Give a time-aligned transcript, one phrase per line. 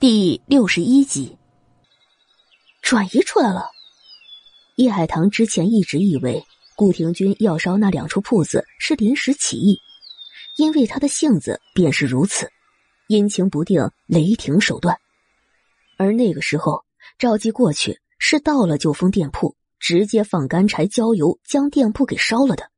[0.00, 1.36] 第六十一集，
[2.80, 3.66] 转移出来了。
[4.76, 6.42] 叶海棠之前一直以为
[6.74, 9.78] 顾廷钧要烧那两处铺子是临时起意，
[10.56, 12.50] 因为他的性子便是如此，
[13.08, 14.96] 阴晴不定，雷霆手段。
[15.98, 16.82] 而那个时候，
[17.18, 22.70] 赵姬过去是到了旧风店铺，直接放干柴浇油，将店铺给烧了的。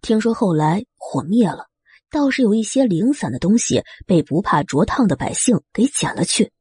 [0.00, 1.66] 听说后来火灭了。
[2.10, 6.52] 倒是有一些零散的东西被不怕灼烫的百姓给捡了去。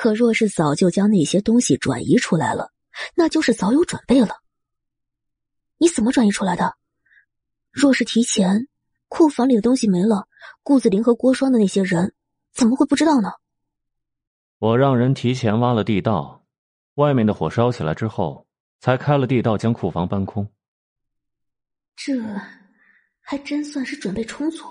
[0.00, 2.72] 可若是早就将那些东西转移出来了，
[3.14, 4.36] 那就是早有准备了。
[5.76, 6.74] 你怎么转移出来的？
[7.70, 8.66] 若是提前，
[9.08, 10.26] 库房里的东西没了，
[10.62, 12.14] 顾子林和郭双的那些人
[12.54, 13.30] 怎么会不知道呢？
[14.58, 16.46] 我让人提前挖了地道，
[16.94, 18.46] 外面的火烧起来之后，
[18.80, 20.50] 才开了地道将库房搬空。
[21.94, 22.14] 这。
[23.20, 24.64] 还真算是准备充足。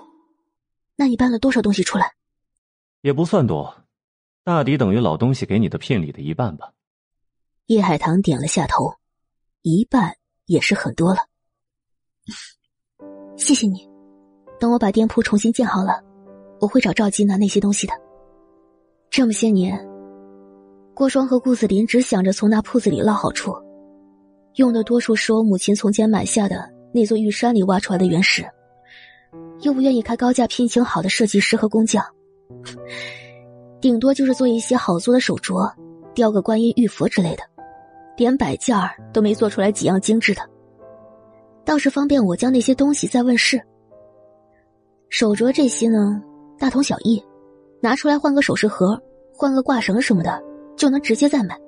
[0.96, 2.16] 那你搬了多少东西出来？
[3.02, 3.84] 也不算多，
[4.42, 6.72] 大抵等于老东西给你的聘礼的一半吧。
[7.66, 8.94] 叶海棠点了下头，
[9.62, 10.16] 一半
[10.46, 11.20] 也是很多了。
[13.36, 13.88] 谢谢你，
[14.58, 16.02] 等我把店铺重新建好了，
[16.60, 17.92] 我会找赵姬拿那些东西的。
[19.10, 19.78] 这么些年，
[20.94, 23.54] 郭双和顾子林只想着从那铺子里捞好处，
[24.56, 26.70] 用的多数是我母亲从前买下的。
[26.92, 28.44] 那座玉山里挖出来的原石，
[29.60, 32.04] 又不愿意开高价聘请好的设计师和工匠，
[33.80, 35.72] 顶多就是做一些好做的手镯，
[36.14, 37.42] 雕个观音、玉佛之类的，
[38.16, 40.42] 连摆件儿都没做出来几样精致的，
[41.64, 43.60] 倒是方便我将那些东西再问世。
[45.08, 46.22] 手镯这些呢，
[46.58, 47.22] 大同小异，
[47.80, 49.00] 拿出来换个首饰盒、
[49.34, 50.42] 换个挂绳什么的，
[50.76, 51.58] 就能直接再买。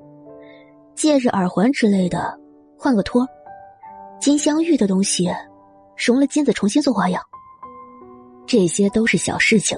[0.94, 2.38] 戒指、耳环之类的，
[2.78, 3.26] 换个托。
[4.20, 5.28] 金镶玉的东西，
[5.96, 7.20] 融了金子重新做花样，
[8.46, 9.76] 这些都是小事情，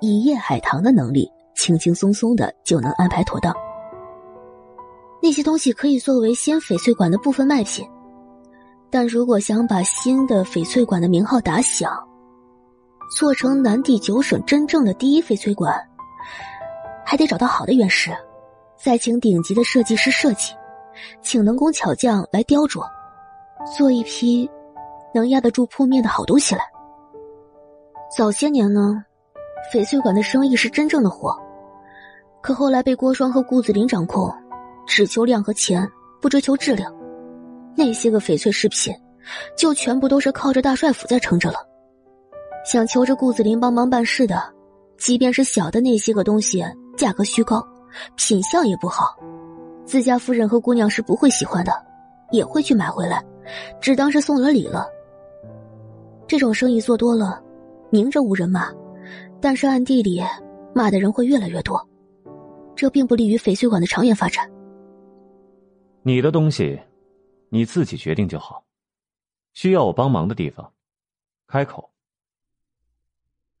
[0.00, 1.30] 以叶海棠的能力，
[1.62, 3.54] 轻轻松松的就能安排妥当。
[5.22, 7.88] 那些东西可以作为新翡翠馆的部分卖品，
[8.90, 11.96] 但如果想把新的翡翠馆的名号打响，
[13.16, 15.72] 做成南地九省真正的第一翡翠馆，
[17.06, 18.10] 还得找到好的原石，
[18.76, 20.52] 再请顶级的设计师设计，
[21.22, 22.82] 请能工巧匠来雕琢。
[23.78, 24.50] 做一批
[25.14, 26.64] 能压得住铺面的好东西来。
[28.16, 29.04] 早些年呢，
[29.72, 31.40] 翡翠馆的生意是真正的火，
[32.42, 34.28] 可后来被郭双和顾子林掌控，
[34.86, 35.88] 只求量和钱，
[36.20, 36.92] 不追求质量，
[37.76, 38.92] 那些个翡翠饰品，
[39.56, 41.58] 就全部都是靠着大帅府在撑着了。
[42.64, 44.42] 想求着顾子林帮忙办事的，
[44.98, 46.64] 即便是小的那些个东西，
[46.96, 47.64] 价格虚高，
[48.16, 49.16] 品相也不好，
[49.84, 51.72] 自家夫人和姑娘是不会喜欢的，
[52.32, 53.24] 也会去买回来。
[53.80, 54.86] 只当是送了礼了。
[56.26, 57.40] 这种生意做多了，
[57.90, 58.68] 明着无人骂，
[59.40, 60.22] 但是暗地里
[60.74, 61.84] 骂的人会越来越多，
[62.74, 64.50] 这并不利于翡翠馆的长远发展。
[66.02, 66.80] 你的东西，
[67.48, 68.64] 你自己决定就好。
[69.52, 70.72] 需要我帮忙的地方，
[71.46, 71.92] 开口。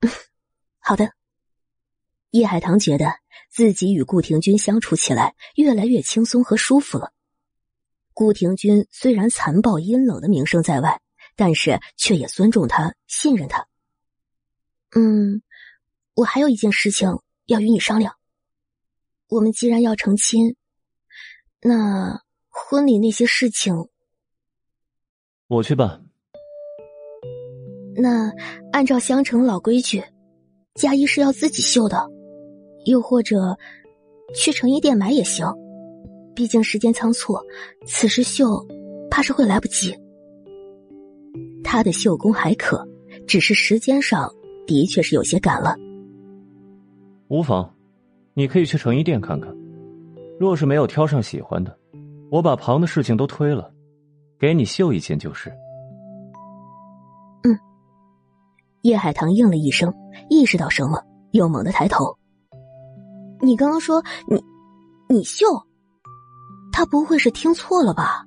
[0.80, 1.12] 好的。
[2.30, 3.14] 叶海棠觉得
[3.50, 7.12] 自己与顾廷钧相处起来越来越轻松和舒服了。
[8.14, 11.02] 顾廷钧虽然残暴阴冷的名声在外，
[11.36, 13.68] 但是却也尊重他，信任他。
[14.96, 15.42] 嗯，
[16.14, 18.16] 我还有一件事情要与你商量。
[19.32, 20.56] 我们既然要成亲，
[21.62, 22.20] 那
[22.50, 23.88] 婚礼那些事情，
[25.48, 26.04] 我去办。
[27.96, 28.30] 那
[28.72, 30.04] 按照襄城老规矩，
[30.74, 32.06] 嫁衣是要自己绣的，
[32.84, 33.56] 又或者
[34.36, 35.46] 去成衣店买也行。
[36.34, 37.34] 毕竟时间仓促，
[37.86, 38.66] 此时绣，
[39.10, 39.96] 怕是会来不及。
[41.64, 42.86] 他的绣工还可，
[43.26, 44.30] 只是时间上
[44.66, 45.74] 的确是有些赶了。
[47.28, 47.74] 无妨，
[48.34, 49.54] 你可以去成衣店看看。
[50.38, 51.76] 若是没有挑上喜欢的，
[52.30, 53.72] 我把旁的事情都推了，
[54.38, 55.50] 给你绣一件就是。
[57.44, 57.58] 嗯。
[58.82, 59.92] 叶海棠应了一声，
[60.28, 62.16] 意识到什么，又猛地抬头
[63.40, 64.42] ：“你刚刚说你，
[65.08, 65.46] 你绣？”
[66.72, 68.26] 他不会是听错了吧？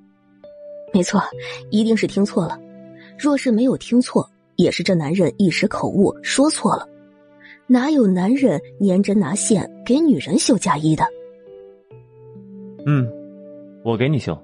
[0.94, 1.20] 没错，
[1.70, 2.58] 一定是听错了。
[3.18, 6.88] 若是没有听错，也是这男人一时口误说错了。
[7.66, 11.04] 哪有男人粘针拿线给女人绣嫁衣的？
[12.86, 13.08] 嗯，
[13.84, 14.36] 我给你绣。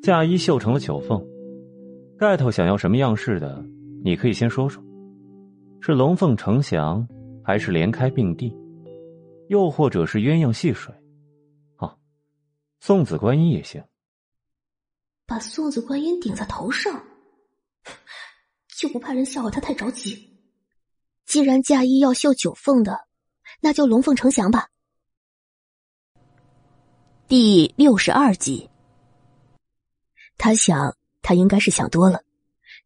[0.00, 1.20] 嫁衣绣成了九凤，
[2.16, 3.60] 盖头想要什么样式的？
[4.04, 4.80] 你可以先说说，
[5.80, 7.04] 是龙凤呈祥，
[7.42, 8.54] 还是连开并蒂，
[9.48, 10.94] 又或者是鸳鸯戏水？
[12.78, 13.82] 送子观音也行，
[15.26, 17.02] 把送子观音顶在头上，
[18.78, 20.38] 就不怕人笑话他太着急。
[21.24, 23.05] 既然嫁衣要绣九凤的，
[23.60, 24.68] 那就龙凤呈祥吧。
[27.28, 28.70] 第六十二集。
[30.38, 32.22] 他想，他应该是想多了。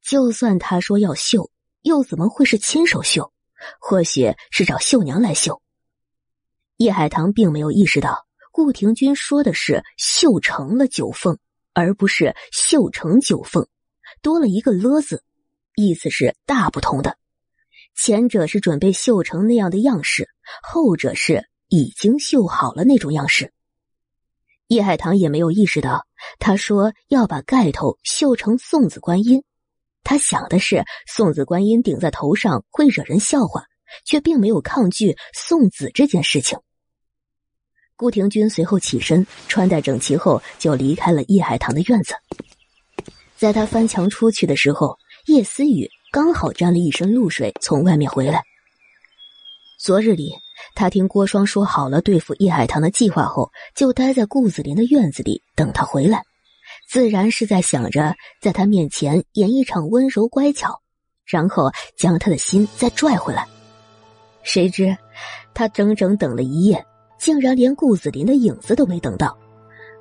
[0.02, 1.50] 就算他说要绣，
[1.82, 3.32] 又怎么会是亲手绣？
[3.78, 5.60] 或许是找绣娘来绣。
[6.78, 11.38] 叶海棠并没有意识到，顾廷钧说的是“绣成了九凤”，
[11.74, 13.68] 而不是“绣成九凤”，
[14.22, 15.22] 多了一个“了”字，
[15.74, 17.18] 意思是大不同的。
[17.94, 20.28] 前者是准备绣成那样的样式，
[20.62, 23.52] 后者是已经绣好了那种样式。
[24.68, 26.06] 叶海棠也没有意识到，
[26.38, 29.42] 他说要把盖头绣成送子观音。
[30.02, 33.64] 他想的是送子观音顶在头上会惹人笑话，
[34.04, 36.58] 却并没有抗拒送子这件事情。
[37.96, 42.14] 顾廷钧随后起身，穿戴整齐后就离开了叶海棠的院子。
[43.36, 44.96] 在他翻墙出去的时候，
[45.26, 48.42] 叶思雨刚好沾了一身露水从外面回来。
[49.78, 50.34] 昨日里，
[50.74, 56.24] 他听郭双说好了对付叶海棠的计划后，就待在顾子林的院子里等他回来。
[56.88, 60.80] 自然是在想着在他面前演一场温柔乖巧，
[61.24, 63.46] 然后将他的心再拽回来。
[64.42, 64.96] 谁知
[65.54, 66.84] 他整整等了一夜，
[67.20, 69.38] 竟然连顾子林的影子都没等到。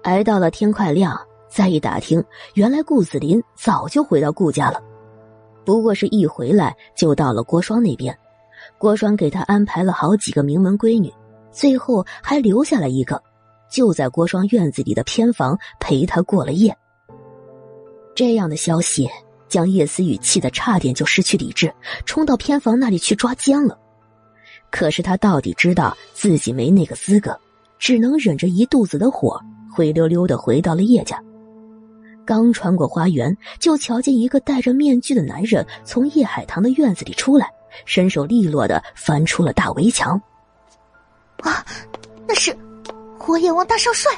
[0.01, 1.15] 挨到了天快亮，
[1.51, 2.23] 再一打听，
[2.55, 4.81] 原来顾子林早就回到顾家了。
[5.65, 8.17] 不过是一回来就到了郭双那边，
[8.77, 11.13] 郭双给他安排了好几个名门闺女，
[11.51, 13.21] 最后还留下了一个。
[13.69, 16.75] 就在郭双院子里的偏房陪他过了夜。
[18.15, 19.07] 这样的消息
[19.47, 21.71] 将叶思雨气得差点就失去理智，
[22.03, 23.77] 冲到偏房那里去抓奸了。
[24.71, 27.39] 可是他到底知道自己没那个资格，
[27.77, 29.39] 只能忍着一肚子的火，
[29.71, 31.21] 灰溜溜的回到了叶家。
[32.29, 37.51] 刚穿过花园，就瞧见一个戴着面具的男人从叶海棠的院子里出来，
[37.85, 40.21] 身手利落的翻出了大围墙。
[41.39, 41.65] 啊，
[42.27, 42.55] 那是。
[43.17, 44.11] 火焰王大少帅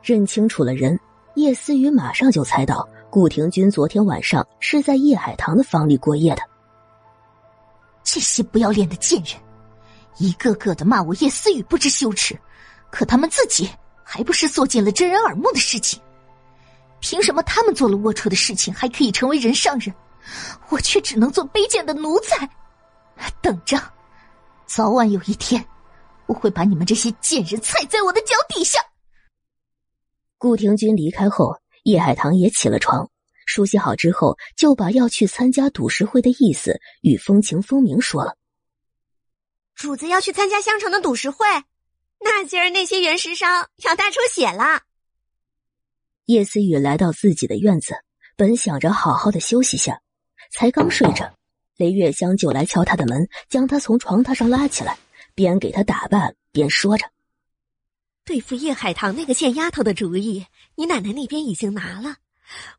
[0.00, 0.96] 认清楚了人，
[1.34, 6.42] 叶思雨马上就猜到顾廷钧昨天晚上是在叶海棠的房里过夜的。
[8.04, 9.34] 这些不要脸的贱人，
[10.18, 12.38] 一个个的骂我叶思雨不知羞耻，
[12.90, 13.68] 可他们自己
[14.04, 16.00] 还不是做尽了遮人耳目的事情？
[17.00, 19.94] 凭什么他们做了龌龊的事情还可以成为人上人，
[20.68, 22.48] 我却只能做卑贱的奴才？
[23.40, 23.80] 等着，
[24.66, 25.64] 早晚有一天。
[26.26, 28.80] 我会把你们这些贱人踩在我的脚底下。
[30.38, 33.08] 顾廷钧离开后，叶海棠也起了床，
[33.46, 38.36] 梳洗好之后，就把要去参加赌石会的意思与风情风鸣说了。
[39.76, 41.46] 主子要去参加襄城的赌石会，
[42.18, 44.82] 那今儿那些原石商要大出血了。
[46.26, 47.94] 叶思雨来到自己的院子，
[48.36, 50.00] 本想着好好的休息下，
[50.52, 51.32] 才刚睡着，
[51.76, 54.98] 雷月香就来敲他的门，将他从床榻上拉起来。
[55.36, 57.04] 边给他打扮边说着
[58.24, 62.16] ：“对付叶海棠那个贱丫头的主意，你奶奶那边已经拿了，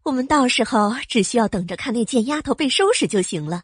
[0.03, 3.63] 我们到时候只需要等着看那贱丫头被收拾就行了。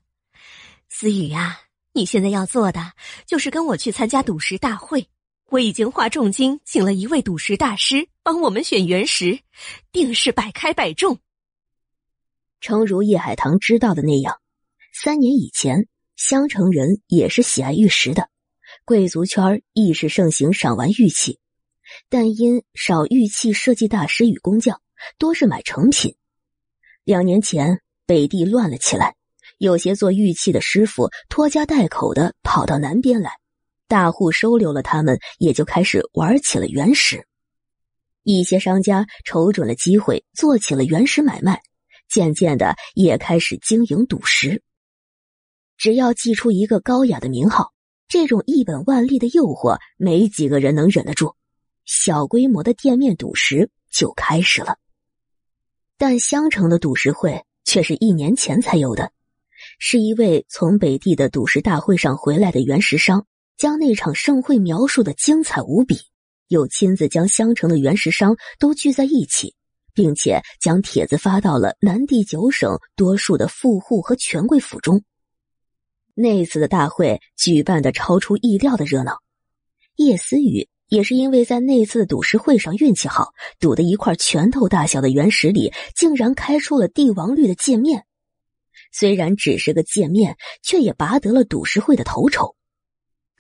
[0.89, 1.59] 思雨呀，
[1.91, 2.93] 你现在要做的
[3.25, 5.09] 就是跟我去参加赌石大会。
[5.53, 9.39] 我已经花重金请了一位赌石大师帮我们选原石，
[9.91, 11.19] 定是百开百中。”
[12.59, 14.39] 诚如叶海棠知道的那样，
[14.95, 18.31] 三年以前，襄城人也是喜爱玉石的。
[18.83, 21.37] 贵族圈亦是盛行赏玩玉器，
[22.09, 24.81] 但因少玉器设计大师与工匠，
[25.19, 26.15] 多是买成品。
[27.03, 29.13] 两年前北地乱了起来，
[29.59, 33.37] 有些做玉器的师傅拖家带口的跑到南边来，
[33.87, 37.25] 大户收留了他们，也就开始玩起了原石。
[38.23, 41.61] 一些商家瞅准了机会，做起了原石买卖，
[42.09, 44.61] 渐渐的也开始经营赌石。
[45.77, 47.71] 只要寄出一个高雅的名号。
[48.09, 51.33] 这种一本万利的诱惑，没几个人能忍得住。
[51.85, 54.77] 小规模的店面赌石就开始了。
[55.97, 59.11] 但襄城的赌石会却是一年前才有的，
[59.79, 63.25] 是一位从北地的赌石大会上回来的原石商，
[63.57, 65.97] 将那场盛会描述的精彩无比，
[66.47, 69.55] 又亲自将襄城的原石商都聚在一起，
[69.93, 75.03] 并且将帖子发到了南地九省多数的富户和权贵府中。
[76.15, 79.17] 那次的大会举办的超出意料的热闹，
[79.95, 88.05] 叶思雨也是因为在那次的赌石会上运气好，赌的一块拳头大小的原石里竟然开出了帝王绿的界面。
[88.91, 92.55] 虽然只是个界面，却也拔得了赌石会的头筹。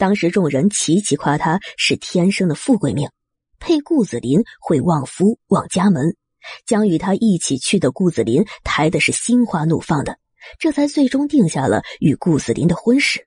[0.03, 3.09] 当时众人齐齐夸他是天生的富贵命，
[3.57, 6.17] 配顾子林会旺夫旺家门，
[6.65, 10.19] 将与他一起去的顾子林抬的是心花怒放的。
[10.59, 13.25] 这才最终定下了与顾子林的婚事。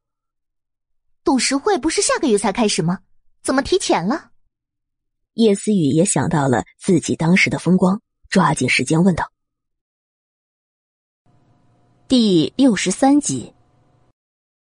[1.25, 2.99] 董事会不是下个月才开始吗？
[3.43, 4.33] 怎么提前了？
[5.33, 9.33] 叶思雨也想到了自己当时的风光，抓紧时间问道
[12.07, 13.55] ：“第六十三集，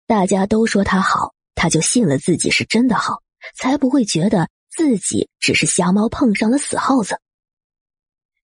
[0.06, 3.20] 大家都说他好，他就信了自己是真的好，
[3.56, 7.18] 才不会觉得自己只是瞎猫碰上了死耗子。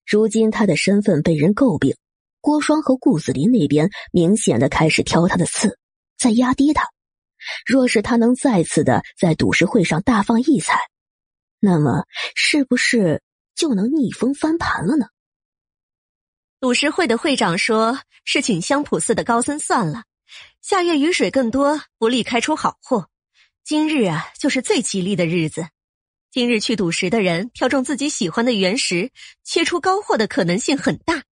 [0.05, 1.95] 如今他的身份被人诟病，
[2.41, 5.79] 郭双和顾子林那边明显的开始挑他的刺，
[6.17, 6.89] 在压低他。
[7.65, 10.77] 若是他能再次的在赌石会上大放异彩。”
[11.59, 12.05] 那么，
[12.35, 13.23] 是不是
[13.55, 15.07] 就能逆风翻盘了呢？
[16.59, 20.03] 赌石会的会长说：“是请香普寺的高僧算了，
[20.67, 23.07] 下月雨水更多，不利开出好货。
[23.63, 25.67] 今日啊，就是最吉利的日子。
[26.31, 29.11] 今日去赌石的人，挑中自己喜欢的原石，
[29.43, 31.23] 切出高货的可能性很大。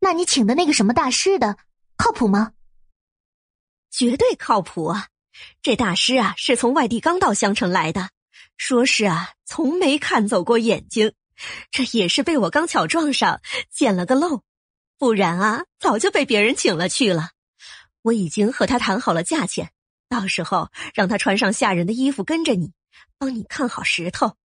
[0.00, 1.58] 那你请的那个什么大师的，
[1.98, 2.54] 靠谱吗？
[3.90, 5.08] 绝对靠谱啊！
[5.60, 8.08] 这大师啊，是从外地刚到香城来的。”
[8.56, 11.12] 说是啊，从没看走过眼睛，
[11.70, 14.42] 这也是被我刚巧撞上，捡了个漏，
[14.96, 17.32] 不然啊，早就被别人请了去了。
[18.02, 19.70] 我已经和他谈好了价钱，
[20.08, 22.72] 到时候让他穿上下人的衣服跟着你，
[23.18, 24.36] 帮你看好石头。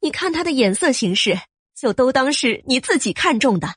[0.00, 1.38] 你看他的眼色行事，
[1.74, 3.74] 就都当是你自己看中的。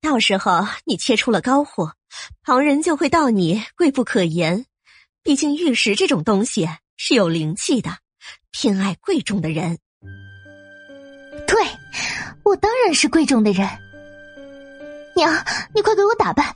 [0.00, 1.94] 到时候你切出了高货，
[2.42, 4.66] 旁人就会道你贵不可言。
[5.22, 7.98] 毕竟玉石这种东西是有灵气的。
[8.52, 9.78] 偏爱贵重的人，
[11.46, 11.56] 对，
[12.42, 13.66] 我当然是贵重的人。
[15.14, 15.32] 娘，
[15.72, 16.52] 你快给我打扮！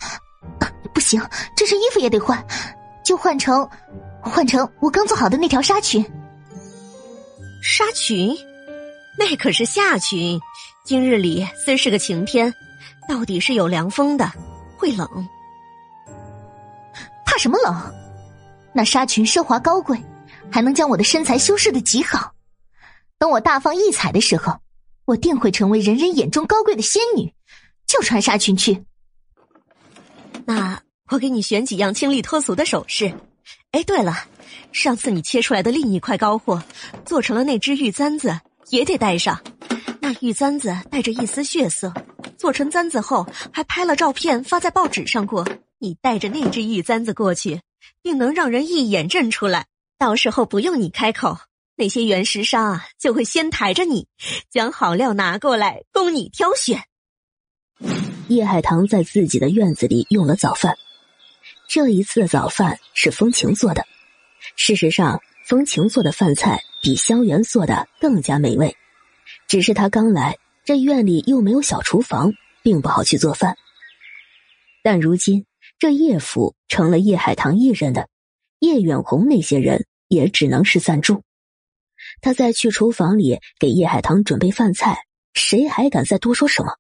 [0.95, 1.21] 不行，
[1.57, 2.43] 这身衣服也得换，
[3.05, 3.69] 就换成
[4.23, 6.03] 换成我刚做好的那条纱裙。
[7.63, 8.35] 纱裙？
[9.19, 10.41] 那可是夏裙。
[10.85, 12.55] 今日里虽是个晴天，
[13.09, 14.31] 到底是有凉风的，
[14.79, 15.09] 会冷。
[17.27, 17.75] 怕什么冷？
[18.73, 20.01] 那纱裙奢华高贵。
[20.53, 22.33] 还能将我的身材修饰的极好，
[23.19, 24.57] 等我大放异彩的时候，
[25.05, 27.35] 我定会成为人人眼中高贵的仙女。
[27.87, 28.85] 就穿纱裙去。
[30.45, 30.81] 那
[31.11, 33.15] 我给你选几样清丽脱俗的首饰。
[33.73, 34.15] 哎，对了，
[34.73, 36.63] 上次你切出来的另一块高货，
[37.05, 39.41] 做成了那只玉簪子，也得戴上。
[40.01, 41.93] 那玉簪子带着一丝血色，
[42.39, 45.47] 做成簪子后还拍了照片发在报纸上过。
[45.79, 47.61] 你带着那只玉簪子过去，
[48.03, 49.67] 定能让人一眼认出来。
[49.99, 51.39] 到时候不用你开口，
[51.77, 54.07] 那些原石商啊就会先抬着你，
[54.51, 56.83] 将好料拿过来供你挑选。
[58.29, 60.79] 叶海棠在自己的院子里用了早饭，
[61.75, 63.85] 这一次的早饭是风情做的。
[64.54, 68.76] 事实上，风情做的饭菜比香园做的更加美味，
[69.49, 73.57] 只是他刚来，这院里又没有小厨房，并不好去做饭。
[74.85, 75.47] 但如今
[75.81, 78.09] 这叶府成了叶海棠一人的。
[78.61, 81.25] 叶远红那些人也只能是暂住。
[82.21, 84.99] 他再去厨房里给叶海棠准备饭菜，
[85.33, 86.76] 谁还敢再多说什么？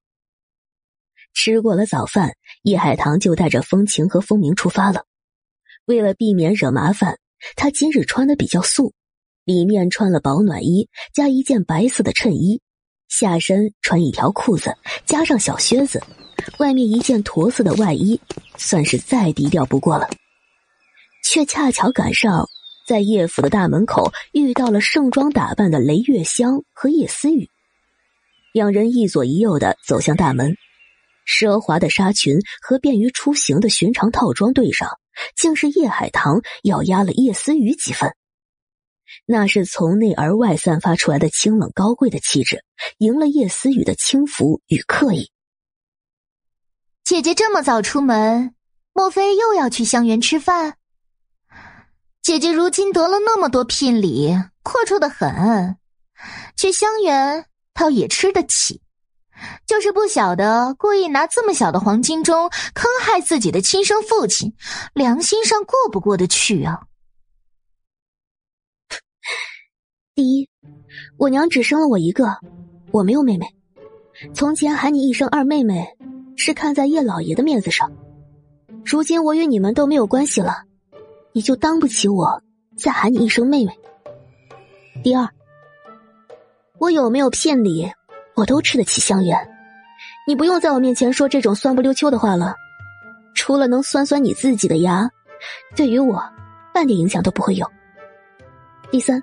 [1.34, 5.04] 吃过了早饭，叶海棠就带着风情和风鸣出发了。
[5.84, 7.18] 为了避免惹麻烦，
[7.56, 8.94] 他今日穿的比较素，
[9.44, 12.62] 里面穿了保暖衣加一件白色的衬衣，
[13.08, 14.74] 下身穿一条裤子
[15.04, 16.02] 加上小靴子，
[16.58, 18.18] 外面一件驼色的外衣，
[18.56, 20.08] 算是再低调不过了。
[21.22, 22.48] 却恰巧赶上
[22.86, 27.50] 在叶府的大门口遇到了盛装打扮的雷月香和叶思雨，
[28.52, 30.54] 两人一左一右的走向大门，
[31.26, 34.88] 奢华的纱裙和便于出行的寻常套装对上，
[35.36, 38.14] 竟是叶海棠要压了叶思雨几分。
[39.26, 42.64] 那是从内而外散发出来的清冷高贵的气质，
[42.98, 45.30] 赢了叶思雨的轻浮与刻意。
[47.04, 48.54] 姐姐这么早出门，
[48.92, 50.78] 莫非又要去香园吃饭？
[52.22, 55.76] 姐姐如今得了那么多聘礼，阔绰的很，
[56.56, 58.80] 去香园倒也吃得起，
[59.66, 64.54] 就是不晓得故意拿这么小的黄金钟坑害自己的亲生父亲，
[64.94, 66.80] 良心上过不过得去啊？
[70.14, 70.48] 第一，
[71.16, 72.36] 我娘只生了我一个，
[72.92, 73.46] 我没有妹妹。
[74.32, 75.96] 从前喊你一声二妹妹，
[76.36, 77.92] 是看在叶老爷的面子上，
[78.84, 80.62] 如今我与你们都没有关系了。
[81.32, 82.40] 你就当不起我，
[82.78, 83.76] 再喊你一声妹妹。
[85.02, 85.28] 第二，
[86.78, 87.92] 我有没有骗你，
[88.34, 89.38] 我都吃得起香园。
[90.26, 92.54] 你不用在我面前说这种酸不溜秋的话了，
[93.34, 95.08] 除了能酸酸你自己的牙，
[95.76, 96.22] 对于我
[96.72, 97.70] 半点影响都不会有。
[98.90, 99.22] 第三，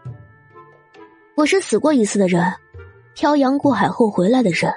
[1.35, 2.53] 我是死过一次的人，
[3.13, 4.73] 漂洋过海后回来的人，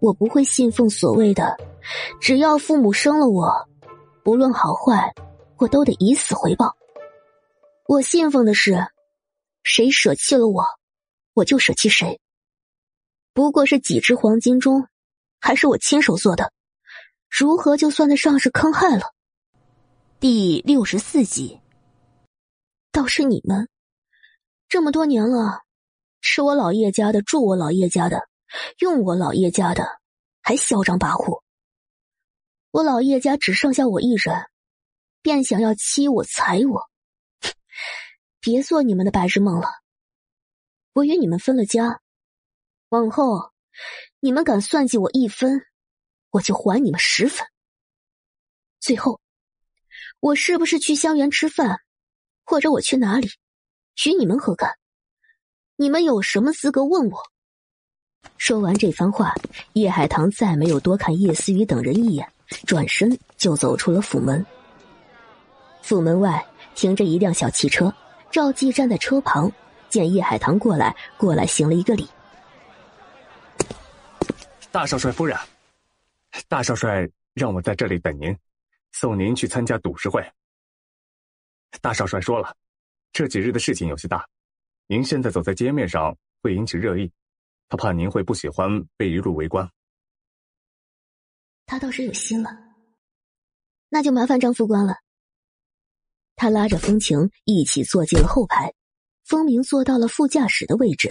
[0.00, 1.56] 我不会信奉所谓的
[2.20, 3.52] 只要父母生了我，
[4.22, 5.12] 不论好坏。
[5.60, 6.76] 我都得以死回报。
[7.88, 8.86] 我信奉的是，
[9.64, 10.64] 谁舍弃了我，
[11.34, 12.20] 我就舍弃谁。
[13.38, 14.88] 不过是几只黄金钟，
[15.38, 16.52] 还是我亲手做的，
[17.30, 19.14] 如何就算得上是坑害了？
[20.18, 21.60] 第六十四集，
[22.90, 23.68] 倒是你们，
[24.68, 25.60] 这么多年了，
[26.20, 28.26] 吃我老叶家的，住我老叶家的，
[28.80, 29.86] 用我老叶家的，
[30.42, 31.40] 还嚣张跋扈。
[32.72, 34.34] 我老叶家只剩下我一人，
[35.22, 36.90] 便想要欺我、踩我，
[38.42, 39.68] 别做你们的白日梦了。
[40.92, 42.00] 我与你们分了家。
[42.90, 43.52] 往后，
[44.18, 45.60] 你们敢算计我一分，
[46.30, 47.46] 我就还你们十分。
[48.80, 49.20] 最后，
[50.20, 51.80] 我是不是去香园吃饭，
[52.44, 53.28] 或者我去哪里，
[54.06, 54.78] 与你们何干？
[55.76, 57.20] 你们有什么资格问我？
[58.38, 59.34] 说完这番话，
[59.74, 62.26] 叶海棠再没有多看叶思雨等人一眼，
[62.66, 64.44] 转身就走出了府门。
[65.82, 66.42] 府门外
[66.74, 67.94] 停着一辆小汽车，
[68.30, 69.52] 赵继站在车旁，
[69.90, 72.08] 见叶海棠过来，过来行了一个礼。
[74.70, 75.36] 大少帅夫人，
[76.46, 78.36] 大少帅让我在这里等您，
[78.92, 80.22] 送您去参加赌石会。
[81.80, 82.54] 大少帅说了，
[83.10, 84.28] 这几日的事情有些大，
[84.86, 87.10] 您现在走在街面上会引起热议，
[87.68, 89.68] 他怕您会不喜欢被一路围观。
[91.64, 92.50] 他倒是有心了，
[93.88, 94.96] 那就麻烦张副官了。
[96.36, 98.74] 他拉着风情一起坐进了后排，
[99.24, 101.08] 风鸣坐到了副驾驶的位置。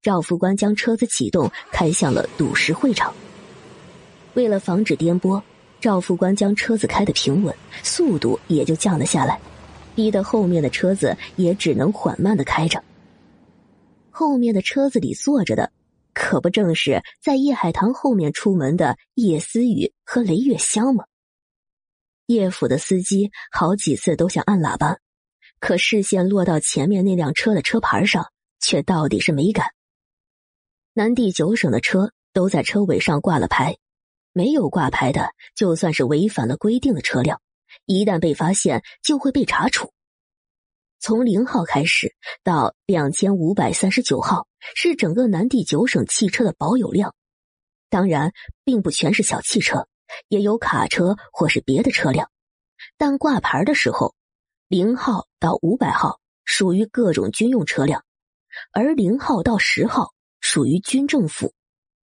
[0.00, 3.12] 赵副官将车子启动，开向了赌石会场。
[4.34, 5.42] 为了防止颠簸，
[5.80, 9.40] 赵副官将车子开得平稳，速度也就降了下来，
[9.94, 12.82] 逼得后面的车子也只能缓慢的开着。
[14.10, 15.72] 后面的车子里坐着的，
[16.14, 21.04] 可不正是在叶海棠后面出门的叶思雨和雷月香吗？
[22.26, 24.98] 叶府的司机好几次都想按喇叭，
[25.58, 28.26] 可视线落到前面那辆车的车牌上，
[28.60, 29.66] 却到底是没敢。
[30.98, 33.76] 南地九省的车都在车尾上挂了牌，
[34.32, 37.40] 没有挂牌的，就算是违反了规定的车辆，
[37.86, 39.92] 一旦被发现就会被查处。
[40.98, 47.14] 从零号开始到两千五百三十九号是整个南地九省汽车的保有量，
[47.90, 48.32] 当然
[48.64, 49.86] 并不全是小汽车，
[50.26, 52.28] 也有卡车或是别的车辆。
[52.96, 54.16] 但挂牌的时候，
[54.66, 58.02] 零号到五百号属于各种军用车辆，
[58.72, 60.12] 而零号到十号。
[60.50, 61.52] 属于军政府，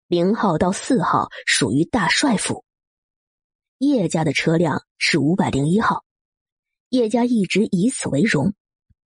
[0.09, 2.65] 零号到四号属于大帅府。
[3.77, 6.05] 叶家的车辆是五百零一号，
[6.89, 8.55] 叶家一直以此为荣。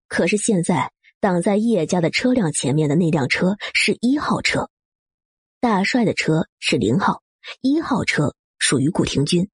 [0.06, 4.68] 可是现在挡在叶家的车辆前面的那辆车是一号车，
[5.60, 7.22] 大帅的车是零号，
[7.62, 9.48] 一号车属于顾廷钧，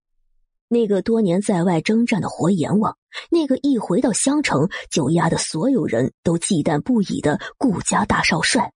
[0.66, 2.98] 那个多年在外征战的活阎王，
[3.30, 8.72] 那个一回到襄城就压得所有人都忌惮不已的顾家大少帅。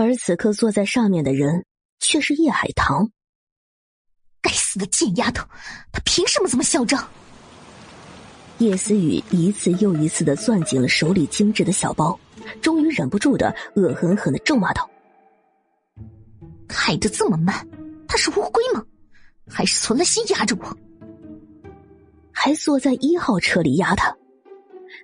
[0.00, 1.66] 而此刻坐在上面的人
[1.98, 3.10] 却是叶海棠。
[4.40, 5.44] 该死的贱丫头，
[5.90, 7.04] 她凭什么这么嚣张？
[8.58, 12.16] 叶思雨一次又一次的攥紧了手里精致的小包，
[12.62, 14.88] 终于忍不住的恶狠狠的咒骂道
[16.68, 17.66] ：“开的这么慢，
[18.06, 18.84] 他是乌龟吗？
[19.48, 20.78] 还是存了心压着我？
[22.30, 24.16] 还坐在一号车里压他？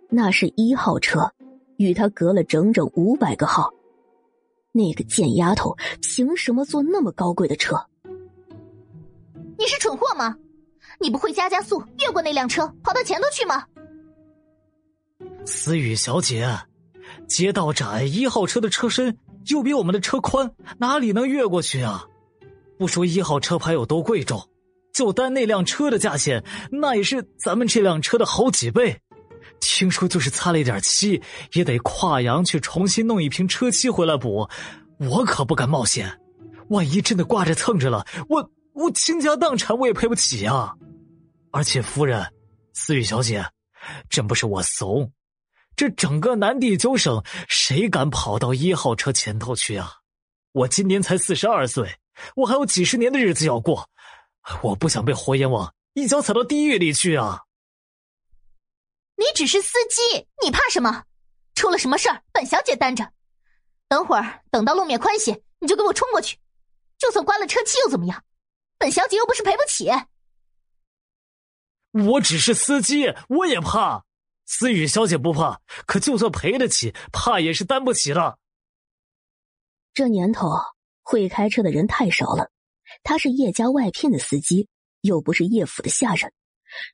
[0.09, 1.33] 那是一号车，
[1.79, 3.74] 与他隔了整整五百个号。”
[4.77, 7.77] 那个贱丫头凭什么坐那么高贵的车？
[9.57, 10.35] 你是蠢货吗？
[10.99, 13.65] 你不会加加速越过那辆车跑到前头去吗？
[15.47, 16.49] 思雨小姐，
[17.29, 22.09] 街道窄，一号车的车身又比我们的车宽，哪里能越过去啊？
[22.77, 24.49] 不说一号车牌有多贵重，
[24.93, 29.01] 就单那辆车的价钱，那也是咱们这辆车的好几倍。
[29.61, 31.21] 听说就是擦了一点漆，
[31.53, 34.49] 也得跨洋去重新弄一瓶车漆回来补，
[34.99, 36.21] 我可不敢冒险。
[36.69, 40.75] 万一真的挂着蹭着了，我我倾家荡产我也赔不起呀。
[41.51, 42.27] 而且夫人，
[42.73, 43.45] 思雨小姐，
[44.09, 45.13] 真不是我怂，
[45.77, 49.93] 这整个南地九省谁敢跑到一号车前头去啊？
[50.53, 51.97] 我今年才四十二岁，
[52.37, 53.89] 我还有几十年的日子要过，
[54.63, 57.41] 我不想被活阎王一脚踩到地狱里去啊！
[59.17, 61.05] 你只是司机，你怕什么？
[61.55, 63.13] 出了什么事儿，本小姐担着。
[63.87, 66.39] 等会儿等到路面宽些，你就给我冲过去。
[66.99, 68.25] 就算关了车漆又怎么样？
[68.79, 69.91] 本小姐又不是赔不起。
[71.93, 74.05] 我只是司机，我也怕。
[74.47, 78.39] 思雨小姐不怕，可就算赔得起，怕也是担不起的。
[79.95, 80.51] 这年头
[81.03, 82.51] 会开车的人太少了。
[83.03, 84.69] 他是叶家外聘的司机，
[85.03, 86.33] 又不是叶府的下人。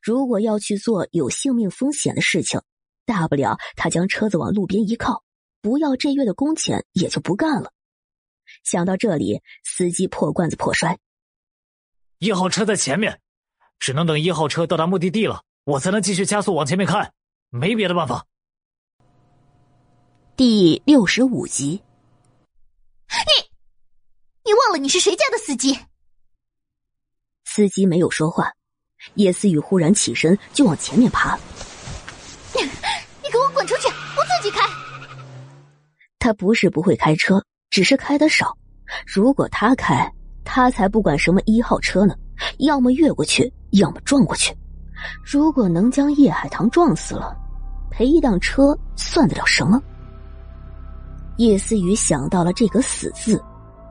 [0.01, 2.61] 如果要去做有性命风险的事情，
[3.05, 5.23] 大不了他将车子往路边一靠，
[5.61, 7.73] 不要这月的工钱也就不干了。
[8.63, 10.99] 想到这里，司机破罐子破摔。
[12.19, 13.19] 一号车在前面，
[13.79, 17.11] 只能等一号车到达目的地了，我才能继续加速往前面开，
[17.49, 18.27] 没别的办法。
[20.35, 21.81] 第六十五集，
[23.09, 23.49] 你，
[24.43, 25.77] 你忘了你是谁家的司机？
[27.45, 28.53] 司机没有说话，
[29.15, 31.37] 叶思雨忽然起身就往前面爬。
[32.53, 33.87] 你给我滚出去！
[33.87, 34.61] 我自己开。
[36.19, 38.55] 他不是不会开车，只是开的少。
[39.05, 40.11] 如果他开，
[40.43, 42.13] 他才不管什么一号车呢，
[42.59, 44.55] 要么越过去，要么撞过去。
[45.23, 47.35] 如果能将叶海棠撞死了，
[47.89, 49.81] 赔一辆车算得了什么？
[51.37, 53.41] 叶思雨想到了这个“死”字，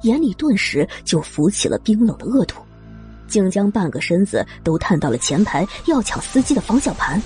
[0.02, 2.56] 眼里顿时就浮起了冰冷的恶毒，
[3.30, 7.22] 竟将半个身子都探到了前排，要抢司机的方向盘。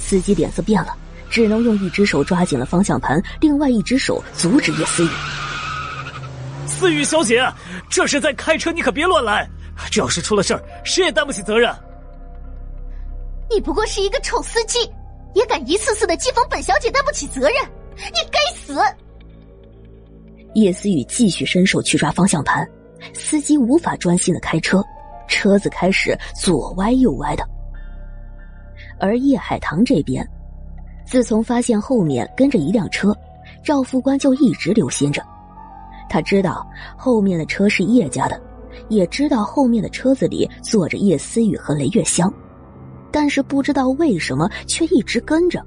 [0.00, 0.96] 司机脸色变了，
[1.28, 5.10] 只能用一只手抓紧了方向盘，另外一只手阻止叶思雨。
[6.66, 7.46] 思雨小姐，
[7.90, 9.48] 这是在开车，你可别乱来。
[9.90, 11.74] 这要是出了事儿，谁也担不起责任。
[13.50, 14.78] 你不过是一个臭司机，
[15.34, 17.54] 也敢一次次的讥讽本小姐担不起责任，
[17.96, 18.78] 你该死！
[20.54, 22.68] 叶思雨继续伸手去抓方向盘，
[23.14, 24.84] 司机无法专心的开车，
[25.28, 27.44] 车子开始左歪右歪的。
[28.98, 30.26] 而叶海棠这边，
[31.04, 33.16] 自从发现后面跟着一辆车，
[33.64, 35.22] 赵副官就一直留心着。
[36.08, 38.40] 他知道后面的车是叶家的，
[38.88, 42.32] 也知道后面的车子里坐着叶思雨和雷月香，
[43.10, 45.64] 但是不知道为什么却一直跟着。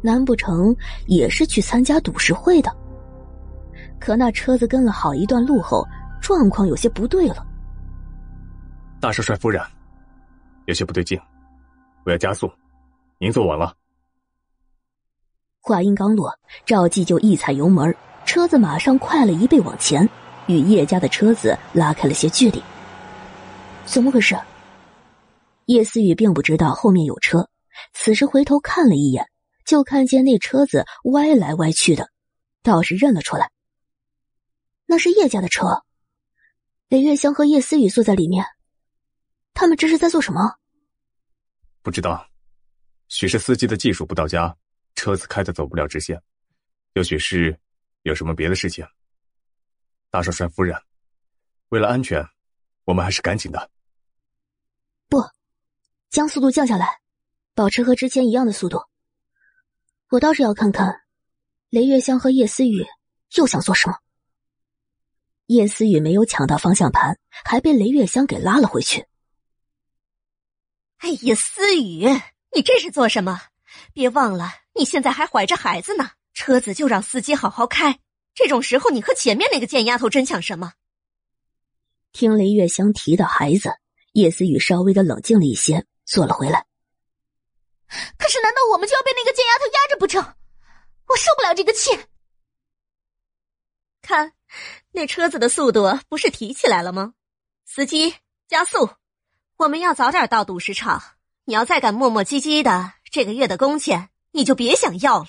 [0.00, 0.74] 难不成
[1.06, 2.70] 也是去参加赌石会的？
[3.98, 5.86] 可那车子跟了好一段路后，
[6.24, 7.46] 状况有些不对了。
[8.98, 9.62] 大少帅夫人，
[10.64, 11.20] 有些不对劲，
[12.06, 12.50] 我要加速，
[13.18, 13.76] 您坐稳了。
[15.60, 16.34] 话音刚落，
[16.64, 20.08] 赵继就一踩油门，车子马上快了一倍往前，
[20.46, 22.62] 与叶家的车子拉开了些距离。
[23.84, 24.34] 怎么回事？
[25.66, 27.50] 叶思雨并不知道后面有车，
[27.92, 29.28] 此时回头看了一眼，
[29.66, 32.08] 就看见那车子歪来歪去的，
[32.62, 33.50] 倒是认了出来。
[34.86, 35.83] 那是叶家的车，
[36.88, 38.44] 雷月香和叶思雨坐在里面，
[39.54, 40.58] 他们这是在做什么？
[41.82, 42.28] 不知道，
[43.08, 44.54] 许是司机的技术不到家，
[44.94, 46.22] 车子开的走不了直线，
[46.92, 47.58] 又许是
[48.02, 48.86] 有什么别的事情。
[50.10, 50.78] 大少帅夫人，
[51.70, 52.24] 为了安全，
[52.84, 53.70] 我们还是赶紧的。
[55.08, 55.22] 不，
[56.10, 57.00] 将速度降下来，
[57.54, 58.80] 保持和之前一样的速度。
[60.10, 61.02] 我倒是要看看，
[61.70, 62.86] 雷月香和叶思雨
[63.36, 63.96] 又想做什么。
[65.46, 69.06] 叶思雨没有抢到方向盘，还被雷月香给拉了回去。
[70.98, 72.08] 哎呀，思雨，
[72.54, 73.42] 你这是做什么？
[73.92, 76.12] 别忘了，你现在还怀着孩子呢。
[76.32, 78.00] 车子就让司机好好开。
[78.34, 80.72] 这种时候，你和前面那个贱丫头争抢什么？
[82.12, 83.70] 听雷月香提到孩子，
[84.12, 86.66] 叶思雨稍微的冷静了一些，坐了回来。
[88.18, 90.22] 可是，难道我们就要被那个贱丫头压着不成？
[91.06, 91.90] 我受不了这个气。
[94.00, 94.32] 看。
[94.96, 97.14] 那车子的速度不是提起来了吗？
[97.66, 98.14] 司机
[98.46, 98.90] 加速，
[99.56, 101.02] 我们要早点到赌石场。
[101.46, 105.26] 你要再敢磨磨唧唧的，这个月的工钱你就别想要了。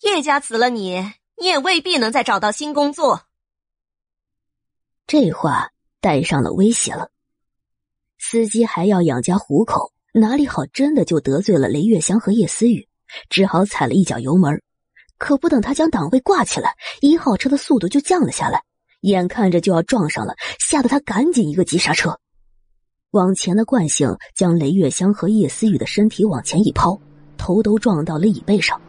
[0.00, 3.22] 叶家辞了你，你也未必能再找到新工作。
[5.06, 7.12] 这话带上了威胁了。
[8.18, 12.88] 司机还要养家糊口，哪里好真的就得罪了雷月香和叶思雨，
[13.30, 14.60] 只好踩了一脚油门。
[15.18, 18.64] 可不等他将档位挂起来，一号车的速度就降了下来。
[19.02, 22.18] 眼看着就要撞上了，吓得他赶紧一个急刹车，
[23.10, 26.98] 往前的惯性将雷月香和叶思雨的身体往前一抛，
[27.36, 28.80] 头都撞到了椅背上。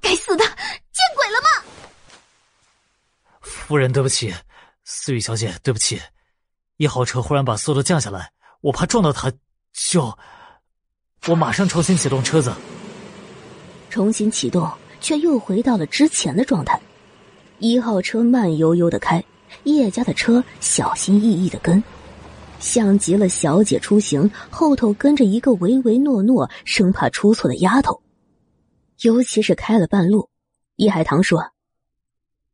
[0.00, 1.48] 该死的，见鬼了吗？
[3.40, 4.34] 夫人，对不起，
[4.84, 6.00] 思雨小姐，对不起，
[6.78, 9.32] 一号车忽然把速度降下来，我怕撞到他，
[9.72, 10.16] 就
[11.26, 12.52] 我马上重新启动车子，
[13.88, 14.68] 重新启动。
[15.06, 16.80] 却又回到了之前的状态。
[17.60, 19.24] 一号车慢悠悠的开，
[19.62, 21.80] 叶家的车小心翼翼的跟，
[22.58, 28.02] 像极了小姐出行后头跟着一个唯唯诺诺、生怕出错的丫头。
[29.02, 30.28] 尤其是开了半路，
[30.74, 31.52] 叶海棠说：“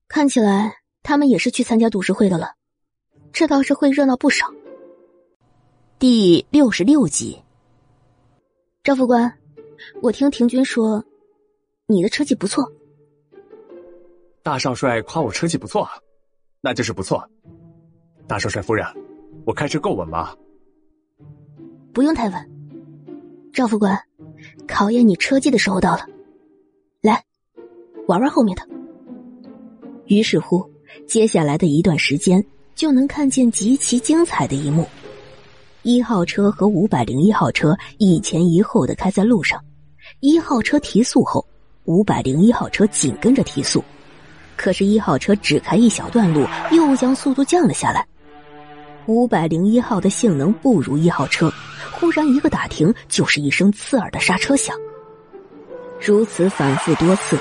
[0.07, 2.53] 看起来他们也是去参加赌石会的了，
[3.33, 4.45] 这倒是会热闹不少。”
[5.99, 7.41] 第六十六集，
[8.85, 9.33] 赵副官，
[10.03, 11.03] 我听廷军说。
[11.93, 12.65] 你的车技不错，
[14.43, 15.87] 大少帅夸我车技不错，
[16.61, 17.23] 那就是不错。
[18.27, 18.87] 大少帅夫人，
[19.45, 20.35] 我开车够稳吗？
[21.93, 22.51] 不用太稳。
[23.53, 24.01] 赵副官，
[24.67, 26.07] 考验你车技的时候到了，
[27.03, 27.23] 来，
[28.09, 28.67] 玩玩后面的。
[30.07, 30.65] 于是乎，
[31.07, 32.43] 接下来的一段时间
[32.75, 34.87] 就能看见极其精彩的一幕：
[35.83, 39.63] 一号车和五百零一号车一前一后的开在路上，
[40.21, 41.47] 一号车提速后，
[41.85, 43.85] 五百零一号车紧跟着提速，
[44.57, 48.07] 可是，一号车只开一小段路，又将速度降了下来。
[49.07, 51.53] 五百零一号的性能不如一号车，
[51.91, 54.77] 忽然一个打停，就是一声刺耳的刹车响。
[56.01, 57.37] 如此反复多次，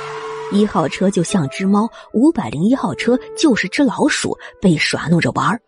[0.51, 5.61] 一号车就像只猫，五百零一号车就是只老鼠，被耍弄着玩儿。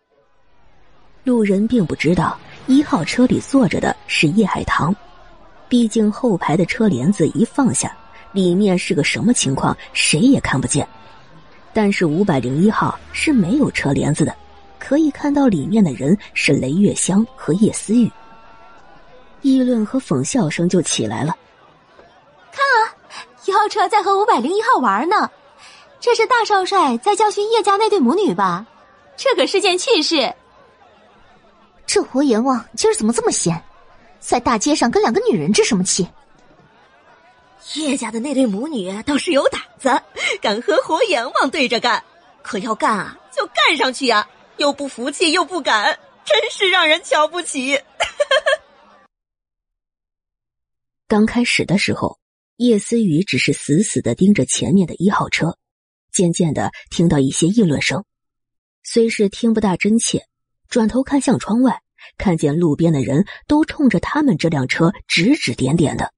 [1.22, 4.94] 路人并不知道一号车里坐着的是叶海棠，
[5.68, 7.96] 毕竟后排的车帘子一放下，
[8.34, 10.86] 里面是个什么情况，谁也看不见。
[11.72, 14.34] 但是五百零一号是没有车帘子的。
[14.76, 18.10] 可以看到里面的人是雷月香和叶思雨，
[19.40, 21.34] 议论和讽笑声就起来了。
[22.52, 22.92] 看啊，
[23.46, 25.30] 一号车在和五百零一号玩呢，
[26.00, 28.66] 这是大少帅在教训叶家那对母女吧？
[29.16, 30.30] 这可是件趣事。
[31.86, 33.58] 这活阎王今儿怎么这么闲，
[34.20, 36.06] 在大街上跟两个女人置什么气？
[37.72, 39.90] 叶家的那对母女倒是有胆子，
[40.40, 42.02] 敢和活阎王对着干，
[42.42, 44.28] 可要干啊就干上去呀！
[44.58, 47.80] 又不服气又不敢，真是让人瞧不起。
[51.08, 52.18] 刚开始的时候，
[52.56, 55.58] 叶思雨只是死死的盯着前面的一号车，
[56.12, 58.04] 渐渐的听到一些议论声，
[58.84, 60.26] 虽是听不大真切，
[60.68, 61.80] 转头看向窗外，
[62.16, 66.12] 看见路边的人都冲着他们这辆车指指点点的，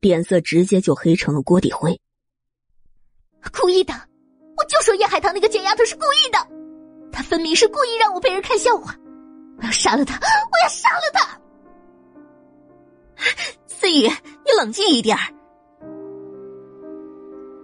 [0.00, 2.00] 脸色直接就黑成了锅底灰。
[3.52, 3.92] 故意的，
[4.56, 6.38] 我就说叶海棠那个贱丫头是故意的。
[7.12, 8.94] 她分明是故意让我被人看笑话，
[9.58, 10.16] 我要杀了她！
[10.16, 11.38] 我要杀了她！
[13.66, 15.16] 思雨，你冷静一点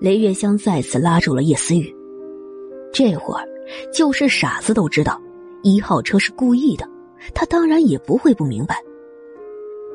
[0.01, 1.95] 雷月香再次拉住了叶思雨。
[2.93, 3.49] 这会儿，
[3.93, 5.19] 就是傻子都知道
[5.63, 6.87] 一号车是故意的，
[7.35, 8.77] 他当然也不会不明白。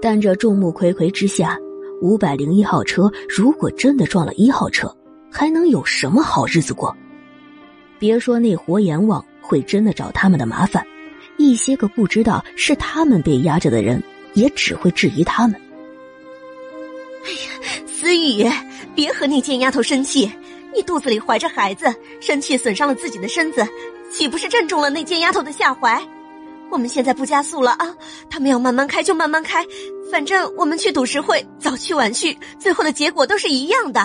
[0.02, 1.60] 但这众目睽睽之下，
[2.02, 4.94] 五百零一号车如果真的撞了一号车，
[5.32, 6.94] 还能有什么好日子过？
[7.98, 9.24] 别说那活阎王。
[9.44, 10.86] 会真的找他们的麻烦，
[11.36, 14.02] 一些个不知道是他们被压着的人，
[14.34, 15.60] 也只会质疑他们。
[17.26, 18.50] 哎呀，思雨，
[18.96, 20.32] 别和那贱丫头生气，
[20.74, 23.68] 你肚子里怀着孩子，生气损伤了自己的身子，
[24.10, 26.02] 岂不是正中了那贱丫头的下怀？
[26.72, 27.96] 我们现在不加速了啊，
[28.30, 29.66] 他们要慢慢开就慢慢开，
[30.10, 34.02] 反正我们去赌石会，早去晚去，最后的结果都是一样的。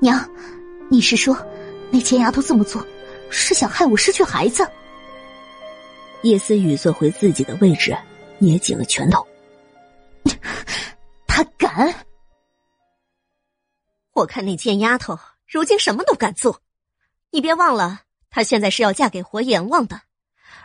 [0.00, 0.24] 娘，
[0.88, 1.36] 你是说
[1.90, 2.86] 那贱丫头这么做？
[3.30, 4.66] 是想害我失去孩子。
[6.22, 7.94] 叶思雨坐回自己的位置，
[8.38, 9.26] 捏紧了拳头。
[11.26, 11.94] 他敢！
[14.14, 16.60] 我看那贱丫头如今什么都敢做。
[17.30, 20.00] 你别忘了，她现在是要嫁给活阎王的，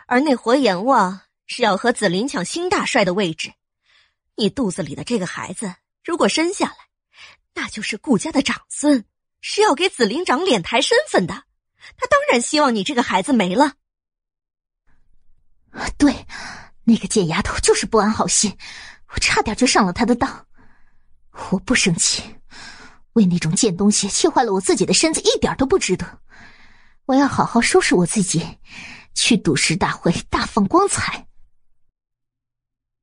[0.06, 3.52] 而那活阎王是要和紫菱抢新大帅的位置。
[4.36, 6.76] 你肚子里的这个孩子，如果生下来，
[7.54, 9.04] 那就是顾家的长孙，
[9.40, 11.44] 是要给紫菱长脸抬身份的。
[11.96, 13.74] 他当然希望你这个孩子没了。
[15.98, 16.26] 对，
[16.84, 18.56] 那个贱丫头就是不安好心，
[19.08, 20.46] 我差点就上了她的当。
[21.50, 22.22] 我不生气，
[23.14, 26.20] 为那种贱东西气坏了我自己的身子，一点都不值得。
[27.06, 28.58] 我要好好收拾我自己，
[29.14, 31.26] 去赌石大会大放光彩。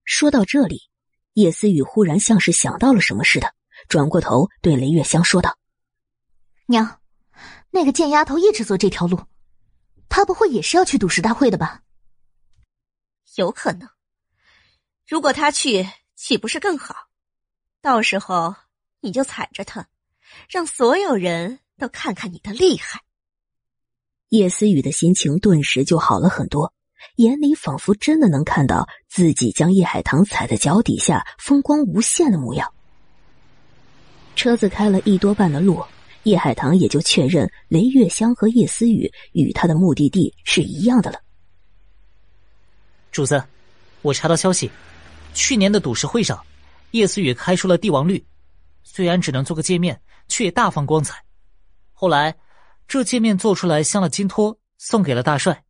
[0.03, 0.89] 说到这里，
[1.33, 3.53] 叶思雨忽然像是想到了什么似的，
[3.87, 5.57] 转过头对雷月香说道
[6.67, 6.99] ：“娘。”
[7.73, 9.17] 那个贱丫头一直走这条路，
[10.09, 11.83] 她不会也是要去赌石大会的吧？
[13.35, 13.87] 有可能。
[15.07, 16.93] 如果她去，岂不是更好？
[17.81, 18.53] 到时候
[18.99, 19.87] 你就踩着她，
[20.49, 23.01] 让所有人都看看你的厉害。
[24.31, 26.71] 叶思雨的心情顿时就好了很多，
[27.17, 32.73] 眼里仿佛真的能看到自己将叶海棠踩在脚底下，风光无限的模样。
[34.33, 35.83] 车子开了一多半的路。
[36.23, 41.19] 叶海棠也就确认雷月香和叶思雨与他的目的地是一样的了。
[43.11, 43.43] 主子，
[44.01, 44.71] 我查到消息，
[45.33, 46.39] 去年的赌石会上，
[46.91, 48.23] 叶思雨开出了帝王绿，
[48.83, 51.21] 虽然只能做个界面，却也大放光彩。
[51.91, 52.33] 后来，
[52.91, 55.63] 这界面做出来镶了金托，送给了大帅，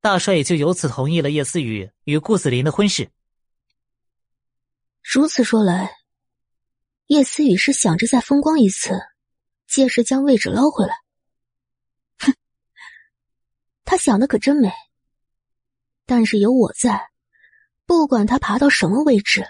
[0.00, 3.10] 大帅也就由此同意了叶思雨与顾子林的婚事。
[5.02, 5.90] 如此说来，
[7.08, 8.96] 叶思雨是想着再风光一次。
[9.66, 10.94] 届时将位置捞回来。
[12.18, 12.32] 哼，
[13.84, 14.70] 他想的可真美。
[16.06, 17.10] 但是有我在，
[17.86, 19.44] 不管他爬到什么位置，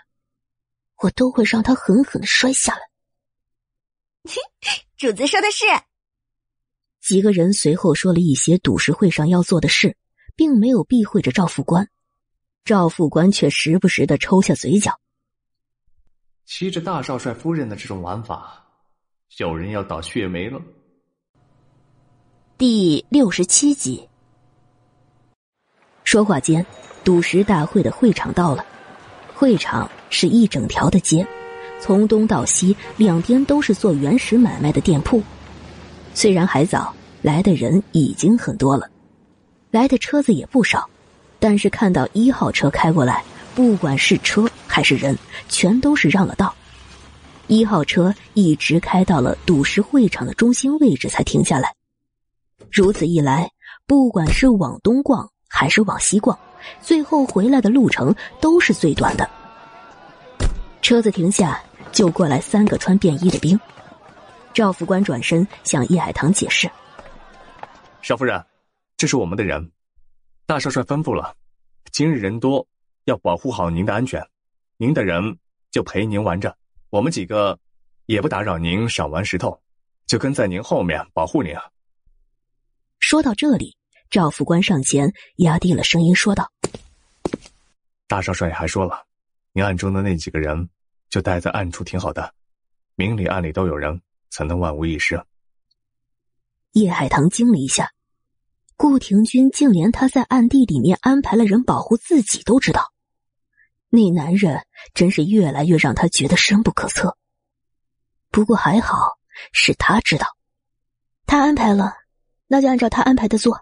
[0.96, 2.81] 我都会让他狠狠的摔下来。
[4.96, 5.66] 主子说的是。
[7.03, 9.97] 几个人随后说了一些赌石会上要做的事，
[10.37, 11.88] 并没有避讳着赵副官。
[12.65, 14.97] 赵副官却时不时的抽下嘴角。
[16.47, 18.65] 骑着大少帅夫人的这种玩法，
[19.38, 20.61] 有人要倒血霉了。
[22.57, 24.09] 第六十七集。
[26.05, 26.65] 说话间，
[27.03, 28.65] 赌石大会的会场到了。
[29.35, 31.27] 会场是一整条的街，
[31.81, 35.21] 从东到西，两边都是做原石买卖的店铺。
[36.14, 38.88] 虽然还早，来的人已经很多了，
[39.70, 40.88] 来的车子也不少，
[41.38, 45.16] 但是看到一号车开过来，不管是车还是人，
[45.48, 46.55] 全都是让了道。
[47.48, 51.75] 一号车一直开到了赌石会场的中心位置才停下来。
[52.70, 53.51] 如此一来，
[53.87, 56.38] 不管是往东逛还是往西逛，
[56.81, 59.29] 最后回来的路程都是最短的。
[60.81, 63.59] 车子停下，就过来三个穿便衣的兵。
[64.55, 66.71] 赵副官转身向叶海棠解释
[68.03, 68.45] ：“少夫人，
[68.99, 69.73] 这是我们的人，
[70.45, 71.35] 大少帅吩咐了，
[71.91, 72.67] 今日人多，
[73.05, 74.23] 要保护好您的安全。
[74.77, 75.38] 您的人
[75.71, 76.55] 就陪您玩着，
[76.91, 77.59] 我们几个
[78.05, 79.59] 也不打扰您赏玩石头，
[80.07, 81.55] 就跟在您后面保护您。”
[83.01, 83.75] 说到这里，
[84.11, 86.53] 赵副官上前压低了声音说道
[88.07, 89.07] ：“大少帅还说了，
[89.53, 90.69] 您暗中的那几个人
[91.09, 92.35] 就待在暗处挺好的，
[92.97, 93.99] 明里暗里都有人。”
[94.33, 95.23] 才能万无一失。
[96.73, 97.92] 叶海棠惊了一下，
[98.77, 102.92] 顾廷钧竟连他在暗地里面安排了人保护自己都知道，
[103.90, 104.64] 那男人
[104.95, 107.16] 真是越来越让他觉得深不可测。
[108.31, 108.97] 不过还好
[109.53, 110.27] 是他知道，
[111.27, 111.92] 他安排了，
[112.47, 113.61] 那就按照他安排的做。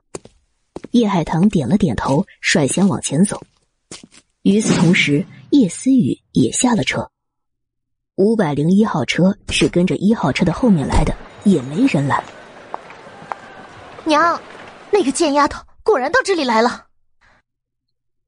[0.92, 3.42] 叶海棠点了点头，率先往前走。
[4.42, 7.11] 与此同时，叶思雨也下了车。
[8.20, 12.22] 五百零一号车是跟着一号车的后面来的，也没人拦。
[14.04, 14.38] 娘，
[14.90, 16.85] 那个贱丫头果然到这里来了。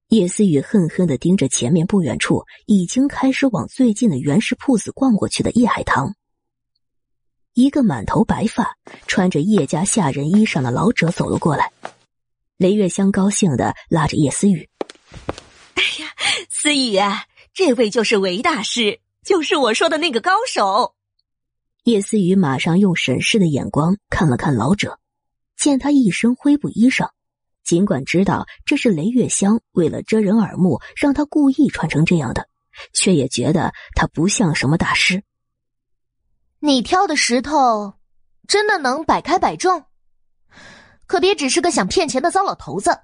[0.09, 6.15] 叶思雨恨恨的盯着前面不远处已经开始往最近的原石铺子逛过去的叶海棠。
[7.53, 8.75] 一个满头白发、
[9.07, 11.71] 穿着叶家下人衣裳的老者走了过来。
[12.57, 14.67] 雷月香高兴的拉着叶思雨
[15.77, 16.15] ：“哎呀，
[16.49, 20.97] 思雨啊，这位就是韦大师。”就是我说的那个高手，
[21.85, 24.99] 叶思雨马上用审视的眼光看了看老者，
[25.57, 27.11] 见他一身灰布衣裳，
[27.63, 32.49] 尽管知道这是雷月香为了遮人耳目，让他故意穿成这样的，
[32.93, 35.23] 却也觉得他不像什么大师。
[36.59, 37.95] 你挑的石头，
[38.49, 39.85] 真的能百开百中？
[41.07, 43.03] 可别只是个想骗钱的糟老头子。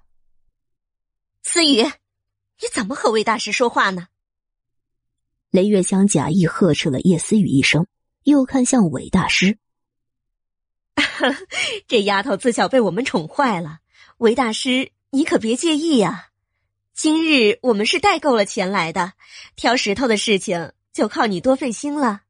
[1.44, 4.09] 思雨，你怎么和魏大师说话呢？
[5.50, 7.87] 雷月香假意呵斥了叶思雨一声，
[8.24, 9.56] 又看向韦大师：
[11.88, 13.78] “这丫头自小被我们宠坏了，
[14.18, 16.26] 韦大师你可别介意呀。
[16.92, 19.14] 今日我们是带够了钱来的，
[19.56, 22.24] 挑石头的事情就靠你多费心了。”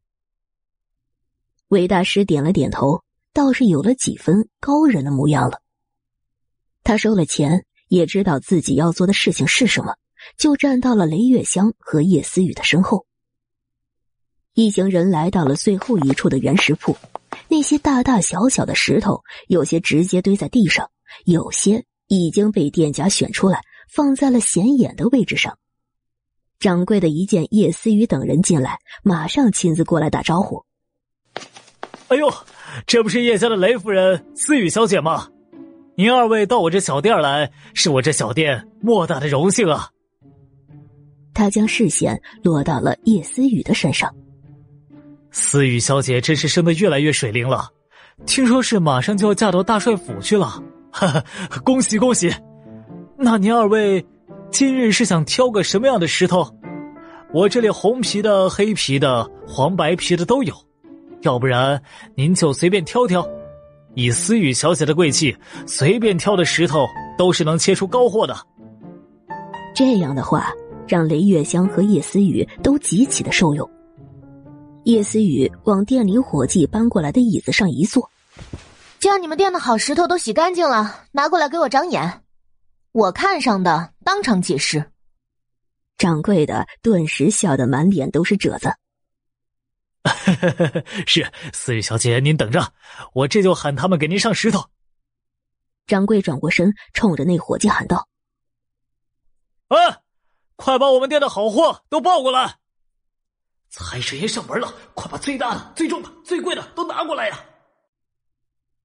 [1.67, 3.03] 韦大师点了点头，
[3.33, 5.61] 倒是有了几分高人的模样了。
[6.85, 9.97] 他收了钱，也知道自己要做的事情是什么，
[10.37, 13.08] 就站到了雷月香和叶思雨的身后。
[14.59, 16.97] 一行人来到了最后一处的原石铺，
[17.47, 20.91] 那些大大小小的石头，有些直接堆在地上，
[21.27, 25.57] 有些已经被店家选出来，放在了显眼的位置上。
[26.59, 30.65] 掌柜的一见叶思雨等人进来，马上亲自过来打招呼
[32.11, 32.29] ：“哎呦，
[32.85, 35.29] 这不是叶家的雷夫人思雨小姐吗？
[35.95, 39.89] 您二位到我这小店来，是我这小店莫大的荣幸啊！”
[41.33, 44.13] 他将视线落到了叶思雨的身上。
[45.31, 47.69] 思雨小姐真是生的越来越水灵了，
[48.27, 50.47] 听说是马上就要嫁到大帅府去了，
[50.91, 51.25] 哈哈，
[51.65, 52.33] 恭喜恭喜！
[53.17, 54.05] 那您二位
[54.51, 56.49] 今日是想挑个什么样的石头？
[57.33, 60.55] 我这里红皮的、黑皮的、黄白皮的都有，
[61.23, 61.81] 要不然
[62.15, 63.27] 您就随便挑挑。
[63.95, 65.37] 以思雨小姐的贵气，
[65.67, 66.87] 随便挑的石头
[67.19, 68.35] 都是能切出高货的。
[69.75, 70.53] 这样的话，
[70.87, 73.69] 让雷月香和叶思雨都极其的受用。
[74.89, 78.11] 叶思雨往店里伙计搬过来的椅子上一坐，
[78.99, 82.25] 将你们店的好石头都洗干净了，拿过来给我长眼。
[82.93, 84.91] 我看上的当场解释。
[85.99, 88.73] 掌柜的顿时笑得满脸都是褶子。
[91.07, 92.73] 是思雨小姐，您等着，
[93.13, 94.71] 我这就喊他们给您上石头。
[95.87, 98.09] 掌柜转过身，冲着那伙计喊道
[99.69, 100.01] ：“哎，
[100.57, 102.57] 快把我们店的好货都抱过来！”
[103.71, 107.39] 财神爷上门了，快把最大的、最重的、最贵的都拿过来呀！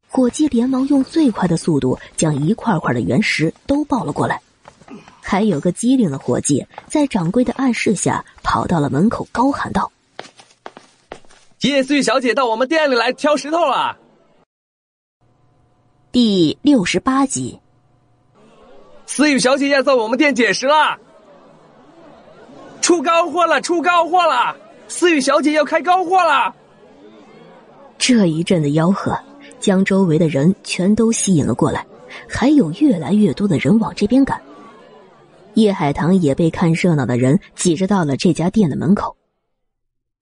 [0.09, 4.41] 伙计连忙用最快的速度将一块块的原石都抱了过来，
[5.21, 9.91] 还有个机灵的伙计在掌柜的暗示下跑到了门口，高喊道
[11.61, 13.97] ：“叶思雨小姐到我们店里来挑石头了。”
[16.11, 17.59] 第六十八集，
[19.05, 20.99] 思雨小姐要在我们店解石了，
[22.81, 24.57] 出高货了，出高货了！
[24.95, 26.53] 思雨小姐要开高货了。
[27.97, 29.17] 这一阵的吆喝。
[29.59, 31.85] 将周围的人全都吸引了过来，
[32.27, 34.41] 还有越来越多的人往这边赶。
[35.53, 39.15] 叶海棠也被看热闹的人挤着到了这家店的门口。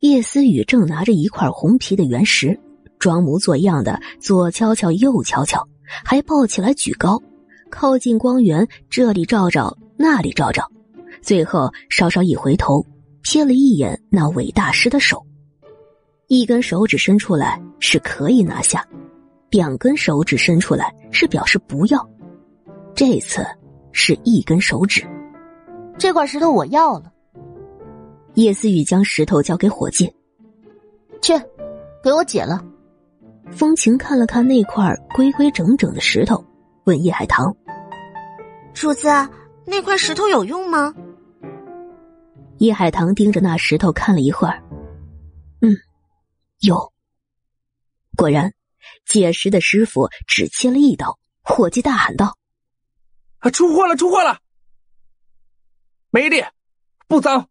[0.02, 2.60] 叶思雨正拿着一块红皮的原石，
[3.00, 5.68] 装模作样的左敲敲右敲敲，
[6.06, 7.20] 还抱起来举高，
[7.72, 10.70] 靠近光源，这里照照，那里照照，
[11.24, 12.86] 最后稍稍一回头，
[13.24, 15.26] 瞥了一眼那韦大师的手，
[16.28, 18.86] 一根手指伸出来是可以拿下。
[19.50, 22.10] 两根手指伸出来是表示不要，
[22.96, 23.46] 这次
[23.92, 25.06] 是一根手指。
[25.98, 27.12] 这块石头我要了。
[28.36, 30.10] 叶思雨将石头交给伙计，
[31.22, 31.34] 去，
[32.02, 32.64] 给我解了。
[33.52, 36.42] 风情看了看那块规规整整的石头，
[36.86, 37.54] 问叶海棠
[38.74, 39.10] ：“主子，
[39.66, 40.94] 那块石头有用吗？”
[42.62, 44.62] 叶海棠盯着那石头看了一会儿，
[45.62, 45.76] 嗯，
[46.60, 46.94] 有。
[48.16, 48.54] 果然。
[49.06, 52.38] 解石的师傅只切了一刀，伙计大喊道
[53.40, 54.40] ：“啊，出货了，出货了！
[56.10, 56.52] 没裂，
[57.08, 57.48] 不脏。”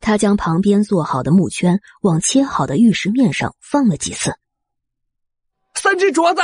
[0.00, 4.38] 他将旁边做好的木圈往切好的玉石面上放了几次。
[5.74, 6.40] 三只镯子，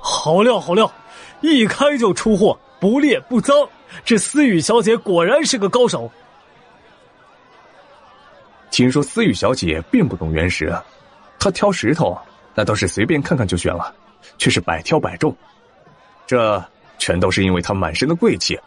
[0.00, 0.92] 好料好料，
[1.42, 3.68] 一开就出货，不裂不脏。
[4.04, 6.10] 这思雨小姐果然是个高手。
[8.70, 10.74] 听说思雨小姐并不懂原石，
[11.38, 12.18] 她挑石头。
[12.54, 13.94] 那都是随便看看就选了，
[14.36, 15.34] 却是百挑百中，
[16.26, 16.62] 这
[16.98, 18.60] 全都是因为她满身的贵气。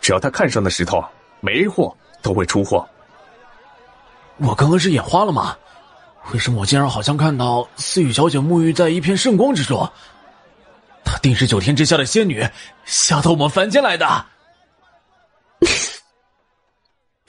[0.00, 1.00] 只要她看上的石头，
[1.38, 2.84] 没货都会出货。
[4.38, 5.56] 我刚刚是眼花了吗？
[6.32, 9.88] 为什么我竟然好像看到思雨小姐沐浴在一片圣光之中？
[11.04, 12.44] 她定是九天之下的仙女，
[12.84, 14.26] 下到我们凡间来的。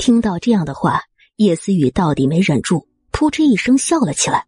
[0.03, 0.99] 听到这样的话，
[1.37, 4.45] 叶思雨到底没忍住，扑哧一声笑了起来。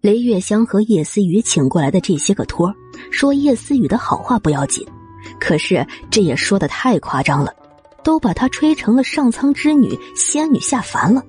[0.00, 2.74] 雷月香和叶思雨请过来的这些个托儿，
[3.10, 4.88] 说叶思雨的好话不要紧，
[5.38, 7.54] 可是这也说的太夸张了，
[8.02, 11.22] 都把她吹成了上苍之女、仙女下凡了。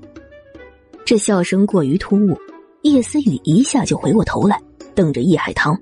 [1.03, 2.39] 这笑声过于突兀，
[2.83, 4.57] 叶思雨一下就回过头来，
[4.95, 5.77] 瞪着叶海棠：“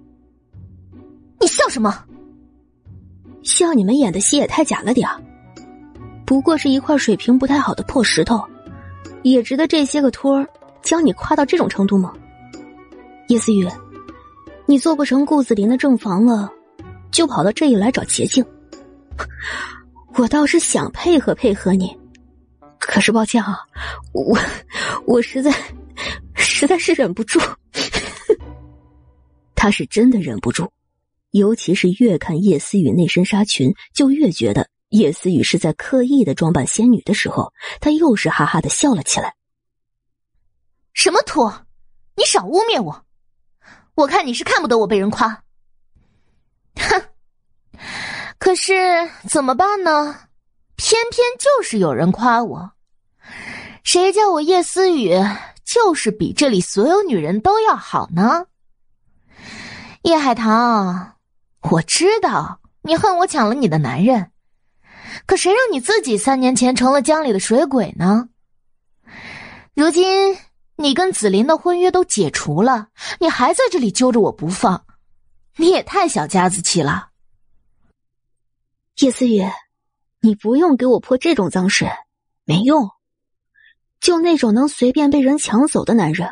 [1.39, 2.03] 你笑什么？
[3.43, 5.21] 笑你们演的戏也太假了点儿。
[6.27, 8.43] 不过是一块水平不太好的破石头，
[9.23, 10.45] 也值得这些个托儿
[10.81, 12.13] 将你夸到这种程度吗？”
[13.29, 13.65] 叶思雨，
[14.65, 16.51] 你做不成顾子林的正房了，
[17.11, 18.45] 就跑到这里来找捷径。
[20.15, 21.97] 我倒是想配合配合你，
[22.77, 23.59] 可是抱歉啊，
[24.13, 24.37] 我
[25.05, 25.53] 我实在
[26.35, 27.39] 实在是忍不住。
[29.55, 30.69] 他是真的忍不住，
[31.31, 39.35] 尤其是越看叶思雨那身纱裙，就越觉得叶思雨是在刻意的装扮仙女的时候，他又是哈哈的笑了起来。
[40.93, 41.65] 什么托？
[42.15, 43.05] 你少污蔑我！
[43.95, 45.43] 我看你是看不得我被人夸，
[46.75, 47.03] 哼！
[48.39, 50.15] 可是怎么办呢？
[50.75, 52.71] 偏偏就是有人夸我，
[53.83, 55.11] 谁叫我叶思雨
[55.63, 58.45] 就是比这里所有女人都要好呢？
[60.03, 61.15] 叶海棠，
[61.71, 64.31] 我知道你恨我抢了你的男人，
[65.27, 68.29] 可谁让你自己三年前成了江里的水鬼呢？
[69.75, 70.35] 如今。
[70.79, 74.85] 你跟紫菱的婚约都解除了，你还在这里揪着我不放，
[75.55, 77.09] 你也太小家子气了。
[78.99, 79.41] 叶思雨，
[80.21, 81.89] 你不用给我泼这种脏水，
[82.45, 82.91] 没用。
[83.99, 86.29] 就那种能随便被人抢走的男人，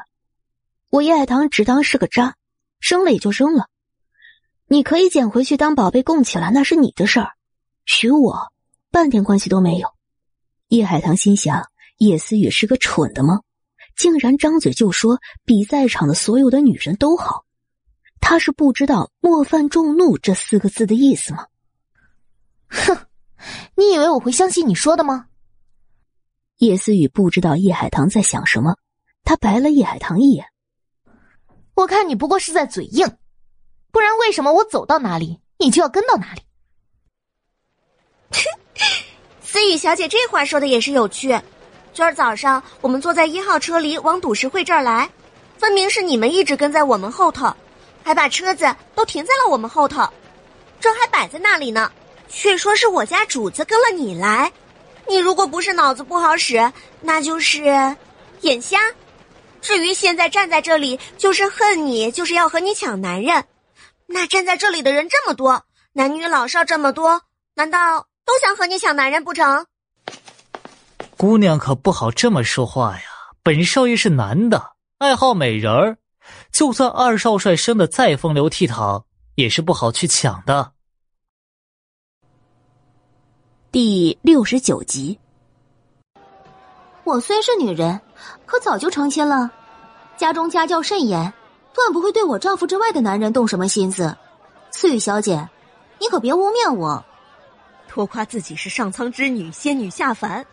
[0.91, 2.35] 我叶海棠只当是个渣，
[2.79, 3.67] 扔了也就扔了。
[4.67, 7.31] 你可以捡回去当宝贝供起来，那是你的事儿，
[7.87, 8.51] 娶我
[8.95, 9.89] 半点关系都没有。
[10.69, 13.41] 叶海棠心想：叶思雨是个蠢的吗？
[13.97, 17.43] 竟然张嘴就说比在场的所有的女人都好，
[18.21, 21.47] 他是不知道“莫犯众怒”这四个字的意思吗？
[22.69, 22.97] 哼，
[23.75, 25.25] 你以为我会相信你说的吗？
[26.59, 28.77] 叶思雨不知道叶海棠在想什么，
[29.25, 30.45] 他白了叶海棠一眼。
[31.73, 33.05] 我看你不过是在嘴硬，
[33.91, 36.43] 不然为什么我走到哪里你就要跟到哪里？
[39.43, 41.39] 思雨小姐这话说的也是有趣。
[41.93, 45.09] 今儿早上我们坐在一号车里往赌石会这儿来，
[45.57, 47.53] 分明是你们一直跟在我们后头，
[48.03, 50.05] 还把车子都停在了我们后头，
[50.79, 51.89] 这还摆在那里呢，
[52.27, 54.51] 却说是我家主子跟了你来。
[55.07, 57.63] 你如果不是脑子不好使，那就是
[58.41, 58.79] 眼瞎。
[59.61, 63.45] 至于现在站在这里，就是恨你，就是要和你抢男人。
[64.05, 65.63] 那站在这里的人这么多，
[65.93, 67.21] 男女老少这么多，
[67.55, 69.65] 难道都想和你抢男人不成？
[71.15, 73.03] 姑娘可不好这么说话呀！
[73.43, 75.97] 本少爷是男的，爱好美人儿，
[76.51, 79.03] 就算二少帅生的再风流倜傥，
[79.35, 80.71] 也是不好去抢的。
[83.71, 85.19] 第六十九集，
[87.03, 88.01] 我虽是女人，
[88.45, 89.51] 可早就成亲了，
[90.17, 91.31] 家中家教甚严，
[91.73, 94.17] 断不会对我丈夫之外的男人动什么心思。
[94.71, 95.47] 思雨小姐，
[95.99, 97.05] 你可别污蔑我。
[97.95, 100.45] 多夸自己是上苍之女，仙女下凡。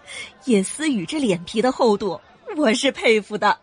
[0.45, 2.20] 叶思雨这脸皮的厚度，
[2.57, 3.59] 我是佩服的。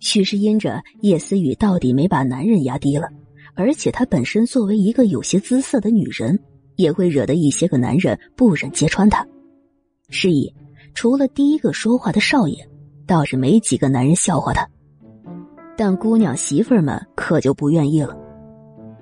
[0.00, 3.10] 许是因着叶思雨到底没把男人压低了，
[3.54, 6.42] 而且她本身作为一个有些姿色的女人，
[6.76, 9.26] 也会惹得一些个男人不忍揭穿她。
[10.08, 10.50] 是以，
[10.94, 12.66] 除了第一个说话的少爷，
[13.06, 14.66] 倒是没几个男人笑话她。
[15.76, 18.16] 但姑娘媳妇们可就不愿意了。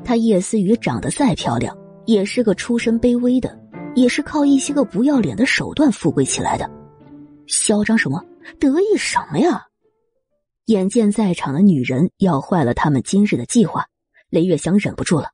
[0.04, 1.78] 她叶思雨长得再漂亮。
[2.06, 3.58] 也是个出身卑微的，
[3.94, 6.70] 也是靠一些个不要脸的手段富贵起来的，
[7.46, 8.24] 嚣张什么，
[8.58, 9.66] 得意什么呀？
[10.66, 13.86] 眼见在场的女人要坏了他们今日的计划，
[14.30, 15.30] 雷月香忍不住了：“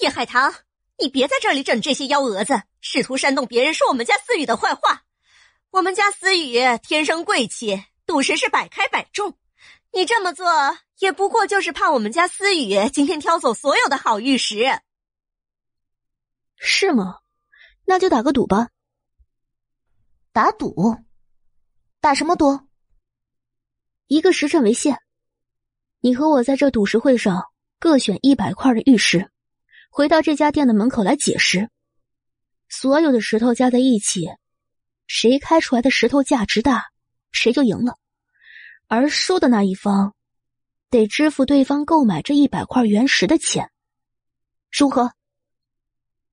[0.00, 0.52] 叶海棠，
[0.98, 5.02] 你别在这里整这些幺蛾子，试图煽动别人说我们家思雨的坏话。
[5.70, 9.36] 我们家思雨天生贵气，赌石是百开百中。”
[9.92, 10.44] 你这么做
[11.04, 14.80] 也不过就是怕我们家思雨今天挑走所有的好玉石，
[16.56, 17.18] 是吗？
[17.84, 18.70] 那就打个赌吧。
[20.32, 20.96] 打赌？
[22.00, 22.58] 打什么赌？
[24.06, 24.98] 一个时辰为限，
[26.00, 27.44] 你和我在这赌石会上
[27.78, 29.30] 各选一百块的玉石，
[29.90, 31.68] 回到这家店的门口来解石。
[32.70, 34.30] 所有的石头加在一起，
[35.06, 36.86] 谁开出来的石头价值大，
[37.30, 37.98] 谁就赢了。
[38.86, 40.14] 而输的那一方，
[40.94, 43.72] 得支付对方购买这一百块原石的钱，
[44.70, 45.10] 如何？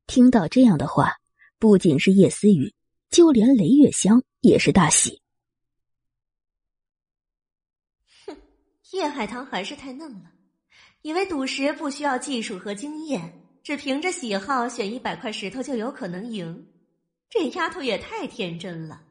[0.06, 1.16] 听到这样的话，
[1.58, 2.76] 不仅是叶思雨，
[3.10, 5.20] 就连雷月香也是大喜。
[8.28, 8.38] 哼，
[8.92, 10.32] 叶海棠还是太嫩了，
[11.02, 16.68] 以为赌石不需要技术和经验，只凭着喜好选一百块石头就有可能赢，
[17.32, 19.02] 这丫头也太天真了。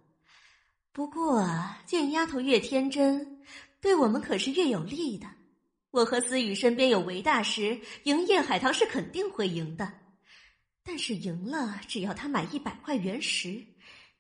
[0.93, 1.45] 不过，
[1.87, 3.43] 见丫头越天真，
[3.81, 5.27] 对我们可是越有利的。
[5.91, 9.93] 我和思雨身边有韦大师，赢叶海棠是肯定会赢的。
[10.83, 13.65] 但是赢了，只要他买一百块原石，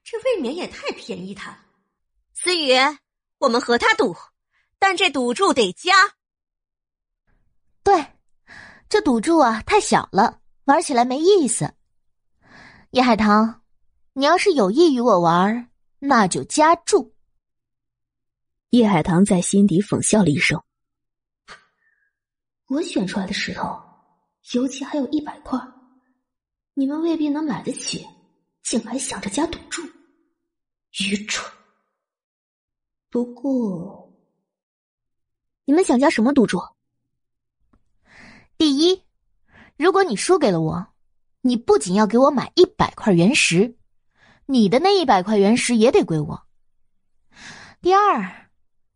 [0.04, 1.58] 这未免也太便宜他了。
[2.34, 2.72] 思雨，
[3.38, 4.16] 我们和他赌，
[4.78, 5.92] 但这赌注得加。
[7.82, 8.06] 对，
[8.88, 11.72] 这赌注啊太小了，玩起来没意思。
[12.90, 13.62] 叶海棠，
[14.12, 15.66] 你要是有意与我玩。
[16.02, 17.14] 那就加注。
[18.70, 20.58] 叶海棠在心底讽笑了一声
[22.70, 23.82] ：“我选出来的石头，
[24.52, 25.58] 尤其还有一百块，
[26.74, 28.06] 你们未必能买得起，
[28.62, 29.82] 竟还想着加赌注，
[31.02, 31.44] 愚蠢！
[33.10, 34.16] 不过，
[35.64, 36.62] 你们想加什么赌注？
[38.56, 39.02] 第一，
[39.76, 40.86] 如果你输给了我，
[41.40, 43.76] 你不仅要给我买一百块原石。”
[44.46, 46.46] 你的那一百块原石也得归我。
[47.80, 48.50] 第二，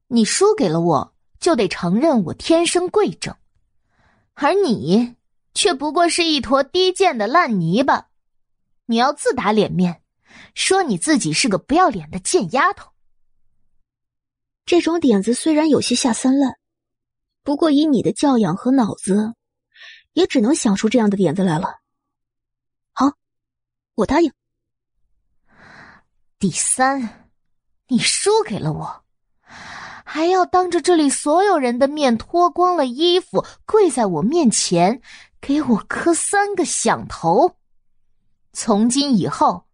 [0.07, 3.37] 你输给了我，就得承认我天生贵正，
[4.35, 5.16] 而你
[5.55, 8.09] 却不过是一坨低贱的烂泥巴。
[8.87, 10.03] 你要自打脸面，
[10.55, 12.91] 说你自己是个不要脸的贱丫头。
[14.66, 16.59] 这种点子虽然有些下三滥，
[17.43, 19.35] 不过以你的教养和脑子，
[20.12, 21.80] 也只能想出这样的点子来了。
[22.93, 23.12] 好，
[23.95, 24.32] 我答应。
[26.39, 27.30] 第三，
[27.87, 29.05] 你输给了我，
[30.14, 35.02] 还要当着这里所有人的面脱光了衣服，跪在我面前，
[35.40, 37.56] 给我磕三个响头。
[38.52, 39.66] 从今以后，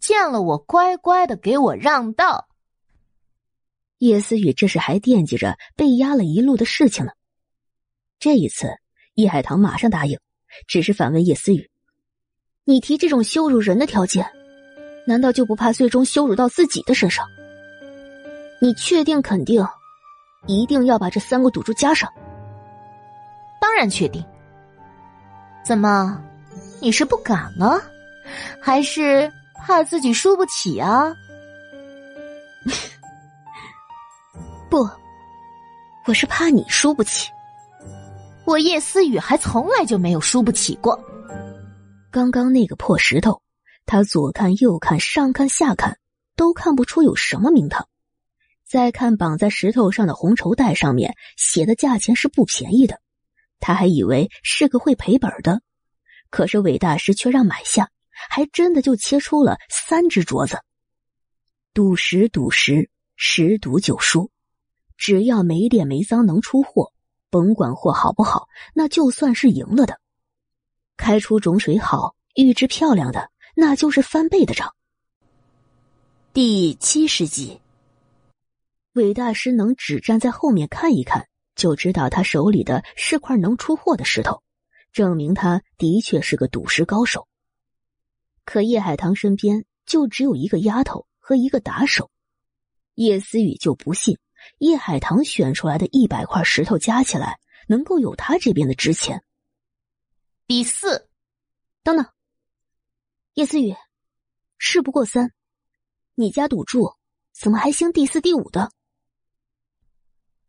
[0.00, 2.48] 见了我乖乖的给我让道。
[3.98, 7.12] 叶思雨这是还惦记着被压了一路的事情呢。
[8.18, 8.66] 这一次，
[9.14, 10.18] 叶海棠马上答应，
[10.66, 11.70] 只是反问叶思雨
[12.66, 14.28] ：“你提这种羞辱人的条件？”
[15.06, 17.24] 难道就不怕最终羞辱到自己的身上？
[18.60, 19.64] 你确定、肯定，
[20.46, 22.10] 一定要把这三个赌注加上？
[23.60, 24.24] 当然确定。
[25.64, 26.20] 怎么，
[26.80, 27.80] 你是不敢了，
[28.60, 29.30] 还是
[29.66, 31.14] 怕自己输不起啊？
[34.70, 34.88] 不，
[36.06, 37.30] 我是怕你输不起。
[38.44, 40.98] 我叶思雨还从来就没有输不起过。
[42.10, 43.40] 刚刚那个破石头，
[43.86, 45.96] 他左看右看，上看下看，
[46.36, 47.88] 都看不出有什么名堂。
[48.66, 53.00] 再看绑在石头上的红绸带，上面写的价钱是不便宜的，
[53.60, 55.60] 他还以为是个会赔本的，
[56.30, 60.58] 可是韦大师却让买下，还真的就切出了三只镯子。
[61.74, 64.30] 赌石赌石，十赌九输，
[64.96, 66.92] 只要没跌没脏能出货，
[67.30, 70.00] 甭管货好不好，那就算是赢了的。
[70.96, 74.74] 开出种水好、玉质漂亮的，那就是翻倍的账。
[76.32, 77.60] 第七十集。
[78.94, 81.26] 韦大师能只站在后面看一看，
[81.56, 84.40] 就知道他手里的是块能出货的石头，
[84.92, 87.26] 证明他的确是个赌石高手。
[88.44, 92.08] 可叶海棠身边就只有一个丫头和一个打手，
[92.94, 94.16] 叶思雨就不信
[94.58, 99.24] 叶海棠选出来的一百块石头加起来能够有他这边的值钱。
[100.46, 101.08] 第四，
[101.82, 102.06] 等等，
[103.32, 103.74] 叶思雨，
[104.56, 105.32] 事不过三，
[106.14, 106.92] 你家赌注
[107.32, 108.70] 怎么还兴第四、第五的？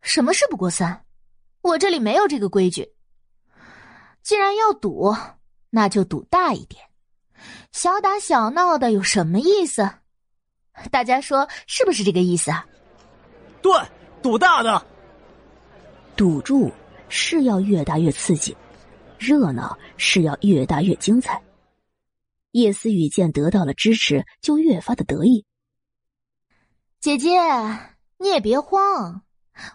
[0.06, 1.04] 什么事不过三？
[1.62, 2.94] 我这里没有这个规矩。
[4.22, 5.16] 既然要赌，
[5.72, 6.84] 那就赌大一点，
[7.72, 9.90] 小打小闹的有什么意思？
[10.92, 12.68] 大家说是不是这个意思啊？
[13.64, 13.72] 对，
[14.22, 14.86] 赌大的。
[16.16, 16.72] 赌注
[17.10, 18.56] 是要越大越刺激，
[19.18, 21.42] 热闹是要越大越精彩。
[22.52, 25.46] 叶思雨见得到了支持，就越发的得意。
[27.00, 27.32] 姐姐，
[28.20, 29.24] 你也别慌。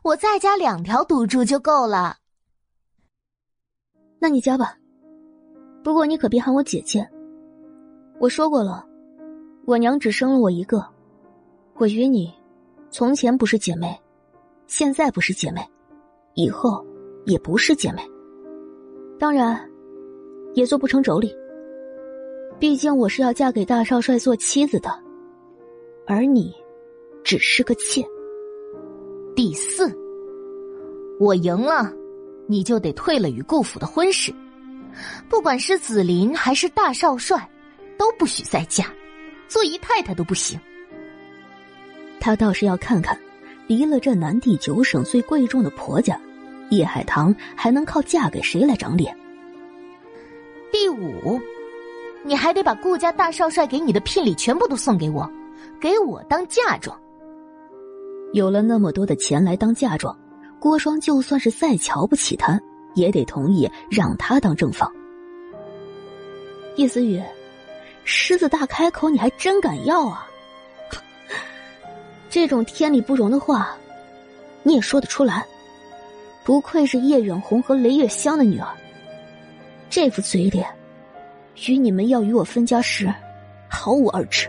[0.03, 2.17] 我再加两条赌注就够了。
[4.19, 4.77] 那你加吧，
[5.83, 7.09] 不过你可别喊我姐姐。
[8.19, 8.87] 我说过了，
[9.65, 10.87] 我娘只生了我一个，
[11.77, 12.33] 我与你
[12.91, 13.99] 从前不是姐妹，
[14.67, 15.67] 现在不是姐妹，
[16.35, 16.85] 以后
[17.25, 18.03] 也不是姐妹。
[19.19, 19.59] 当然，
[20.55, 21.35] 也做不成妯娌。
[22.59, 24.91] 毕竟我是要嫁给大少帅做妻子的，
[26.07, 26.55] 而你
[27.25, 28.05] 只是个妾。
[29.35, 29.97] 第四，
[31.19, 31.93] 我赢了，
[32.47, 34.35] 你就得退了与顾府的婚事，
[35.29, 37.49] 不管是紫菱还是大少帅，
[37.97, 38.87] 都不许再嫁，
[39.49, 40.59] 做姨太太都不行。
[42.19, 43.19] 他倒是要看看，
[43.67, 46.21] 离了这南地九省最贵重的婆家，
[46.71, 49.17] 叶海棠还能靠嫁给谁来长脸。
[50.73, 51.41] 第五，
[52.25, 55.31] 你还得把顾家大少帅给你的聘礼全部都送给我，
[55.81, 57.01] 给我当嫁妆。
[58.33, 60.17] 有了那么多的钱来当嫁妆，
[60.61, 62.61] 郭双就算是再瞧不起他，
[62.95, 64.91] 也得同意让他当正房。
[66.77, 67.21] 叶思雨，
[68.05, 70.29] 狮子大开口，你还真敢要啊！
[72.31, 73.77] 这种天理不容的话，
[74.63, 75.45] 你也说得出来，
[76.45, 78.69] 不愧是叶远红和雷月香的女儿。
[79.91, 80.65] 这副嘴脸，
[81.67, 83.13] 与你们要与我分家时
[83.69, 84.49] 毫无二致。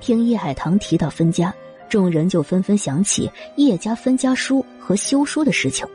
[0.00, 1.52] 听叶海棠提到分家。
[1.92, 5.86] 众人就纷纷想起叶家分家书和休书的事情，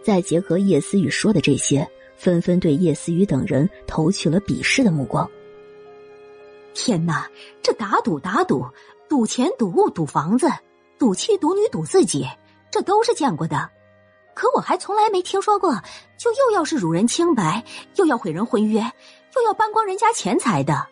[0.00, 1.84] 再结合叶思雨说的这些，
[2.16, 5.28] 纷纷对叶思雨等人投去了鄙视的目光。
[6.74, 7.28] 天哪，
[7.60, 8.64] 这打赌打赌，
[9.08, 10.48] 赌钱赌物赌房子，
[10.96, 12.24] 赌妻赌女赌自己，
[12.70, 13.68] 这都是见过的。
[14.32, 15.74] 可我还从来没听说过，
[16.16, 17.64] 就又要是辱人清白，
[17.96, 18.78] 又要毁人婚约，
[19.34, 20.86] 又要搬光人家钱财的。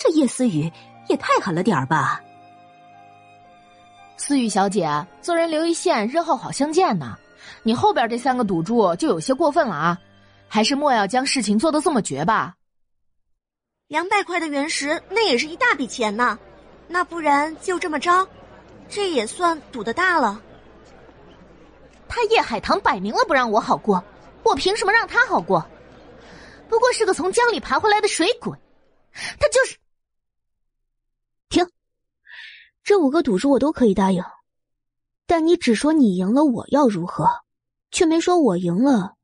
[0.00, 0.68] 这叶思雨
[1.08, 2.20] 也太狠了点儿吧！
[4.18, 7.16] 思雨小姐，做人留一线，日后好相见呢。
[7.62, 9.98] 你后边这三个赌注就有些过分了啊！
[10.48, 12.54] 还是莫要将事情做得这么绝吧。
[13.86, 16.38] 两百块的原石，那也是一大笔钱呢。
[16.88, 18.28] 那不然就这么着，
[18.88, 20.42] 这也算赌的大了。
[22.08, 24.02] 他叶海棠摆明了不让我好过，
[24.42, 25.64] 我凭什么让他好过？
[26.68, 28.52] 不过是个从江里爬回来的水鬼，
[29.38, 29.76] 他就是。
[32.88, 34.24] 这五个赌注我都可以答应，
[35.26, 37.28] 但你只说你赢了我要如何，
[37.90, 39.14] 却没说我赢了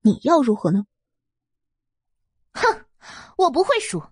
[0.00, 0.86] 你要如何呢？
[2.54, 2.86] 哼，
[3.36, 4.02] 我不会输。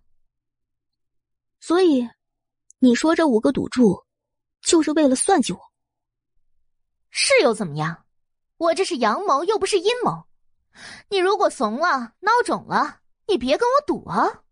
[1.58, 2.06] 所以，
[2.80, 4.04] 你说这五个赌注
[4.60, 5.60] 就是为了算计我？
[7.08, 8.04] 是又怎么样？
[8.58, 10.26] 我这是阳谋又不是阴谋。
[11.08, 14.42] 你如果怂了、孬种了，你别跟我赌啊！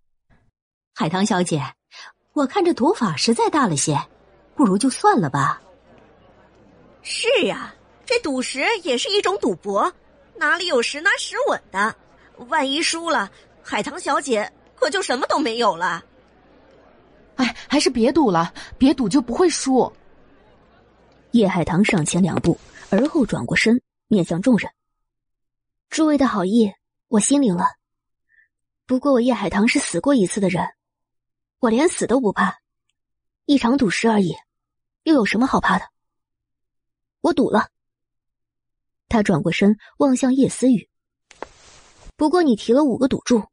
[0.95, 1.63] 海棠小姐，
[2.33, 3.95] 我看这赌法实在大了些。
[4.57, 5.63] 不如就算了吧。
[7.03, 7.73] 是呀，
[8.05, 9.93] 这赌石也是一种赌博，
[10.35, 11.95] 哪里有十拿十稳的？
[12.49, 13.31] 万一输了，
[13.63, 16.05] 海棠小姐可就什么都没有了。
[17.37, 19.93] 哎，还是别赌了，别赌就不会输。
[21.33, 22.59] 叶海棠上前两步，
[22.91, 24.71] 而后转过身，面向众人
[25.91, 26.73] ：“诸位的好意，
[27.09, 27.67] 我心领了。
[28.87, 30.67] 不过我叶海棠是死过一次的人，
[31.59, 32.59] 我连死都不怕，
[33.45, 34.35] 一场赌石而已，
[35.07, 35.85] 又有什么好怕的？
[37.21, 37.71] 我赌了。”
[39.09, 40.91] 他转过身望向叶思雨
[42.17, 43.45] ：“不过你提了五个赌注，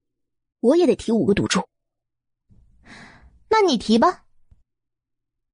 [0.62, 1.70] 我也得提五个赌注。
[3.50, 4.26] 那你提吧。”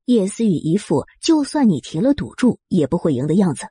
[0.06, 3.68] 叶思雨一副就算你提了赌注也不会赢的样子。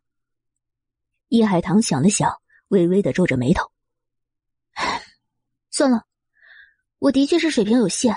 [1.28, 2.30] 叶海棠想了想，
[2.68, 3.72] 微微的皱着眉头
[5.72, 6.04] ：“算了，
[6.98, 8.14] 我的确是水平有限，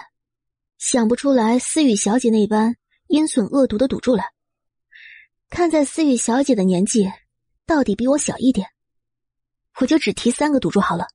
[0.77, 2.75] 想不出来思雨小姐那般
[3.11, 4.23] 阴损恶毒的赌注了。
[5.49, 7.11] 看在思雨小姐的年纪，
[7.65, 8.65] 到底比我小一点，
[9.81, 11.05] 我就只提三个赌注好了。”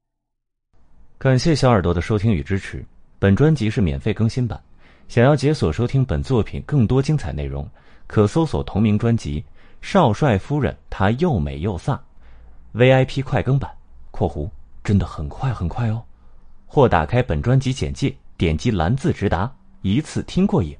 [1.17, 2.85] 感谢小耳朵的收听与支持，
[3.19, 4.63] 本专辑是免费更新版。
[5.09, 7.67] 想要解锁收听本作品更多精彩内容，
[8.07, 9.41] 可搜索同名专辑
[9.81, 11.99] 《少帅夫人》，她又美又飒
[12.75, 13.75] ，VIP 快更版
[14.13, 14.51] （括弧
[14.85, 16.05] 真的很快很快哦）。
[16.69, 20.77] 或打开本专辑简介，点击蓝字直达，一次听过瘾。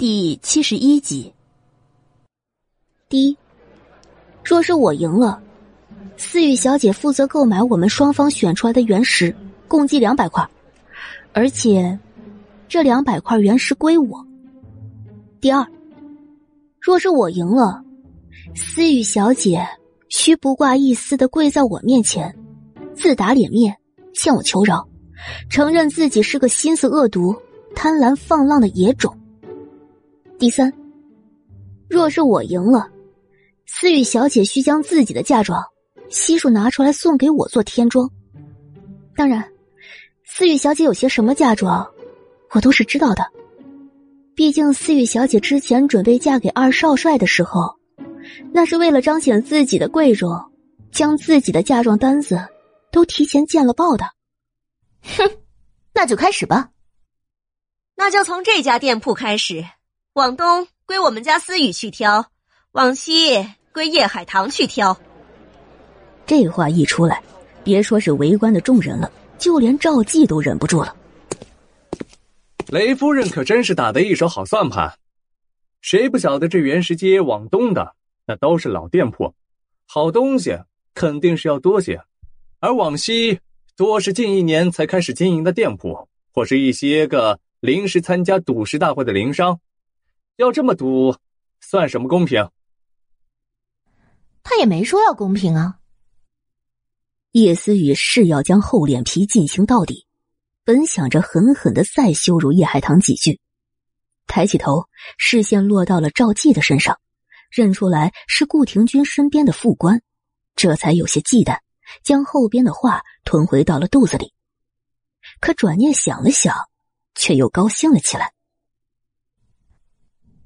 [0.00, 1.30] 第七十一集。
[3.10, 3.36] 第一，
[4.42, 5.42] 若是我赢了，
[6.16, 9.36] 思雨小姐负责购买我们双方选出来的原石，
[9.68, 10.48] 共计两百块，
[11.34, 11.98] 而且。
[12.66, 14.26] 这两百块原石归我。
[15.38, 15.66] 第二，
[16.80, 17.84] 若是我赢了，
[18.54, 19.66] 思雨小姐
[20.08, 22.34] 需不挂一丝的跪在我面前，
[22.94, 23.76] 自打脸面，
[24.14, 24.88] 向我求饶，
[25.50, 27.36] 承认自己是个心思恶毒、
[27.74, 29.14] 贪婪放浪的野种。
[30.40, 30.72] 第三，
[31.86, 32.88] 若是我赢了，
[33.66, 35.62] 思雨小姐需将自己的嫁妆
[36.08, 38.10] 悉数拿出来送给我做添妆。
[39.14, 39.46] 当然，
[40.24, 41.86] 思雨小姐有些什么嫁妆？
[42.52, 43.22] 我都是知道的，
[44.34, 47.76] 毕竟思雨小姐之前准备嫁给二少帅的时候，
[48.50, 50.30] 那是为了彰显自己的贵重，
[50.90, 52.40] 将自己的嫁妆单子
[52.90, 54.06] 都提前见了报的。
[55.02, 55.30] 哼，
[55.92, 56.70] 那就开始吧。
[57.94, 59.62] 那就从这家店铺开始，
[60.14, 62.26] 往东归我们家思雨去挑，
[62.72, 64.98] 往西归叶海棠去挑。
[66.26, 67.22] 这话一出来，
[67.62, 69.08] 别说是围观的众人了，
[69.38, 70.96] 就连赵记都忍不住了。
[72.66, 74.92] 雷夫人可真是打的一手好算盘，
[75.80, 77.94] 谁不晓得这原石街往东的
[78.26, 79.32] 那都是老店铺，
[79.86, 80.58] 好东西
[80.92, 82.00] 肯定是要多些；
[82.58, 83.38] 而往西
[83.76, 89.60] 多是近一年才开始经营的店铺，或是一些个临时参加赌石大会的零商。
[90.40, 91.14] 要这么赌，
[91.60, 92.50] 算什么公平？
[94.42, 95.80] 他也没说要公平啊。
[97.32, 100.06] 叶思雨是要将厚脸皮进行到底。
[100.64, 103.38] 本想着狠狠的再羞辱叶海棠几句，
[104.26, 104.88] 抬起头，
[105.18, 106.98] 视线落到了赵记的身上，
[107.50, 110.00] 认出来是顾廷钧身边的副官，
[110.56, 111.58] 这才有些忌惮，
[112.02, 114.32] 将后边的话吞回到了肚子里。
[115.38, 116.56] 可转念想了想，
[117.14, 118.32] 却又高兴了起来。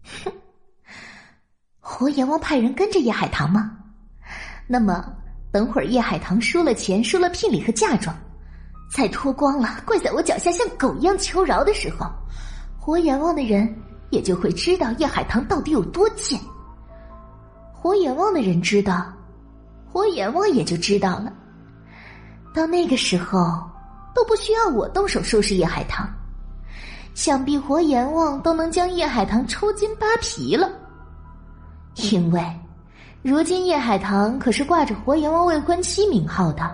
[0.04, 0.32] 哼，
[1.80, 3.78] 活阎王派人跟着叶海棠吗？
[4.66, 5.04] 那么
[5.52, 8.14] 等会儿叶海棠输了钱，输了聘礼和嫁妆。
[8.90, 12.06] 再脱光了跪在我脚下像狗一样求饶的时候，
[12.78, 13.74] 活阎王的人
[14.10, 16.38] 也就会知道叶海棠到底有多贱。
[17.72, 19.12] 活阎王的人知道，
[19.90, 21.32] 活阎王也就知道了。
[22.54, 23.60] 到那个时候，
[24.14, 26.08] 都不需要我动手收拾叶海棠，
[27.14, 30.68] 想必活阎王都能将叶海棠抽筋扒皮了。
[31.96, 32.44] 因为，
[33.22, 36.68] 如今叶海棠可是挂着活阎王未婚妻名号的。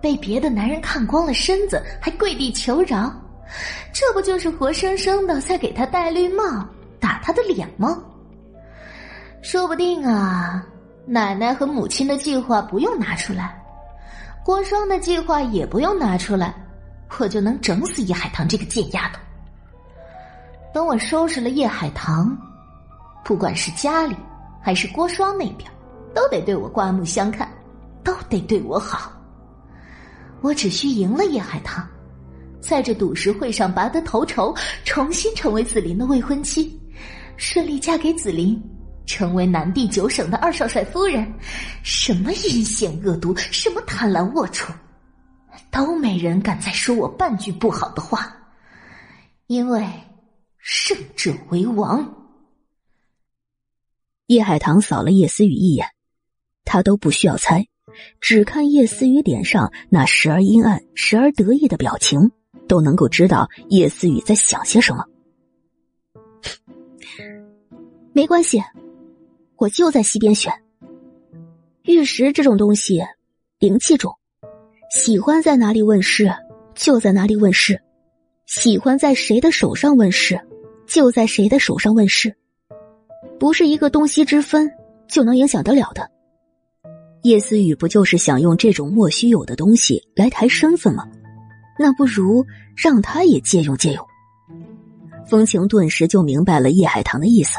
[0.00, 3.08] 被别的男人看光了身子，还跪地求饶，
[3.92, 6.42] 这不就是活生生的在给他戴绿帽、
[6.98, 8.02] 打他的脸吗？
[9.42, 10.66] 说不定啊，
[11.06, 13.56] 奶奶和母亲的计划不用拿出来，
[14.44, 16.52] 郭双的计划也不用拿出来，
[17.18, 19.20] 我就能整死叶海棠这个贱丫头。
[20.74, 22.36] 等我收拾了叶海棠，
[23.24, 24.16] 不管是家里
[24.60, 25.70] 还是郭双那边，
[26.14, 27.48] 都得对我刮目相看，
[28.02, 29.12] 都得对我好。
[30.40, 31.86] 我只需赢了叶海棠，
[32.60, 34.52] 在这赌石会上拔得头筹，
[34.84, 36.80] 重新成为紫菱的未婚妻，
[37.36, 38.60] 顺利嫁给紫菱，
[39.06, 41.32] 成为南地九省的二少帅夫人。
[41.82, 44.72] 什么阴险恶毒，什么贪婪龌龊，
[45.70, 48.36] 都没人敢再说我半句不好的话，
[49.46, 49.86] 因为
[50.58, 52.18] 胜者为王。
[54.26, 55.86] 叶海棠扫了叶思雨一眼，
[56.64, 57.66] 他都不需要猜。
[58.20, 62.30] 只看叶思雨脸上那时而阴暗、时而得意的表情，
[62.66, 65.04] 都能够知道叶思雨在想些什么。
[68.14, 68.62] 没关系，
[69.56, 70.52] 我就在西边选。
[71.82, 73.02] 玉石这种东西，
[73.58, 74.16] 灵气重，
[74.92, 76.30] 喜欢在哪里问世
[76.74, 77.80] 就在哪里问世，
[78.44, 80.38] 喜欢在谁的手上问世
[80.86, 82.36] 就在谁的手上问世，
[83.40, 84.70] 不是一个东西之分
[85.08, 86.10] 就能影响得了的。
[87.22, 91.08] 叶思雨不就是想用这种莫须有的东西来抬身份吗？
[91.78, 92.44] 那不如
[92.76, 94.06] 让他也借用借用。
[95.26, 97.58] 风情顿时就明白了叶海棠的意思。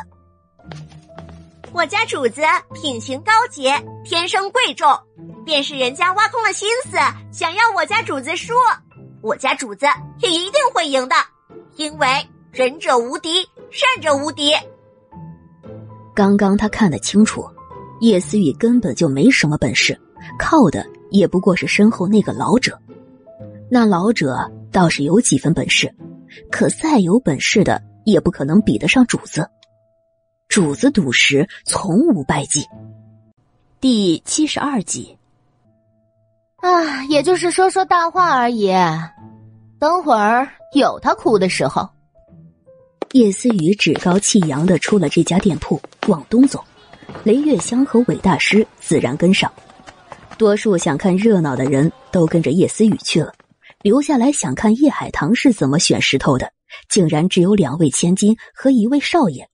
[1.71, 2.43] 我家主子
[2.75, 3.73] 品行高洁，
[4.05, 4.87] 天生贵重，
[5.45, 6.97] 便是人家挖空了心思
[7.31, 8.53] 想要我家主子输，
[9.21, 9.85] 我家主子
[10.19, 11.15] 也一定会赢的，
[11.75, 12.07] 因为
[12.51, 13.29] 仁者无敌，
[13.71, 14.53] 善者无敌。
[16.15, 17.45] 刚刚他看得清楚，
[17.99, 19.99] 叶思雨根本就没什么本事，
[20.37, 22.79] 靠的也不过是身后那个老者。
[23.69, 25.93] 那老者倒是有几分本事，
[26.51, 29.49] 可再有本事的也不可能比得上主子。
[30.47, 32.63] 主子赌石从无败绩。
[33.81, 35.17] 第七十二集。
[36.63, 38.71] 啊，也就是说说大话而已。
[39.77, 41.87] 等会儿有他哭的时候。
[43.11, 46.63] 叶思雨趾高气扬的出了这家店铺，往东走。
[47.25, 49.51] 雷月香和韦大师自然跟上。
[50.37, 53.33] 多数想看热闹的人都跟着叶思雨去了，
[53.81, 56.53] 留下来想看叶海棠是怎么选石头的，
[56.87, 59.49] 竟然只有两位千金和一位少爷。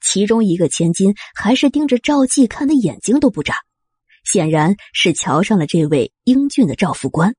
[0.00, 3.56] 其中一个千金还是盯着赵继看的眼睛都不眨，
[4.26, 7.34] 显然是瞧上了这位英俊的赵副官。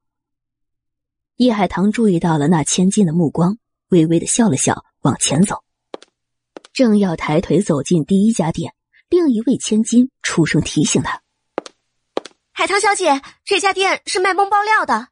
[1.35, 3.57] 叶海棠注意到了那千金的目光，
[3.89, 5.63] 微微的笑了笑，往前走。
[6.73, 8.73] 正要抬腿走进第一家店，
[9.09, 11.21] 另一位千金出声提醒他
[12.51, 15.09] ：“海棠小姐，这家店是卖蒙包料的。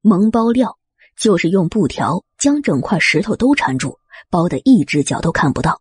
[0.00, 0.78] 蒙包料
[1.16, 5.80] 就是用布条将整块石头都缠住，包的一只脚都看不到。”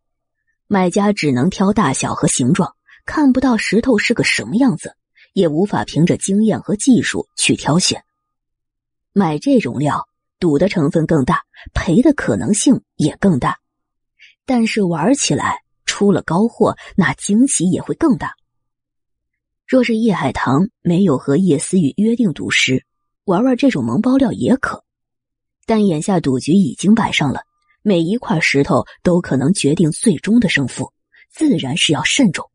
[0.67, 2.77] 买家只能挑大小和形状，
[3.13, 4.95] 看不到石头是个什么样子，
[5.33, 8.01] 也无法凭着经验和技术去挑选。
[9.11, 10.07] 买这种料，
[10.39, 11.41] 赌的成分更大，
[11.73, 13.59] 赔的可能性也更大。
[14.45, 18.33] 但是玩起来出了高货，那惊喜也会更大。
[19.67, 22.85] 若是叶海棠没有和叶思雨约定赌石，
[23.25, 24.85] 玩玩这种蒙包料也可。
[25.65, 27.41] 但眼下赌局已经摆上了。
[27.81, 30.93] 每一块石头都可能决定最终的胜负，
[31.29, 32.49] 自然是要慎重。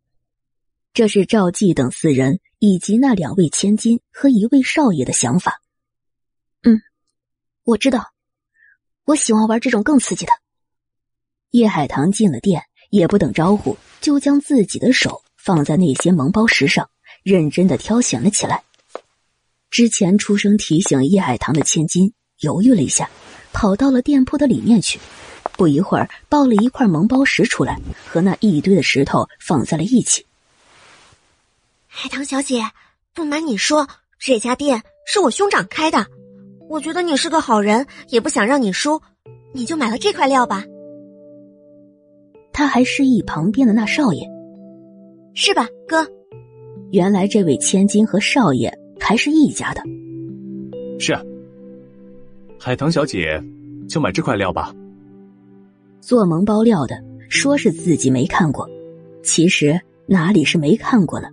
[0.97, 5.61] 这是赵继等四人以及那两位千金和一位少爷的想法。
[6.63, 6.81] 嗯，
[7.65, 8.15] 我知道，
[9.05, 10.33] 我喜欢玩这种更刺激的。
[11.51, 16.89] 叶海棠进了店，也不等招呼，就将自己的手放在那些蒙包石上，
[17.23, 18.65] 认真的挑选了起来。
[19.69, 23.11] 之前出声提醒叶海棠的千金犹豫了一下。
[23.53, 24.99] 跑到了店铺的里面去，
[25.59, 30.25] 不一会儿抱了一块蒙包石出来，和那一堆的石头放在了一起。
[31.99, 32.61] 海棠小姐，
[33.15, 33.89] 不瞒你说，
[34.19, 36.07] 这家店是我兄长开的，
[36.69, 39.01] 我觉得你是个好人，也不想让你输，
[39.55, 40.63] 你就买了这块料吧。
[42.53, 44.29] 他还示意旁边的那少爷
[45.33, 46.07] ：“是吧，哥？”
[46.93, 48.71] 原来这位千金和少爷
[49.01, 49.81] 还是一家的。
[51.01, 51.17] 是。
[52.61, 53.43] 海棠小姐，
[53.89, 54.71] 就买这块料吧。
[56.03, 58.69] 做蒙包料的说是自己没看过，
[59.25, 61.31] 其实哪里是没看过了？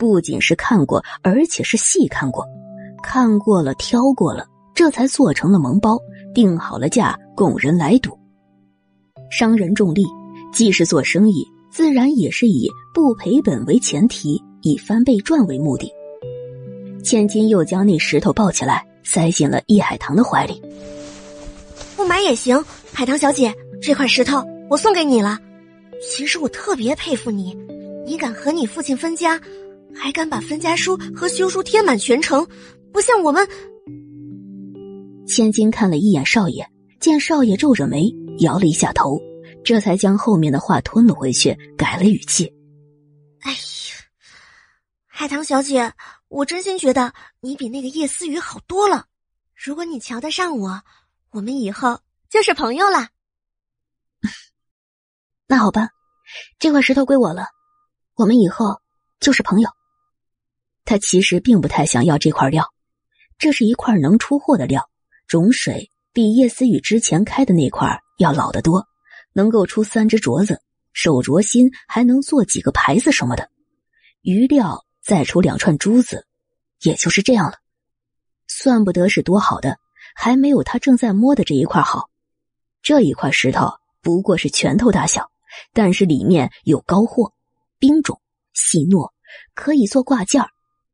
[0.00, 2.46] 不仅是看过，而且是细看过，
[3.02, 5.98] 看过了，挑过了，这才做成了萌包，
[6.34, 8.18] 定好了价，供人来赌。
[9.30, 10.02] 商人重利，
[10.54, 15.92] 既是做生意，自然也是以不赔本为前提，以翻倍赚为目的。
[17.04, 18.86] 千金又将那石头抱起来。
[19.02, 20.62] 塞进了易海棠的怀里。
[21.96, 25.36] 不买也行，海棠小姐，这块石头我送给你了。
[26.00, 27.56] 其实我特别佩服你，
[28.06, 29.40] 你敢和你父亲分家，
[29.94, 32.46] 还敢把分家书和休书贴满全城，
[32.92, 33.46] 不像我们。
[35.26, 36.66] 千金看了一眼少爷，
[36.98, 38.10] 见少爷皱着眉，
[38.40, 39.20] 摇了一下头，
[39.64, 42.52] 这才将后面的话吞了回去，改了语气。
[43.40, 43.58] 哎呀，
[45.06, 45.92] 海棠小姐。
[46.28, 49.06] 我真心觉得你比那个叶思雨好多了。
[49.56, 50.80] 如果你瞧得上我，
[51.32, 53.08] 我们以后就是朋友了。
[55.48, 55.88] 那好吧，
[56.60, 57.46] 这块石头归我了，
[58.14, 58.80] 我们以后
[59.18, 59.68] 就是朋友。
[60.84, 62.64] 他其实并不太想要这块料，
[63.38, 64.88] 这是一块能出货的料，
[65.26, 68.86] 种水比叶思雨之前开的那块要老得多，
[69.32, 70.60] 能够出三只镯子，
[70.92, 73.48] 手镯心还能做几个牌子什么的，
[74.22, 74.84] 余料。
[75.02, 76.26] 再出两串珠子，
[76.82, 77.54] 也就是这样了，
[78.46, 79.78] 算不得是多好的，
[80.14, 82.10] 还没有他正在摸的这一块好。
[82.82, 83.72] 这一块石头
[84.02, 85.30] 不过是拳头大小，
[85.72, 87.32] 但是里面有高货、
[87.78, 88.20] 冰种、
[88.52, 89.10] 细糯，
[89.54, 90.50] 可以做挂件儿，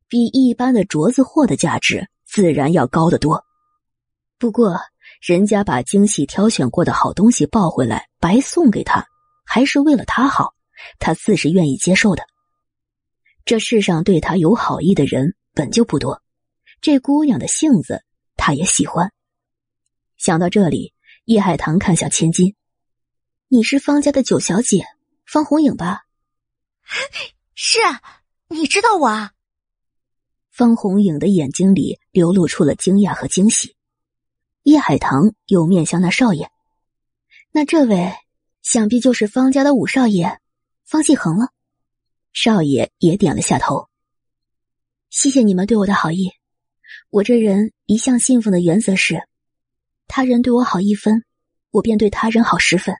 [0.08, 3.44] 比一般的镯子货的价值自然要高得多。
[4.38, 4.78] 不过，
[5.20, 9.06] 人家把精细挑选过的好东西抱回来，白送给他，
[9.44, 10.54] 还是为了他好，
[10.98, 12.24] 他自是愿意接受的。
[13.44, 16.22] 这世上对他有好意的人本就不多，
[16.80, 18.02] 这姑娘的性子
[18.36, 19.12] 他也喜欢。
[20.16, 20.92] 想到这里。
[21.26, 22.54] 叶海棠看向千金
[23.50, 24.84] ：“你是方家的九小姐
[25.26, 26.04] 方红影吧
[27.56, 28.00] ？”“是啊，
[28.46, 29.32] 你知道我。”啊？
[30.56, 33.76] 方红影的眼睛里流露出了惊讶和惊喜。
[34.62, 36.50] 叶海棠又面向那少爷
[37.52, 38.10] ：“那这位
[38.62, 40.40] 想必就是方家的五少爷
[40.86, 41.50] 方继恒了。”
[42.32, 43.90] 少爷也点了下头
[45.10, 46.30] ：“谢谢你们对我的好意。
[47.10, 49.28] 我这人一向信奉的原则是。”
[50.08, 51.22] 他人对我好一分，
[51.70, 52.94] 我便对他人好十分；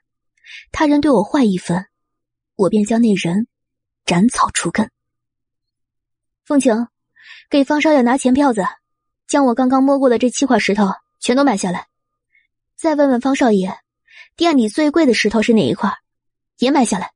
[0.71, 1.87] 他人对我坏一分，
[2.55, 3.47] 我便将那人
[4.05, 4.91] 斩草除根。
[6.45, 6.87] 凤晴，
[7.49, 8.65] 给方少爷拿钱票子，
[9.25, 11.87] 将我刚刚摸过的这七块石头全都买下来。
[12.75, 13.73] 再问问方少爷，
[14.35, 15.93] 店里最贵的石头是哪一块，
[16.57, 17.13] 也买下来。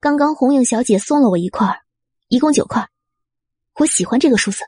[0.00, 1.82] 刚刚红影小姐送了我一块，
[2.26, 2.88] 一共九块，
[3.76, 4.64] 我喜欢这个数字。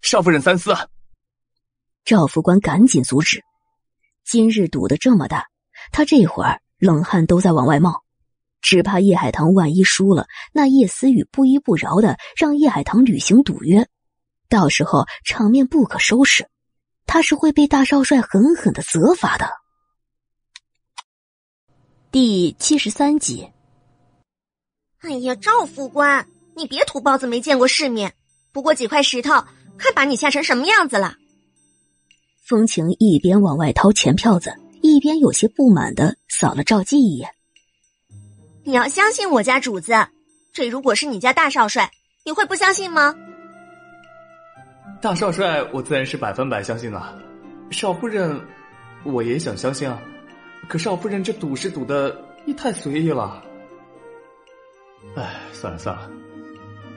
[0.00, 0.72] 少夫人三思。
[2.04, 3.42] 赵副官赶紧阻止，
[4.24, 5.48] 今日赌的这么大，
[5.90, 8.04] 他这会儿冷汗都在往外冒，
[8.60, 13.88] 只怕叶海棠万一输了，那叶思雨不依不饶的让叶海棠履行赌约，
[14.48, 16.48] 到时候场面不可收拾，
[17.06, 19.48] 他是会被大少帅狠狠的责罚的。
[22.10, 23.48] 第七十三集。
[25.00, 28.12] 哎呀，赵副官，你别土包子没见过世面，
[28.52, 29.30] 不过几块石头，
[29.78, 31.16] 看把你吓成什么样子了。
[32.44, 34.52] 风情一边往外掏钱票子，
[34.82, 37.30] 一边有些不满的扫了赵姬一眼。
[38.62, 39.92] 你要相信我家主子，
[40.52, 41.90] 这如果是你家大少帅，
[42.24, 43.14] 你会不相信吗？
[45.00, 47.18] 大少帅，我自然是百分百相信了。
[47.70, 48.38] 少夫人，
[49.02, 49.98] 我也想相信啊，
[50.68, 53.42] 可少夫人这赌是赌的也太随意了。
[55.16, 56.10] 哎，算了算了，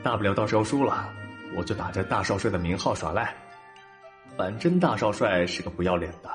[0.04, 1.10] 大不了到时候输了，
[1.56, 3.34] 我就打着大少帅的名号耍赖。
[4.36, 6.30] 反正大少帅是个不要脸的。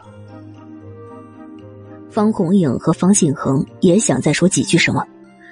[2.11, 5.07] 方红影和方信恒也想再说几句什么，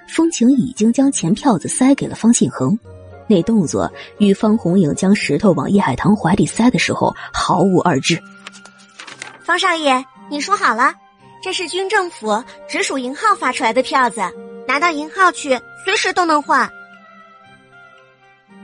[0.08, 2.78] 风情已经将钱票子塞给了方信恒，
[3.28, 8.20] 那动作与方红影将石头往叶海棠怀里塞的时候毫无二致。
[9.40, 10.94] 方少爷，你说好了，
[11.42, 14.20] 这是军政府直属银号发出来的票子，
[14.66, 16.68] 拿到银号去，随时都能换。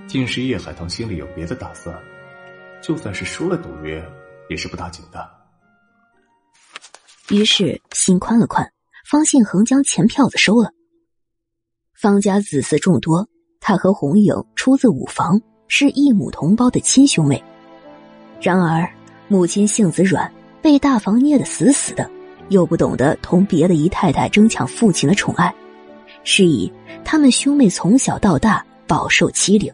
[0.09, 1.95] 竟是叶海棠心里有别的打算。
[2.83, 4.05] 就算是输了赌约，
[4.51, 5.31] 也是不打紧的。
[7.31, 8.69] 于是心宽了宽，
[9.09, 10.73] 方信恒将钱票子收了。
[12.03, 13.25] 方家子嗣众多，
[13.61, 17.41] 他和红影出自五房，是一母同胞的亲兄妹。
[18.41, 18.91] 然而
[19.29, 20.29] 母亲性子软，
[20.61, 22.11] 被大房捏得死死的，
[22.49, 25.55] 又不懂得同别的姨太太争抢父亲的宠爱，
[26.25, 26.73] 是以
[27.05, 29.73] 他们兄妹从小到大饱受欺凌。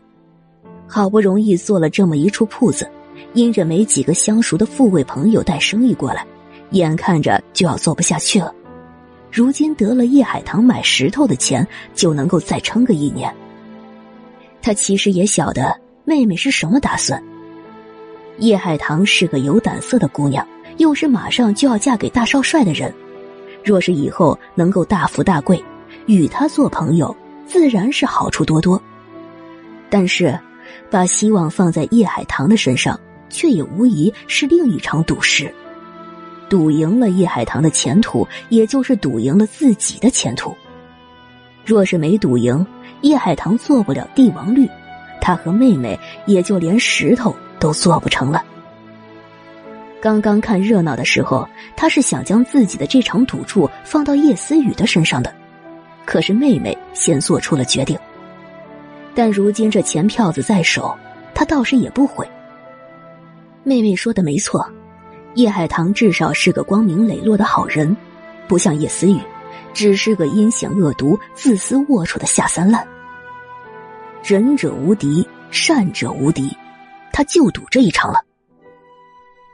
[0.87, 2.87] 好不容易做了这么一处铺子。
[3.33, 6.26] 因着没几个相熟的富贵朋友带生意过来，
[6.72, 8.55] 眼看着就要做不下去了。
[9.31, 13.33] 如今得了叶海棠买石头的钱，就能够再撑个一年。
[14.61, 17.22] 他其实也晓得妹妹是什么打算。
[18.39, 20.47] 叶海棠是个有胆色的姑娘，
[20.79, 22.93] 又是马上就要嫁给大少帅的人，
[23.64, 25.62] 若是以后能够大富大贵，
[26.07, 27.14] 与他做朋友，
[27.47, 28.81] 自然是好处多多。
[29.91, 30.39] 但是，
[30.91, 32.99] 把希望放在叶海棠的身上。
[33.31, 35.55] 却也无疑是另一场赌石，
[36.49, 40.57] 赌赢了叶海棠的前途，也就是赌赢了自己的前途。
[41.64, 42.66] 若是没赌赢，
[43.03, 44.68] 叶海棠做不了帝王绿，
[45.20, 48.42] 他和妹妹也就连石头都做不成了。
[50.01, 51.46] 刚刚看热闹的时候，
[51.76, 55.34] 他是想将自己的这场赌注放到叶思雨的身上的，
[56.07, 57.99] 可是妹妹先做出了决定。
[59.14, 60.96] 但如今这钱票子在手，
[61.34, 62.26] 他倒是也不悔。
[63.64, 64.64] 妹妹说的没错，
[65.35, 67.97] 叶海棠至少是个光明磊落的好人，
[68.49, 69.20] 不像叶思雨，
[69.72, 72.87] 只是个阴险恶毒、自私龌龊的下三滥。
[74.24, 76.57] 仁者无敌，善者无敌，
[77.12, 78.20] 他就赌这一场了。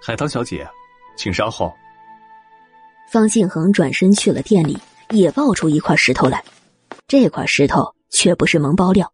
[0.03, 0.67] 海棠小姐，
[1.17, 1.73] 请稍后。
[3.11, 4.79] 方信恒转身去了店里，
[5.11, 6.43] 也抱出一块石头来。
[7.07, 9.13] 这块石头却不是蒙包料，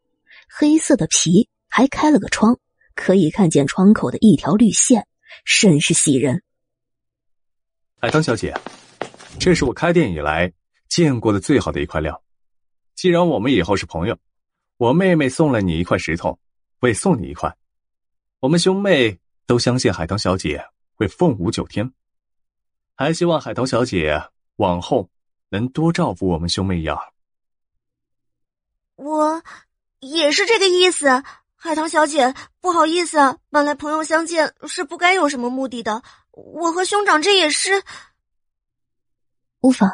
[0.48, 2.56] 黑色的皮，还开了个窗。
[2.94, 5.06] 可以看见窗口的一条绿线，
[5.44, 6.42] 甚是喜人。
[8.02, 8.58] 海棠小姐，
[9.38, 10.50] 这是我开店以来
[10.88, 12.18] 见过的最好的一块料。
[12.94, 14.16] 既然我们以后是朋友，
[14.78, 16.38] 我妹妹送了你一块石头，
[16.80, 17.54] 我也送你一块。
[18.38, 21.92] 我们兄妹都相信海棠小姐会凤舞九天，
[22.94, 24.18] 还希望海棠小姐
[24.56, 25.10] 往后
[25.50, 26.98] 能多照顾我们兄妹一二。
[28.96, 29.42] 我
[30.00, 31.22] 也是这个意思，
[31.54, 36.02] 海棠小姐，不好意思，本来朋友相见是不该有什么目的的。
[36.40, 37.82] 我和兄长这也是
[39.60, 39.90] 无妨，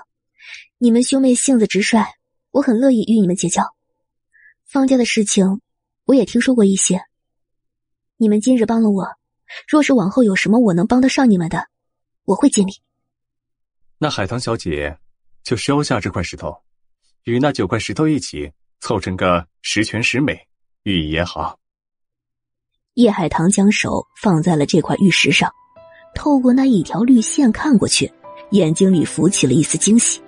[0.79, 2.05] 你们兄妹性子直率，
[2.51, 3.65] 我很乐意与你们结交。
[4.65, 5.61] 方家的事情
[6.05, 7.03] 我也听说过一些，
[8.17, 9.07] 你们今日帮了我，
[9.69, 11.69] 若是往后有什么我能帮得上你们的，
[12.25, 12.73] 我会尽力。
[13.99, 14.99] 那海棠小姐
[15.43, 16.57] 就收下这块石头，
[17.25, 18.53] 与那九块石头一起。
[18.79, 20.47] 凑成个十全十美，
[20.83, 21.59] 寓意也好。
[22.93, 25.51] 叶海棠将手放在了这块玉石上，
[26.17, 28.11] 透过那一条绿线看过去，
[28.51, 30.19] 眼睛里浮起了一丝惊喜。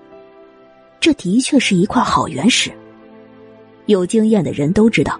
[1.01, 2.70] 这的确是一块好原石。
[3.86, 5.18] 有经验的人都知道，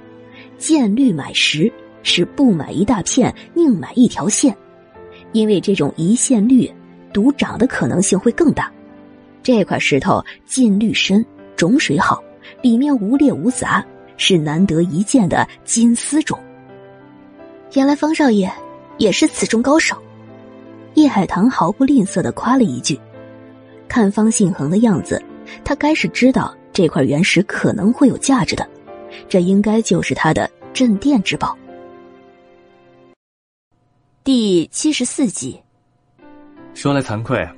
[0.59, 4.55] 见绿买石是不买一大片，宁买一条线，
[5.33, 6.71] 因为这种一线绿
[7.13, 8.71] 独长的可能性会更大。
[9.43, 11.25] 这块石头近绿深，
[11.57, 12.23] 种水好。
[12.63, 13.85] 里面无裂无杂，
[14.17, 16.39] 是难得一见的金丝种。
[17.75, 18.51] 原来方少爷
[18.97, 19.97] 也是此中高手。
[20.99, 22.99] 叶海棠毫不吝啬的夸了一句。
[23.87, 25.23] 看方信恒的样子，
[25.65, 28.69] 他该是知道这块原石可能会有价值的，
[29.29, 31.57] 这应该就是他的镇店之宝。
[34.25, 35.61] 第七十四集。
[36.75, 37.49] 说来惭愧，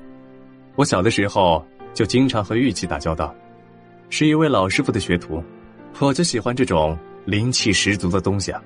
[0.77, 1.65] 我小的时候
[1.95, 3.35] 就经常和玉器打交道。
[4.11, 5.43] 是一位老师傅的学徒，
[5.99, 8.63] 我就喜欢这种灵气十足的东西啊。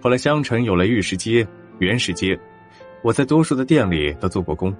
[0.00, 1.46] 后来香城有了玉石街、
[1.78, 2.38] 原石街，
[3.02, 4.74] 我在多数的店里都做过工，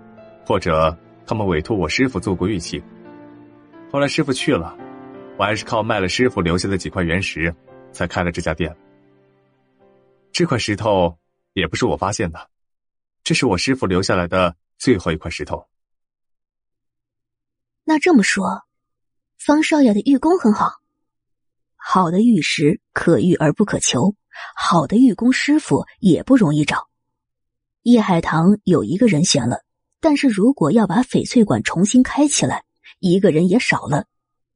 [0.46, 0.96] 或者
[1.26, 2.82] 他们委托我师傅做过玉器。
[3.90, 4.76] 后来师傅去了，
[5.38, 7.54] 我还是靠卖了师傅留下的几块原石，
[7.92, 8.74] 才开了这家店。
[10.30, 11.18] 这块石头
[11.52, 12.48] 也不是我发现的，
[13.24, 15.66] 这是我师傅留下来的最后一块石头。
[17.84, 18.62] 那这么说。
[19.44, 20.70] 方少爷的玉工很好，
[21.74, 24.14] 好的玉石可遇而不可求，
[24.54, 26.91] 好的玉工师傅也不容易找。
[27.82, 29.64] 叶海棠有一个人选了，
[30.00, 32.64] 但是如果要把翡翠馆重新开起来，
[33.00, 34.06] 一个人也少了，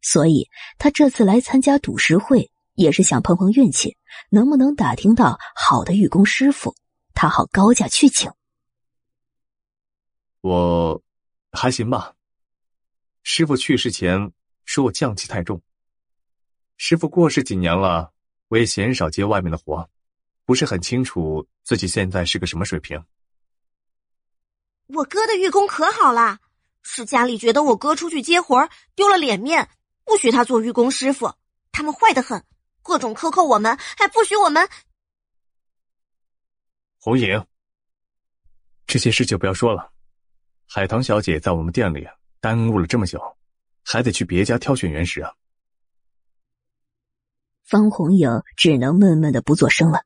[0.01, 0.49] 所以
[0.79, 3.97] 他这次来参加赌石会，也是想碰碰运气，
[4.31, 6.74] 能不能打听到好的玉工师傅，
[7.14, 8.31] 他好高价去请。
[10.41, 11.03] 我
[11.51, 12.14] 还行吧，
[13.22, 14.33] 师傅去世前。
[14.68, 15.62] 说我匠气太重。
[16.77, 18.12] 师傅过世几年了，
[18.49, 19.89] 我也鲜少接外面的活，
[20.45, 23.01] 不是很清楚自己现在是个什么水平。
[24.87, 26.39] 我哥的玉工可好了，
[26.82, 29.68] 是家里觉得我哥出去接活丢了脸面，
[30.05, 31.34] 不许他做玉工师傅。
[31.72, 32.45] 他们坏的很，
[32.82, 34.68] 各种克扣我们，还不许我们。
[36.99, 37.47] 红影，
[38.87, 39.93] 这些事就不要说了。
[40.66, 42.07] 海棠小姐在我们店里
[42.41, 43.20] 耽误了这么久。
[43.89, 45.32] 还得去别家挑选原石啊！
[47.62, 50.02] 方红影只能闷闷的不作声了。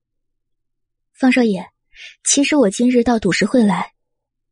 [1.14, 1.70] 方少爷，
[2.22, 3.94] 其实我今日到赌石会来，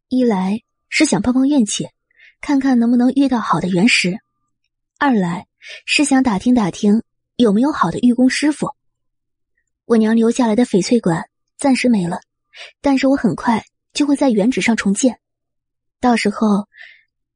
[0.09, 1.89] 一来是想碰碰运气，
[2.41, 4.13] 看看能不能遇到好的原石；
[4.99, 5.47] 二来
[5.85, 7.03] 是想打听打听
[7.37, 8.71] 有没有好的玉工师傅。
[9.85, 12.21] 我娘留下来的翡翠馆暂时没了，
[12.81, 15.21] 但是我很快就会在原址上重建。
[16.01, 16.69] 到时候，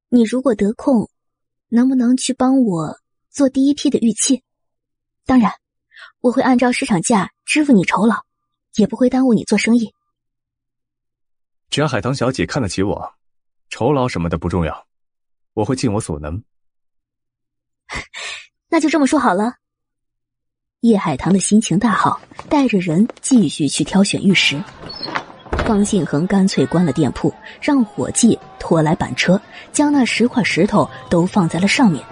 [0.08, 1.08] 你如果得空。
[1.74, 2.98] 能不能去帮我
[3.30, 4.42] 做第一批的玉器？
[5.24, 5.50] 当然，
[6.20, 8.16] 我会按照市场价支付你酬劳，
[8.74, 9.94] 也不会耽误你做生意。
[11.72, 13.14] 只要海棠小姐看得起我，
[13.70, 14.86] 酬劳什么的不重要，
[15.54, 16.44] 我会尽我所能。
[18.68, 19.54] 那就这么说好了。
[20.80, 22.20] 叶海棠的心情大好，
[22.50, 24.62] 带着人继续去挑选玉石。
[25.64, 29.40] 方信恒干脆关了店铺，让伙计拖来板车，
[29.72, 32.04] 将那十块石头都放在了上面，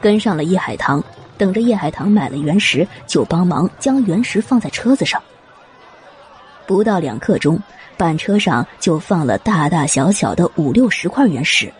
[0.00, 1.00] 跟上了叶海棠，
[1.36, 5.22] 等着叶海棠买了原石，就帮忙将原石放在车子上。
[6.66, 7.56] 不到两刻钟，
[7.98, 11.70] 板车上就放了大大小小的五六十块原石。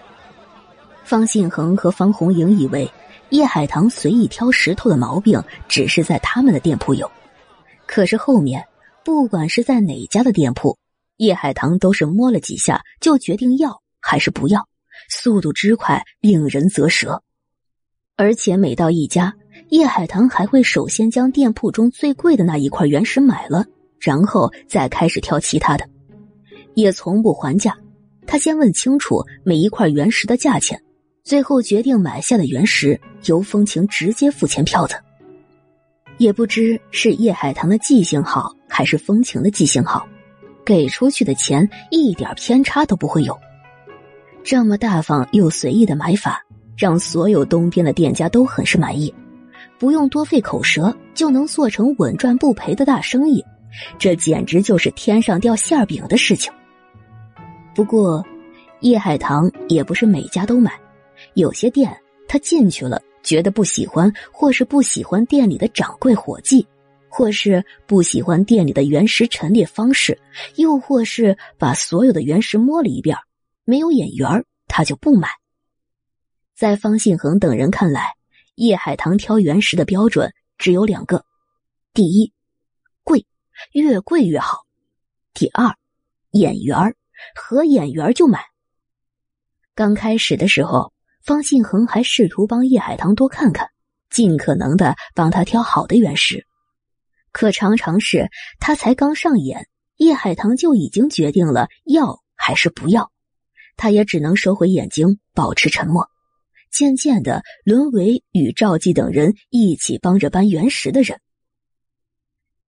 [1.04, 2.90] 方信恒和方红莹以为
[3.30, 7.10] 叶海棠随意挑石头的毛病只是在他们的店铺有，
[7.86, 8.66] 可是后面
[9.04, 10.76] 不管是在哪家的店铺。
[11.18, 14.68] 叶海棠都是摸了几下就决定要还是不要，
[15.08, 17.22] 速度之快令人啧舌。
[18.16, 19.32] 而且每到一家，
[19.70, 23.64] 叶海棠还会首先将店铺中最贵的那一块原石买了，
[24.00, 25.88] 然后再开始挑其他的。
[26.78, 27.76] 也从不还价。
[28.24, 30.80] 他先问清楚每一块原石的价钱，
[31.24, 34.94] 最后决定买下的原石由风情直接付钱票子。
[36.18, 40.06] 也不知是叶海棠的记性好，还是风情的记性好，
[40.64, 43.36] 给出去的钱一点偏差都不会有。
[44.44, 46.44] 这么大方又随意的买法，
[46.76, 49.12] 让所有东边的店家都很是满意，
[49.80, 53.44] 不用多费口舌就能做成稳赚不赔的大生意，
[53.98, 56.52] 这简直就是天上掉馅饼的事情。
[57.78, 58.26] 不过，
[58.80, 60.76] 叶海棠也不是每家都买，
[61.34, 61.96] 有些店
[62.26, 66.66] 他进去了，觉得不喜欢，或是不喜欢店里的掌柜伙计，
[67.08, 70.20] 或是不喜欢店里的原石陈列方式，
[70.56, 73.16] 又或是把所有的原石摸了一遍，
[73.64, 75.28] 没有眼缘他就不买。
[76.56, 78.16] 在方信恒等人看来，
[78.56, 81.24] 叶海棠挑原石的标准只有两个：
[81.94, 82.32] 第一，
[83.04, 83.24] 贵，
[83.70, 84.66] 越贵越好；
[85.32, 85.72] 第二，
[86.32, 86.96] 眼缘儿。
[87.34, 88.44] 合眼缘就买。
[89.74, 90.92] 刚开始的时候，
[91.22, 93.70] 方信恒还试图帮叶海棠多看看，
[94.10, 96.46] 尽可能的帮他挑好的原石。
[97.30, 103.12] 可常常是他才刚上眼，叶海棠就已经决定了要还是不要，
[103.76, 106.08] 他也只能收回眼睛，保持沉默。
[106.70, 111.20] 渐渐的，沦为与赵继等人一起帮着搬原石的人。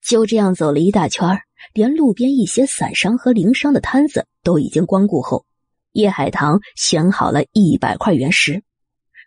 [0.00, 1.42] 就这样走了一大圈儿。
[1.72, 5.44] 连路边一些散商和零商的摊子都已经光顾后，
[5.92, 8.62] 叶海棠选好了一百块原石，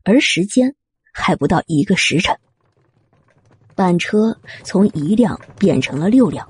[0.03, 0.76] 而时间
[1.14, 2.35] 还不到一个时辰。
[3.76, 6.47] 板车从一辆变成了六辆，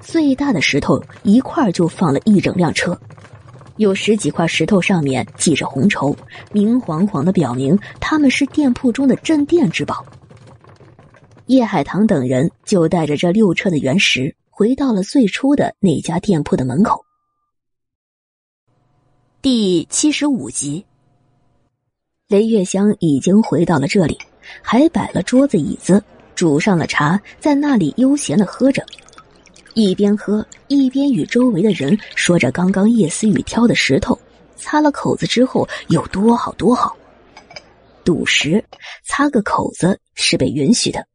[0.00, 2.98] 最大的石头一块就放了一整辆车，
[3.76, 6.14] 有十几块石头上面系着红绸，
[6.52, 10.04] 明晃晃的表明他们是店铺中的镇店之宝。
[11.46, 14.34] 叶海棠等人就带着这六车的原石。
[14.58, 17.04] 回到了最初的那家店铺的门口。
[19.42, 20.82] 第七十五集，
[22.26, 24.18] 雷月香已经回到了这里，
[24.62, 26.02] 还摆了桌子椅子，
[26.34, 28.82] 煮上了茶，在那里悠闲的喝着，
[29.74, 34.18] 一边喝一边与周围的人说着刚刚叶思雨挑的石头，
[34.56, 36.96] 擦了口子之后有多好多好。
[38.04, 38.64] 赌石，
[39.04, 41.06] 擦个口子是被允许的。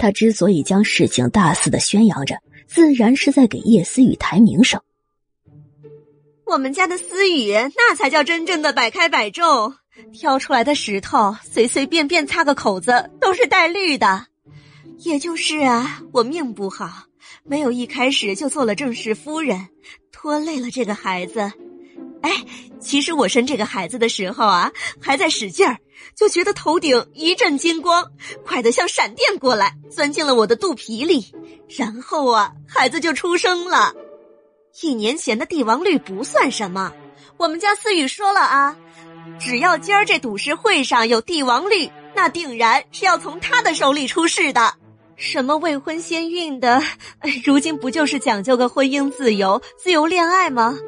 [0.00, 4.80] 他之所以将事情大肆的宣扬着，自然是在给叶思雨抬名声。
[6.46, 9.74] 我们家的思雨，那才叫真正的百开百中，
[10.10, 14.26] 挑出来的石头随随便便擦个口子都是带绿的。
[15.00, 17.04] 也就是啊，我命不好，
[17.44, 19.68] 没有一开始就做了正室夫人，
[20.10, 21.40] 拖累了这个孩子。
[22.22, 22.30] 哎，
[22.80, 25.76] 其实我生这个孩子的时候啊，还在使劲儿，
[26.16, 28.10] 就觉得头顶一阵金光，
[28.46, 31.32] 快得像闪电过来，钻进了我的肚皮里，
[31.68, 33.94] 然后啊，孩子就出生了。
[34.82, 36.92] 一年前的帝王绿不算什么，
[37.36, 38.76] 我们家思雨说了啊，
[39.38, 44.74] 只要今儿这赌石会上有帝王绿，那定然是要从他的手里出世的。
[45.16, 46.82] 什么未婚先孕的，
[47.44, 50.78] 如今不就是讲究个婚姻自由、自由恋爱吗？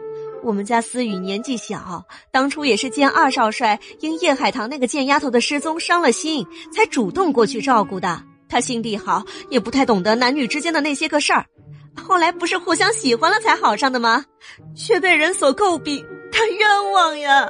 [0.43, 8.23] 我们家思雨年纪小，当初也是见二少帅因叶海棠那个贱丫头的失踪伤了心，才主动过去照顾的。
[8.49, 11.47] 他心地好，也不太懂得男女之间的那些个事儿。
[11.95, 14.25] 后来不是互相喜欢了才好上的吗？
[14.77, 17.47] 却被人所诟病，他冤枉呀！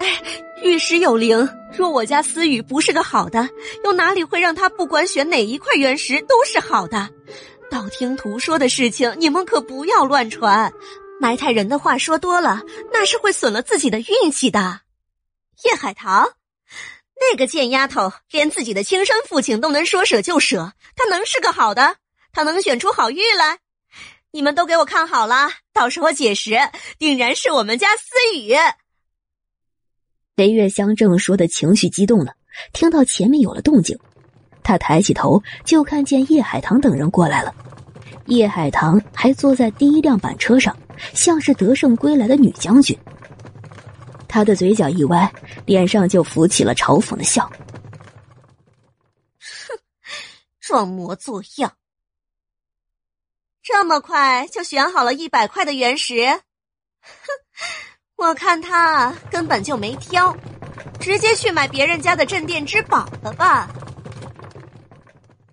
[0.00, 0.22] 哎，
[0.62, 3.48] 玉石有灵，若我家思雨不是个好的，
[3.84, 7.08] 又哪里会让他不管选哪一块原石都是好的？
[7.70, 10.72] 道听途说的事情，你们可不要乱传。
[11.20, 12.62] 埋汰人的话说多了，
[12.92, 14.80] 那是会损了自己的运气的。
[15.64, 16.28] 叶海棠，
[17.20, 21.96] 那个贱丫头，连自己的亲生父亲都能说舍就舍，她能是个好的？
[22.32, 23.58] 她能选出好玉来？
[24.30, 26.56] 你们都给我看好了，到时候解释，
[26.98, 28.54] 定然是我们家思雨。
[30.36, 32.32] 雷月香正说的情绪激动呢，
[32.72, 33.98] 听到前面有了动静，
[34.62, 37.52] 他抬起头就看见叶海棠等人过来了。
[38.26, 40.78] 叶海棠还坐在第一辆板车上，
[41.14, 42.98] 像是得胜归来的女将军。
[44.28, 45.32] 他的嘴角一歪，
[45.64, 47.50] 脸上就浮起了嘲讽的笑。
[49.38, 49.78] 哼，
[50.60, 51.72] 装模作样。
[53.62, 56.26] 这么快就选好了一百块的原石？
[57.00, 57.12] 哼，
[58.16, 60.36] 我看他根本就没挑，
[61.00, 63.68] 直接去买别人家的镇店之宝了吧。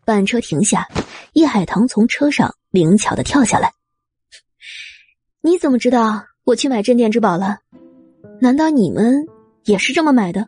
[0.03, 0.88] 板车停下，
[1.34, 2.53] 叶海棠从车上。
[2.72, 3.72] 灵巧的跳下来，
[5.45, 7.59] 你怎么知道我去买镇店之宝了？
[8.41, 9.27] 难道你们
[9.65, 10.47] 也是这么买的？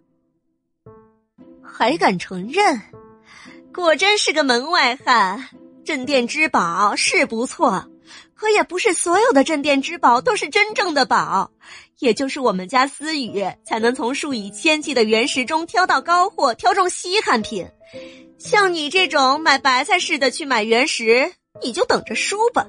[1.61, 2.81] 还敢承认？
[3.71, 5.49] 果真是个门外汉！
[5.85, 7.91] 镇店之宝是不错，
[8.33, 11.51] 可也不是所有的镇店之宝都是真正的宝，
[11.99, 17.67] 也就是我们家思雨才能从数以千计的原石中挑到高货，挑中稀罕品。
[18.39, 22.67] 像你这种买白菜似的去买原石，你就等着输吧。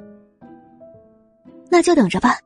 [1.71, 2.37] 那就等着吧。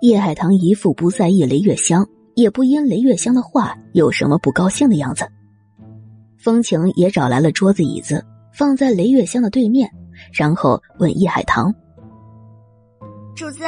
[0.00, 5.26] 叶海棠一副不在意雷月香，也不因雷月香的话有什么不高兴的样子。
[6.36, 8.22] 风情也找来了桌子椅子，
[8.52, 9.90] 放在雷月香的对面，
[10.32, 11.74] 然后问叶海棠
[13.34, 13.64] ：“主子，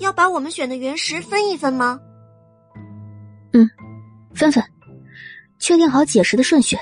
[0.00, 1.98] 要把我们选的原石分一分吗
[3.54, 3.68] ？”“嗯，
[4.34, 4.62] 分分，
[5.58, 6.76] 确定好解石的顺序。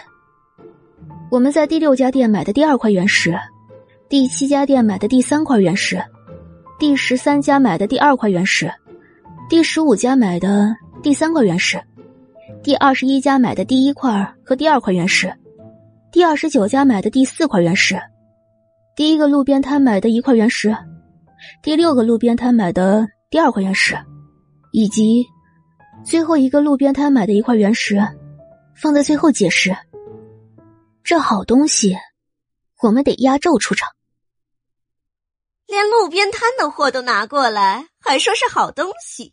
[1.31, 3.39] 我们在第六家店买的第二块原石，
[4.09, 6.03] 第七家店买的第三块原石。”
[6.83, 8.69] 第十三家买的第二块原石，
[9.49, 11.81] 第十五家买的第三块原石，
[12.61, 15.33] 第二十一家买的第一块和第二块原石，
[16.11, 17.97] 第二十九家买的第四块原石，
[18.97, 20.77] 第一个路边摊买的一块原石，
[21.63, 23.97] 第六个路边摊买的第二块原石，
[24.73, 25.25] 以及
[26.05, 27.97] 最后一个路边摊买的一块原石，
[28.75, 29.73] 放在最后解释。
[31.05, 31.97] 这好东西，
[32.83, 33.89] 我们得压轴出场。
[35.73, 39.33] 连路边摊的货都拿过来，还说是好东西，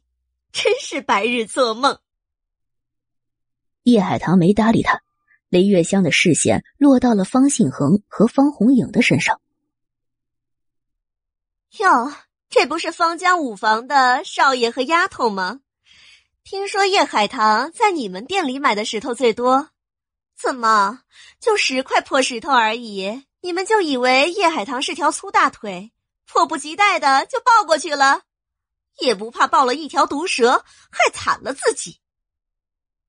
[0.53, 1.99] 真是白日做梦。
[3.83, 5.01] 叶海棠没搭理他，
[5.49, 9.41] 雷月香的视线落到了方信恒和方红影的身上。
[11.79, 12.09] 哟，
[12.49, 15.59] 这不是方家五房的少爷和丫头吗？
[16.45, 19.71] 听说叶海棠在你们店里买的石头最多，
[20.41, 21.01] 怎么
[21.41, 23.25] 就十块破石头而已？
[23.41, 25.91] 你们就以为叶海棠是条粗大腿？
[26.31, 28.21] 迫不及待的就抱过去了，
[28.99, 31.99] 也不怕抱了一条毒蛇，害惨了自己。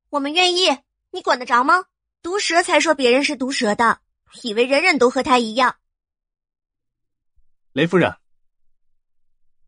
[0.08, 0.78] 我们愿意，
[1.10, 1.84] 你管得着吗？
[2.22, 4.00] 毒蛇才说别人是毒蛇的，
[4.42, 5.76] 以为人人都和他一样。
[7.72, 8.16] 雷夫人，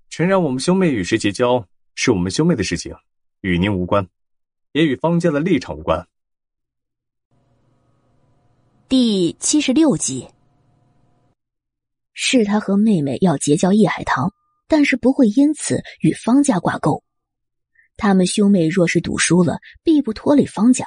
[0.09, 2.97] 诚然，我们兄妹与谁结交是我们兄妹的事情，
[3.43, 4.09] 与您无关，
[4.73, 6.09] 也与方家的立场无关。
[8.89, 10.27] 第七十六集。
[12.13, 14.33] 是他和妹妹要结交叶海棠，
[14.69, 17.03] 但是不会因此与方家挂钩。
[17.97, 20.87] 他们兄妹若是赌输了，必不拖累方家；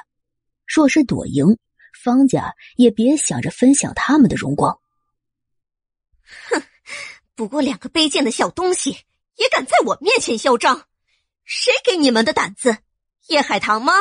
[0.66, 1.58] 若是躲赢，
[2.02, 4.78] 方家也别想着分享他们的荣光。
[6.50, 6.62] 哼，
[7.34, 8.90] 不过两个卑贱的小东西，
[9.36, 10.86] 也敢在我面前嚣张？
[11.44, 12.78] 谁给你们的胆子？
[13.28, 13.92] 叶海棠吗？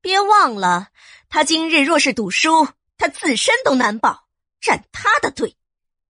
[0.00, 0.88] 别忘了，
[1.28, 4.28] 他今日若是赌输，他自身都难保，
[4.60, 5.56] 站他的队。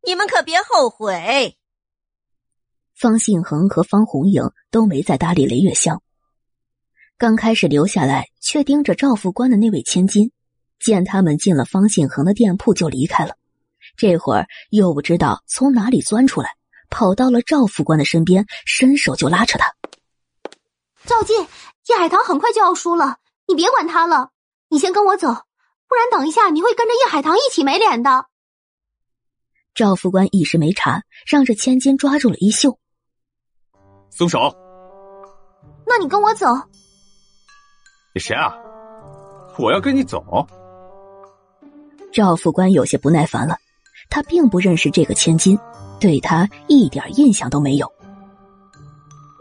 [0.08, 1.58] 你们可别后悔。
[2.94, 6.02] 方信恒和方红影都没再搭理雷月香。
[7.18, 10.32] 刚开始留下来却盯着赵副官的那位千金，
[10.80, 13.34] 见他们进了方信恒的店铺就离开了。
[13.98, 16.56] 这会儿又不知道从哪里钻出来，
[16.88, 19.74] 跑到了赵副官的身边，伸手就拉扯他。
[21.04, 21.36] 赵进，
[21.88, 24.30] 叶海棠很快就要输了，你别管他了，
[24.70, 25.28] 你先跟我走，
[25.86, 28.24] 不然等一下你会跟着叶海棠一起没脸的。
[29.78, 32.76] 赵副官一时没查，让这千金抓住了衣袖。
[34.10, 34.52] 松手！
[35.86, 36.48] 那你跟我走。
[38.12, 38.52] 你谁啊？
[39.56, 40.20] 我要跟你走。
[42.12, 43.56] 赵副官有些不耐烦了，
[44.10, 45.56] 他并不认识这个千金，
[46.00, 47.86] 对他一点印象都没有。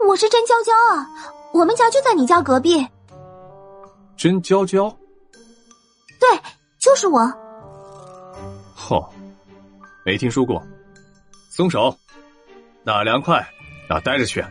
[0.06, 1.04] 我是甄娇娇啊，
[1.52, 2.86] 我们家就在你家隔壁。
[4.16, 4.88] 甄娇娇？
[6.20, 6.40] 对，
[6.78, 7.22] 就是我。
[8.76, 9.04] 嚯！
[10.08, 10.66] 没听说过，
[11.50, 11.94] 松手！
[12.82, 13.46] 哪凉快，
[13.90, 14.42] 哪待着去。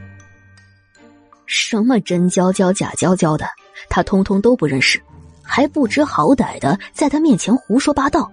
[1.47, 3.47] 什么真娇娇、假娇娇的，
[3.89, 5.01] 他通通都不认识，
[5.41, 8.31] 还不知好歹的在他面前胡说八道，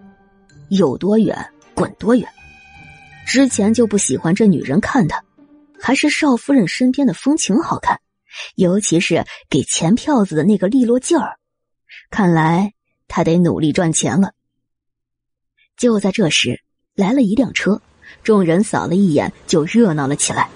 [0.68, 1.34] 有多远
[1.74, 2.28] 滚多远。
[3.26, 5.24] 之前就不喜欢这女人看他，
[5.80, 7.98] 还是少夫人身边的风情好看，
[8.56, 11.38] 尤其是给钱票子的那个利落劲儿。
[12.10, 12.74] 看来
[13.08, 14.34] 他得努力赚钱了。
[15.78, 16.60] 就在这时。
[16.94, 17.80] 来了一辆车，
[18.22, 20.48] 众人扫了一眼就热闹了起来。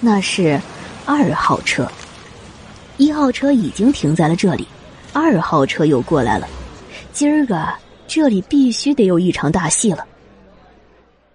[0.00, 0.60] 那是
[1.06, 1.90] 二号车，
[2.98, 4.68] 一号车已经停在了这里，
[5.14, 6.46] 二号车又过来了。
[7.12, 7.66] 今儿个
[8.06, 10.06] 这里必须得有一场大戏了。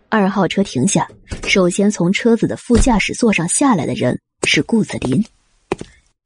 [0.09, 1.09] 二号车停下，
[1.47, 5.25] 首先从车子的副驾驶座上下来的人是顾子林。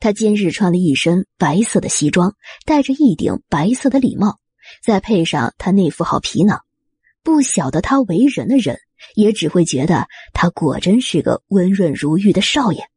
[0.01, 2.33] 他今日穿了一身白色的西装，
[2.65, 4.37] 戴着一顶白色的礼帽，
[4.83, 6.61] 再配上他那副好皮囊。
[7.23, 8.79] 不晓得他为人的人，
[9.15, 12.89] 也只会觉得他果真是个温润如玉的少爷。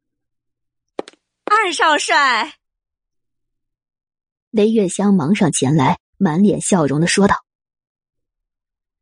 [1.45, 2.55] 二少帅，
[4.49, 7.35] 雷月香忙上前来，满脸笑容的说道：“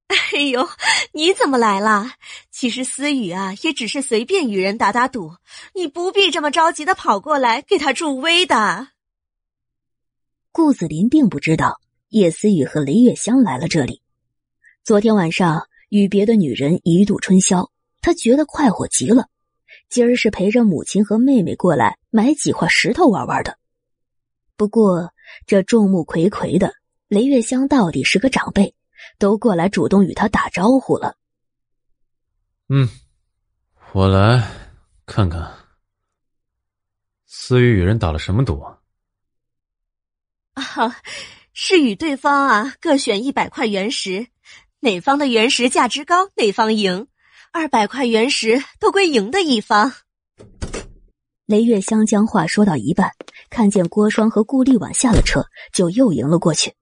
[0.07, 0.67] 哎呦，
[1.13, 2.13] 你怎么来了？
[2.51, 5.35] 其实思雨啊，也只是随便与人打打赌，
[5.73, 8.89] 你不必这么着急的跑过来给他助威的。
[10.51, 11.79] 顾子林并不知道
[12.09, 14.00] 叶思雨和雷月香来了这里。
[14.83, 17.71] 昨天晚上与别的女人一度春宵，
[18.01, 19.29] 他觉得快活极了。
[19.89, 23.57] 今儿是陪着母亲和妹妹过来买几块石头玩玩的。
[24.57, 25.13] 不过
[25.45, 26.73] 这众目睽睽的，
[27.07, 28.73] 雷月香到底是个长辈。
[29.17, 31.15] 都过来主动与他打招呼了。
[32.69, 32.87] 嗯，
[33.93, 34.47] 我来
[35.07, 35.51] 看看，
[37.25, 38.79] 思雨与人打了什么赌啊？
[40.53, 40.95] 啊，
[41.53, 44.27] 是与对方啊各选一百块原石，
[44.83, 47.07] 哪方的原石价值高，哪方赢。
[47.53, 49.93] 二百块原石都归赢的一方。
[51.45, 53.11] 雷月香将话说到一半，
[53.51, 56.73] 看见郭双和顾丽婉下了车，就又迎了过去。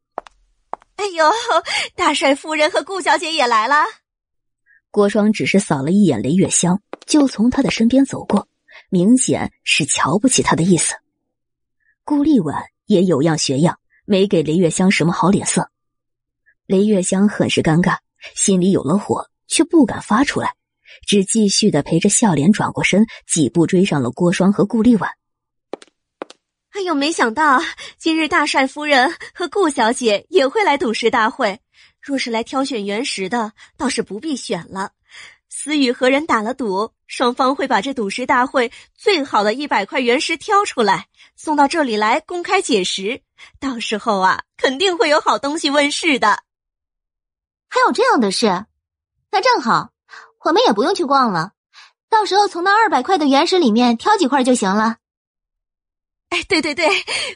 [0.95, 1.29] 哎呦，
[1.95, 3.83] 大帅夫人和顾小姐也来了。
[4.91, 8.47] 郭双只是扫了一眼雷月香，就从他的身边走过，
[8.89, 10.95] 明显是瞧不起他的意思。
[12.05, 15.69] 顾丽婉也有样学样，没给雷月香什么好脸色。
[16.69, 17.97] 雷月香很是尴尬，
[18.35, 20.53] 心里有了火，却不敢发出来，
[21.07, 25.09] 只继续的陪着笑脸转过身，几步追上了郭双和顾丽婉。
[26.73, 27.59] 哎呦，没想到
[27.97, 31.59] 今日大帅夫人和顾小姐也会来赌石大会。
[31.99, 34.91] 若是来挑选原石的，倒是不必选了。
[35.49, 43.23] 思雨和人打了赌，双方会把这赌石大会最好的一百块原石挑出来，送到这里来公开解石。
[43.59, 46.43] 到时候啊，肯定会有好东西问世的。
[47.69, 48.65] 还有这样的事？
[49.31, 49.91] 那正好，
[50.43, 51.53] 我们也不用去逛了，
[52.09, 54.97] 到时候从那二百块的原石里面挑几块就行了。
[56.29, 56.89] 哎，对对对，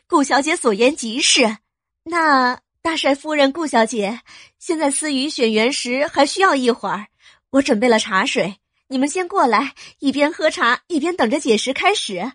[0.07, 1.57] 顾小姐所言极是。
[2.03, 4.21] 那大帅夫人、顾小姐，
[4.59, 7.07] 现在思雨选原石还需要一会儿，
[7.51, 8.57] 我准备了茶水，
[8.87, 12.33] 你们先过来，一边喝茶一边等着解石开始。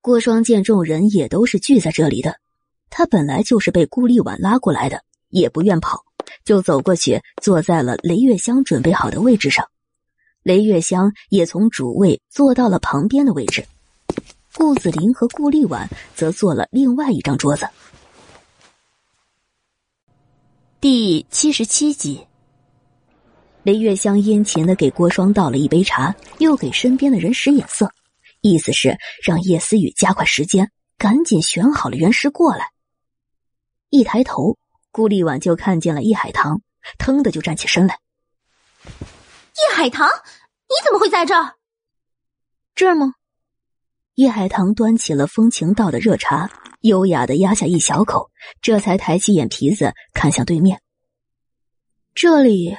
[0.00, 2.40] 郭双见众人也都是聚在这里的，
[2.88, 6.04] 他本来就是被顾立婉拉过来的，也不愿跑，
[6.44, 9.68] 就走过去坐在了雷月香准备好的位置上。
[10.42, 13.66] 雷月香也从主位坐到了旁边的位置。
[14.54, 17.68] 顾子林和顾丽婉则坐了另外一张桌子。
[20.80, 22.26] 第七十七集，
[23.62, 27.92] 雷月香殷勤的给郭双倒了一杯茶，又给身边的人使眼色，
[28.40, 32.70] 意思是让叶思雨加快时间，赶紧选好了原石过来。
[33.90, 34.56] 一抬头，
[34.98, 36.60] 顾立婉就看见了叶海棠，
[36.98, 38.00] 腾的就站起身来。
[38.82, 41.52] 叶海棠，你怎么会在这儿？
[42.74, 43.12] 这儿吗？
[44.16, 46.50] 叶海棠端起了风情道的热茶，
[46.80, 48.28] 优雅的压下一小口，
[48.60, 50.80] 这才抬起眼皮子看向对面。
[52.12, 52.76] 这里，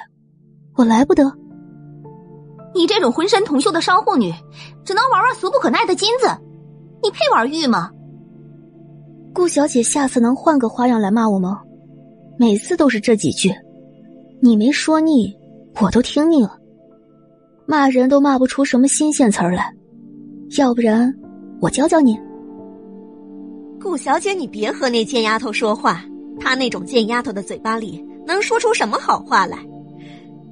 [0.76, 1.24] 我来不得。
[2.74, 4.30] 你这种浑身铜锈的商户女，
[4.84, 6.26] 只能玩玩俗不可耐的金子，
[7.02, 7.90] 你配玩玉吗？
[9.32, 11.62] 顾小姐，下次能换个花样来骂我吗？
[12.40, 13.54] 每次都是这几句，
[14.40, 15.30] 你没说腻，
[15.78, 16.56] 我都听腻了。
[17.66, 19.70] 骂人都骂不出什么新鲜词儿来，
[20.56, 21.14] 要不然。
[21.60, 22.18] 我教教你，
[23.78, 26.02] 顾小姐，你别和那贱丫头说话。
[26.38, 29.58] 她那种贱丫头的嘴巴里能说出什么好话来？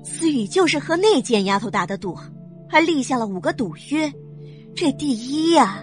[0.04, 2.14] 思雨就是和那贱丫头打的赌，
[2.68, 4.12] 还立下了五个赌约。
[4.76, 5.82] 这第一呀！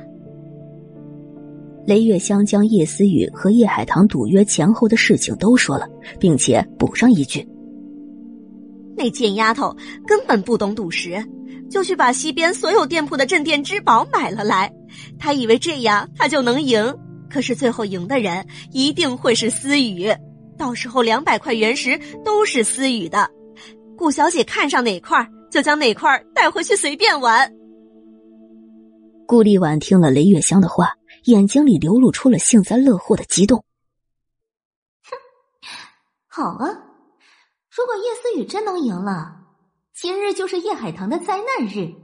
[1.85, 5.87] 雷月香将叶思雨和叶海棠赌约前后的事情都说了，
[6.19, 7.47] 并且补上一句：
[8.97, 9.75] 那贱丫头
[10.07, 11.23] 根本不懂赌石。
[11.67, 14.71] 就去把西边所有店铺的镇店之宝买了来，
[15.17, 16.95] 她以为这样她就能赢，
[17.27, 20.07] 可是最后赢的人一定会是思雨，
[20.59, 23.27] 到时候两百块原石都是思雨的，
[23.97, 27.51] 顾小姐看上哪块就将哪块带回去随便玩。
[29.25, 30.91] 顾立婉听了雷月香的话，
[31.25, 33.65] 眼睛里流露出了幸灾乐祸的激动。
[35.03, 35.17] 哼，
[36.27, 36.67] 好啊，
[37.69, 39.41] 如果叶思雨真能赢了。
[39.93, 41.95] 今日就是叶海棠的灾难日，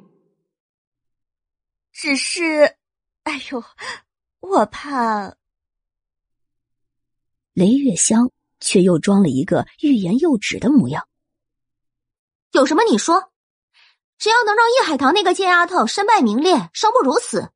[1.91, 2.77] 只是，
[3.23, 3.63] 哎呦，
[4.39, 5.35] 我怕。
[7.53, 8.31] 雷月香
[8.61, 11.05] 却又装了一个欲言又止的模样。
[12.53, 13.33] 有什么你说，
[14.17, 17.51] 只要能让叶海棠那个贱丫头身败名裂、生不如死，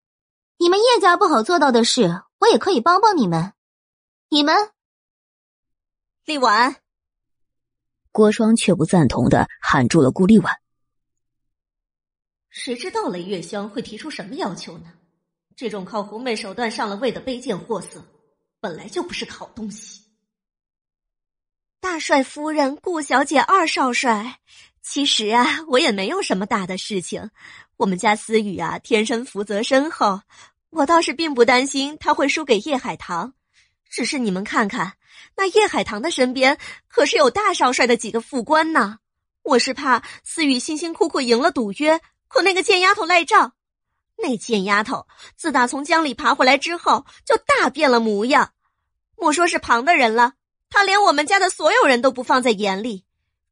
[0.58, 3.54] 你们叶家不好做到的事，我也可以帮帮你们。
[4.30, 4.72] 你们，
[6.24, 6.78] 丽婉。
[8.12, 10.60] 郭双却不赞同的喊住了顾丽婉。
[12.50, 14.94] 谁知道雷月香会提出什么要求呢？
[15.58, 18.04] 这种靠狐媚手段上了位的卑贱货色，
[18.60, 20.04] 本来就不是个好东西。
[21.80, 24.40] 大帅夫人、顾小姐、二少帅，
[24.82, 27.30] 其实啊，我也没有什么大的事情。
[27.78, 30.22] 我们家思雨啊，天生福泽深厚，
[30.70, 33.34] 我倒是并不担心他会输给叶海棠。
[33.90, 34.94] 只是你们看看，
[35.36, 36.58] 那叶海棠的身边
[36.88, 39.00] 可是有大少帅的几个副官呢。
[39.44, 43.54] 我是怕思雨辛辛苦苦赢了赌约，可那个贱丫头赖账。
[44.18, 48.54] 那贱丫头自打从江里爬回来之后，就大变了模样。
[49.18, 50.34] 莫说是旁的人了，
[50.70, 53.04] 她连我们家的所有人都不放在眼里。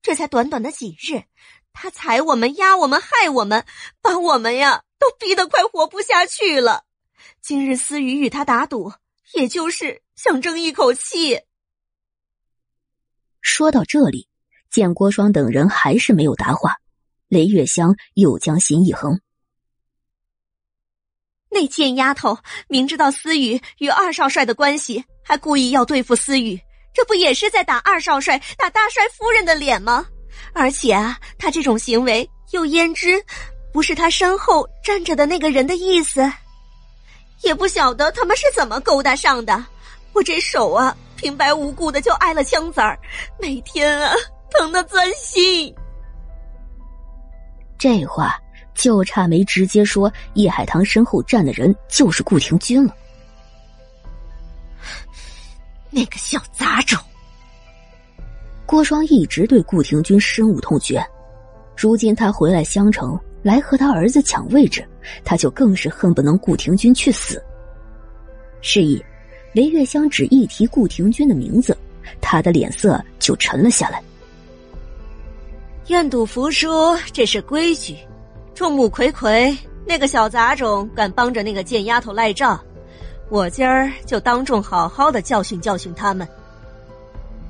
[0.01, 1.23] 这才短短的几日，
[1.73, 3.65] 她踩我们、压我们、害我们，
[4.01, 6.85] 把我们呀都逼得快活不下去了。
[7.41, 8.93] 今日思雨与他打赌，
[9.33, 11.41] 也就是想争一口气。
[13.41, 14.29] 说到这里，
[14.69, 16.77] 见郭双等人还是没有答话，
[17.27, 19.19] 雷月香又将心一横。
[21.49, 22.37] 那贱丫头
[22.67, 26.59] 明知道思雨与二少帅的关系，还故意要对付思雨，
[26.93, 30.07] 这不也是在打二少帅、打大帅夫人的脸吗？
[30.53, 33.23] 而且啊，他这种行为又焉知
[33.71, 36.31] 不是他身后站着的那个人的意思？
[37.41, 39.65] 也不晓得他们是怎么勾搭上的。
[40.13, 42.97] 我这手啊，平白无故的就挨了枪子儿，
[43.39, 44.13] 每天啊，
[44.51, 45.73] 疼得钻心。
[47.77, 48.39] 这话。
[48.75, 52.95] 就差没直接说叶海棠身后站的人就是顾廷君了。
[55.91, 56.99] 那个小杂种！
[58.65, 61.05] 郭双一直对顾廷君深恶痛绝，
[61.75, 64.83] 如今他回来襄城来和他儿子抢位置，
[65.23, 67.43] 他就更是恨不能顾廷君去死。
[68.61, 69.03] 是以，
[69.51, 71.77] 雷月香只一提顾廷君的名字，
[72.21, 74.01] 他的脸色就沉了下来。
[75.87, 76.69] 愿赌服输，
[77.11, 77.97] 这是规矩。
[78.55, 82.57] 众目睽睽，那个小杂种敢帮着那个贱丫头赖账，
[83.29, 86.25] 我今儿就当众好好的教训教训他们。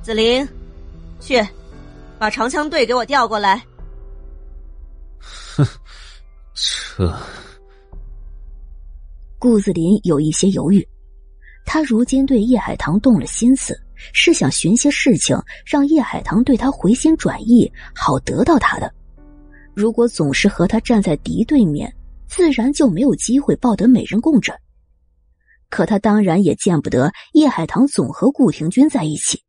[0.02, 0.48] 子玲，
[1.24, 1.42] 去，
[2.20, 3.64] 把长枪队给我调过来。
[5.56, 5.66] 哼，
[6.54, 7.18] 这……
[9.40, 10.86] 顾子林有一些犹豫，
[11.66, 13.74] 他如今对叶海棠动了心思，
[14.14, 18.94] 是想寻些事情让叶海棠对他回心转意，好得到他的。
[19.74, 21.94] 如果总是和他站在敌对面，
[22.28, 24.54] 自然就没有机会抱得美人共枕。
[25.70, 29.42] 可他当然也见不得叶海棠总和顾廷君在一起，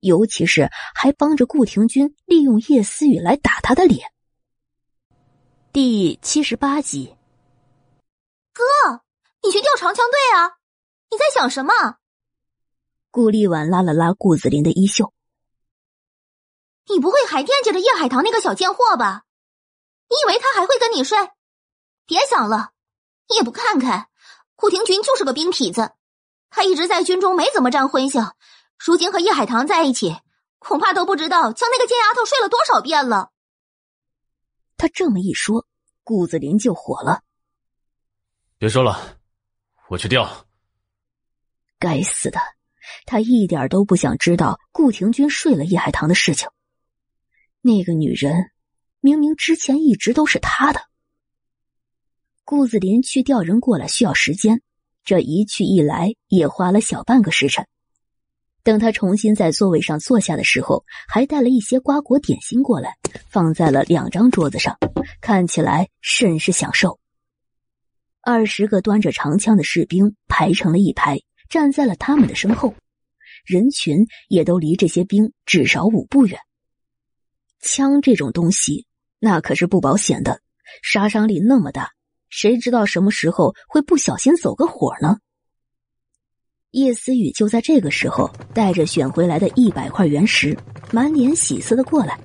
[0.00, 4.12] 尤其是还帮着顾廷君利用叶思雨来打他的脸。
[5.72, 7.16] 第七十八集，
[8.52, 8.62] 哥，
[9.42, 10.58] 你去调长枪队啊？
[11.10, 11.72] 你在想什么？
[13.10, 15.12] 顾立婉拉了拉顾子林的衣袖，
[16.88, 19.24] 你不会还惦记着叶海棠那个小贱货吧？
[20.08, 21.18] 你以为他还会跟你睡？
[22.06, 22.72] 别想了！
[23.28, 24.08] 你也不看看，
[24.56, 25.92] 顾廷君就是个兵痞子，
[26.50, 28.32] 他一直在军中没怎么沾荤腥，
[28.78, 30.16] 如今和叶海棠在一起，
[30.58, 33.30] 恐怕都不知道将那个贱丫头睡了多少遍了。
[34.76, 35.66] 他这么一说，
[36.04, 37.22] 顾子林就火了。
[38.56, 39.18] 别说了，
[39.88, 40.46] 我去调。
[41.78, 42.40] 该死的，
[43.04, 46.48] 他一点都不想知道顾廷君睡了叶海棠的事情。
[47.60, 48.50] 那个女人。
[49.00, 50.80] 明明之前一直都是他的。
[52.44, 54.60] 顾子林去调人过来需要时间，
[55.04, 57.64] 这一去一来也花了小半个时辰。
[58.62, 62.96] 等他重新在座位上坐下的时候，还带了一些瓜果点心过来，
[63.30, 64.76] 放在了两张桌子上，
[65.20, 66.98] 看起来甚是享受。
[68.22, 71.18] 二十个端着长枪的士兵排成了一排，
[71.48, 72.74] 站在了他们的身后，
[73.46, 76.38] 人群也都离这些兵至少五步远。
[77.60, 78.86] 枪这种东西。
[79.20, 80.40] 那可是不保险的，
[80.80, 81.90] 杀伤力那么大，
[82.30, 85.18] 谁知道什么时候会不小心走个火呢？
[86.72, 90.54] 叶思雨就在这个时候，带着选回来的一百块原石，
[90.92, 92.18] 满脸喜色的过来。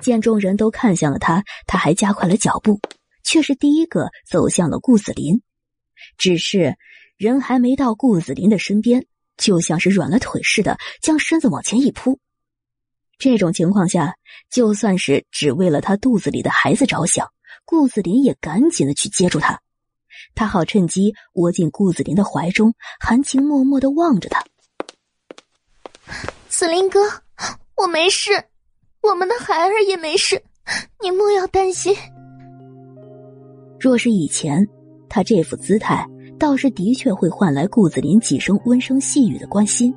[0.00, 2.78] 见众人都看向了他，他还加快了脚步，
[3.24, 5.40] 却是第一个走向了顾子林。
[6.18, 6.76] 只是
[7.16, 9.06] 人还没到顾子林的身边，
[9.38, 12.18] 就像是软了腿似的，将身子往前一扑。
[13.18, 14.14] 这种情况下，
[14.50, 17.28] 就算是只为了他肚子里的孩子着想，
[17.64, 19.58] 顾子林也赶紧的去接住他，
[20.34, 24.42] 他好趁机窝进顾子林的怀中，含情脉脉的望着他。
[26.48, 27.00] 子林哥，
[27.76, 28.30] 我没事，
[29.02, 30.42] 我们的孩儿也没事，
[31.02, 31.94] 你莫要担心。
[33.78, 34.66] 若是以前，
[35.08, 36.06] 他这副姿态
[36.38, 39.94] 倒是的确会换来顾子林几声温声细语的关心。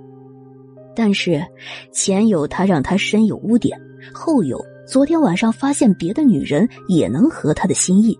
[0.96, 1.44] 但是，
[1.92, 3.78] 前有他让他身有污点，
[4.14, 8.18] 后有昨天晚上发现别的女人也能合他的心意，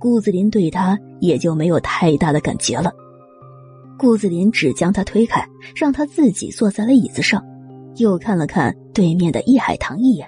[0.00, 2.90] 顾子林对他也就没有太大的感觉了。
[3.98, 5.46] 顾子林只将他推开，
[5.76, 7.44] 让他自己坐在了椅子上，
[7.96, 10.26] 又看了看对面的叶海棠一眼。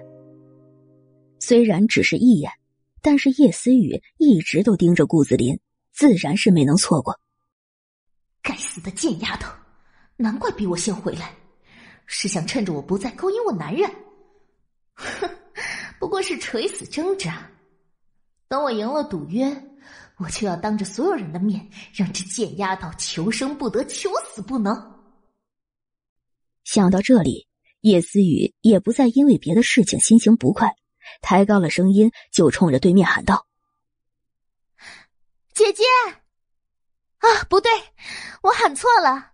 [1.40, 2.52] 虽然只是一眼，
[3.00, 5.58] 但是叶思雨一直都盯着顾子林，
[5.90, 7.18] 自然是没能错过。
[8.42, 9.50] 该死的贱丫头，
[10.18, 11.32] 难怪比我先回来，
[12.04, 13.90] 是想趁着我不在勾引我男人。
[14.92, 15.26] 哼，
[15.98, 17.48] 不过是垂死挣扎。
[18.52, 19.50] 等我赢了赌约，
[20.18, 25.00] 我就要当着所有人的面，让这贱丫头求生不得，求死不能。
[26.62, 27.48] 想到这里，
[27.80, 30.70] 叶思雨也不再因为别的事情心情不快。
[31.22, 33.46] 抬高了声音，就冲着对面喊道
[35.54, 35.82] ：“姐姐，
[37.20, 37.72] 啊，不对，
[38.42, 39.32] 我喊错了，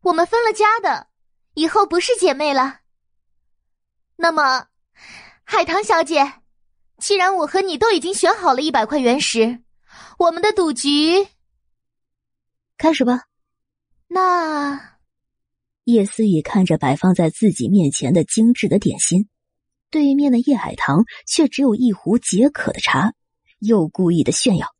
[0.00, 1.06] 我们分了家的，
[1.54, 2.80] 以后不是姐妹了。
[4.16, 4.66] 那么，
[5.44, 6.37] 海棠小姐，
[6.98, 9.62] 既然我和你都已经选好了一百块原石，
[10.18, 11.26] 我们的赌局
[12.76, 13.24] 开始吧。
[14.08, 14.98] 那，
[15.84, 19.28] 叶思雨看着摆放在自己面前的精致的点心。”
[19.90, 23.14] 对面的叶海棠却只有一壶解渴的茶，
[23.60, 24.74] 又故意的炫耀：“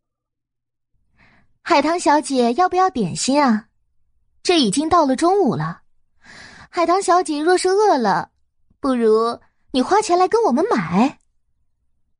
[1.64, 3.68] 海棠小姐要不要点心啊？
[4.42, 5.80] 这已经到了中午了。
[6.68, 8.30] 海棠小姐若是饿了，
[8.80, 9.40] 不如
[9.70, 11.18] 你花钱来跟我们买。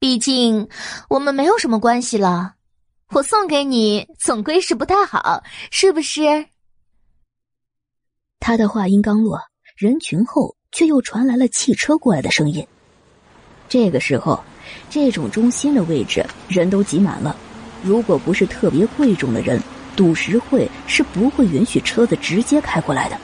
[0.01, 0.69] 毕竟
[1.09, 2.55] 我们没有什么关系了，
[3.11, 6.47] 我送给你总归是不太好，是不是？”
[8.39, 9.41] 他的话音刚落，
[9.77, 12.65] 人群后却又传来了汽车过来的声音。
[13.69, 14.43] 这个时候，
[14.89, 17.37] 这种中心的位置人都挤满了。
[17.83, 19.61] 如果不是特别贵重的人，
[19.97, 23.19] 赌石会是不会允许车子直接开过来的。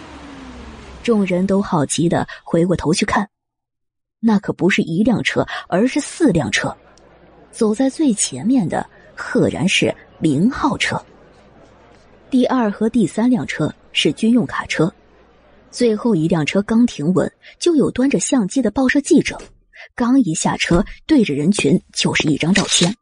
[1.04, 3.28] 众人都好奇的回过头去看，
[4.26, 6.74] 那可不是一辆车，而是四辆车。
[7.52, 11.00] 走在最前面的赫然是零号车，
[12.30, 14.92] 第二和第三辆车是军用卡车，
[15.70, 19.38] 最后一辆车刚停稳，就有端着相机的报社记者。
[19.94, 22.96] 刚一下车，对着人群就是一张照片。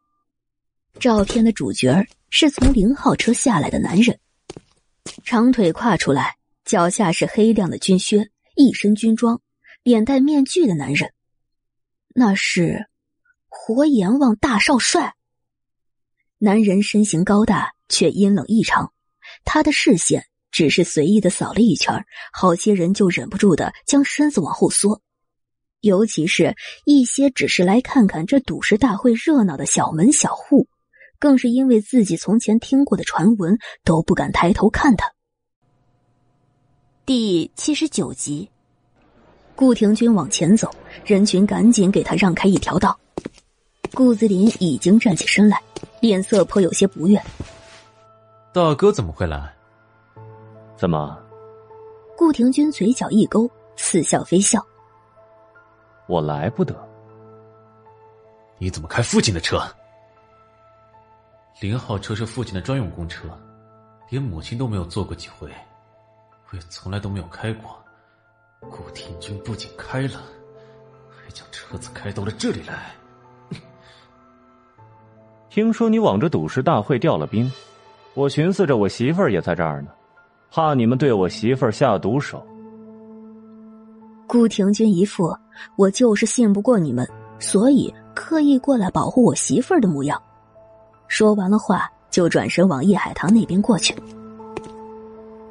[0.99, 4.19] 照片的主角是从零号车下来的男人，
[5.23, 6.35] 长腿跨出来，
[6.65, 9.39] 脚下是黑亮的军靴，一身军装，
[9.81, 11.12] 脸戴面具的男人，
[12.13, 12.87] 那是
[13.49, 15.15] 活阎王大少帅。
[16.37, 18.93] 男人身形高大，却阴冷异常，
[19.43, 25.01] 他的视线只是随意的扫了一圈，好些人就忍不住的将身子往后缩。
[25.79, 30.67] 尤其是一些只是来看看这赌石大会热闹的小门小户，
[31.19, 35.11] 更是因为自己从前听过的传闻，都不敢抬头看他。
[37.05, 38.49] 第七十九集，
[39.55, 40.69] 顾廷君往前走，
[41.05, 42.97] 人群赶紧给他让开一条道。
[43.93, 45.61] 顾子林已经站起身来，
[45.99, 47.21] 脸色颇有些不悦
[48.51, 49.53] ：“大哥怎么会来？
[50.75, 51.17] 怎么？”
[52.17, 54.65] 顾廷君嘴角一勾，似笑非笑。
[56.07, 56.75] 我来不得。
[58.57, 59.61] 你怎么开父亲的车？
[61.59, 63.27] 零号车是父亲的专用公车，
[64.09, 65.47] 连母亲都没有坐过几回，
[66.49, 67.82] 我也从来都没有开过。
[68.69, 70.21] 顾廷君不仅开了，
[71.09, 72.91] 还将车子开到了这里来。
[75.49, 77.51] 听说你往这赌石大会调了兵，
[78.15, 79.91] 我寻思着我媳妇儿也在这儿呢，
[80.51, 82.43] 怕你们对我媳妇儿下毒手。
[84.25, 85.35] 顾廷君一副
[85.75, 87.07] 我就是信不过你们，
[87.39, 90.19] 所以刻意过来保护我媳妇儿的模样。
[91.07, 93.95] 说完了话，就转身往叶海棠那边过去。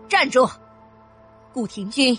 [0.09, 0.49] 站住！
[1.53, 2.19] 顾廷君，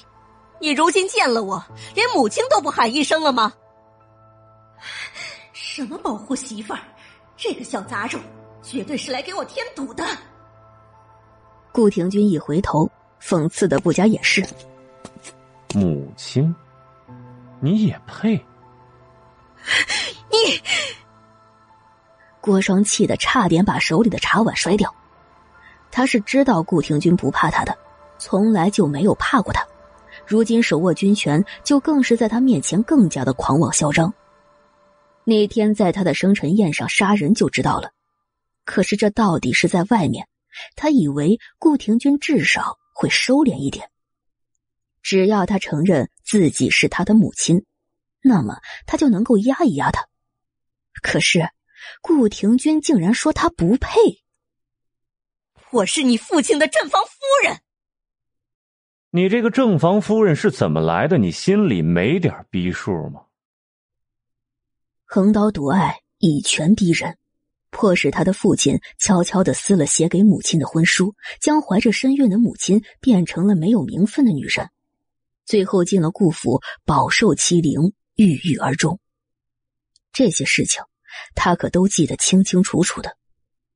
[0.64, 1.61] 你如今见了我，
[1.94, 3.52] 连母亲都不喊一声了吗？
[5.52, 6.80] 什么保护媳妇儿？
[7.35, 8.18] 这个小杂种，
[8.61, 10.06] 绝对是来给我添堵的。
[11.73, 12.90] 顾廷君一回头，
[13.22, 14.41] 讽刺的不加掩饰。
[15.76, 16.56] 母亲，
[17.60, 18.38] 你也配？
[20.31, 20.61] 你
[22.40, 24.90] 郭双气得差点把手里的茶碗摔掉。
[25.91, 27.77] 他是知道顾廷君不怕他的，
[28.18, 29.61] 从来就没有怕过他。
[30.34, 34.11] 如今手握军权，就更是在他面前更加的狂妄嚣张。
[35.26, 37.91] 那天在他的生辰宴上杀人就知道了，
[38.65, 40.27] 可是这到底是在外面，
[40.76, 43.91] 他以为顾廷君至少会收敛一点。
[45.03, 47.64] 只要他承认自己是他的母亲，
[48.23, 48.57] 那么
[48.88, 50.07] 他就能够压一压他。
[51.03, 51.47] 可是
[52.01, 53.99] 顾廷君竟然说他不配。
[55.69, 57.60] 我是你父亲的正房夫人。
[59.15, 61.19] 你这个正房夫人是怎么来的？
[61.19, 63.22] 你心里没点逼数吗？
[65.06, 67.15] 横刀夺爱，以权逼人，
[67.69, 74.68] 迫使他的父亲悄悄的撕了写给母亲的婚书，将怀着身孕的母亲变成了没有名分的女人。
[75.45, 78.99] 最后进了顾府，饱受欺凌，郁郁而终。
[80.11, 80.81] 这些事情，
[81.35, 83.15] 他可都记得清清楚楚的，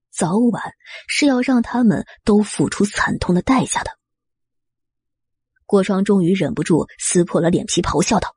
[0.09, 0.73] 早晚
[1.07, 3.91] 是要让他们都付出惨痛的代价的。
[5.67, 8.35] 郭双终于忍不住撕破了脸皮，咆哮道：“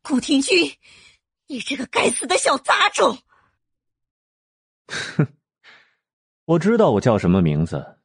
[0.00, 0.78] 顾廷钧，
[1.48, 3.18] 你这个该死的小杂种！”
[4.86, 5.26] 哼，
[6.44, 7.98] 我知道我叫什么名字，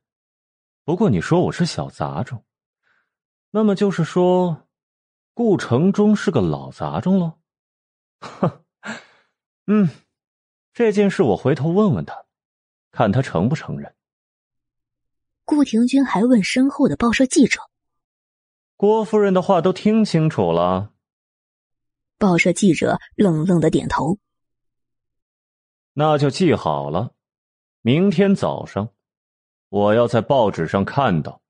[0.83, 2.43] 不过你说我是小杂种，
[3.51, 4.67] 那么就是说，
[5.35, 7.39] 顾城中是个老杂种喽？
[8.19, 8.65] 哼，
[9.67, 9.89] 嗯，
[10.73, 12.25] 这件事我回头问问他，
[12.91, 13.95] 看他承不承认。
[15.45, 17.61] 顾廷君还问身后的报社记者
[18.75, 20.91] ：“郭夫人的话都听清楚了。”
[22.17, 24.17] 报社记者愣愣的点头
[25.93, 27.13] ：“那就记好了，
[27.81, 28.89] 明天早上
[29.69, 31.41] 我要在报纸上看到。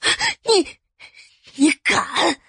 [0.46, 2.40] ”你，你敢？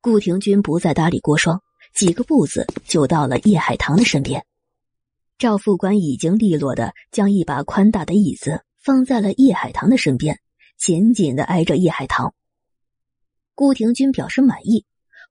[0.00, 1.62] 顾廷君不再搭理郭双，
[1.94, 4.44] 几个步子就到了叶海棠的身边。
[5.36, 8.64] 赵副官已经利落的将一把宽大的椅子。
[8.82, 10.40] 放在了叶海棠的身边，
[10.76, 12.34] 紧紧的挨着叶海棠。
[13.54, 14.84] 顾廷君表示满意，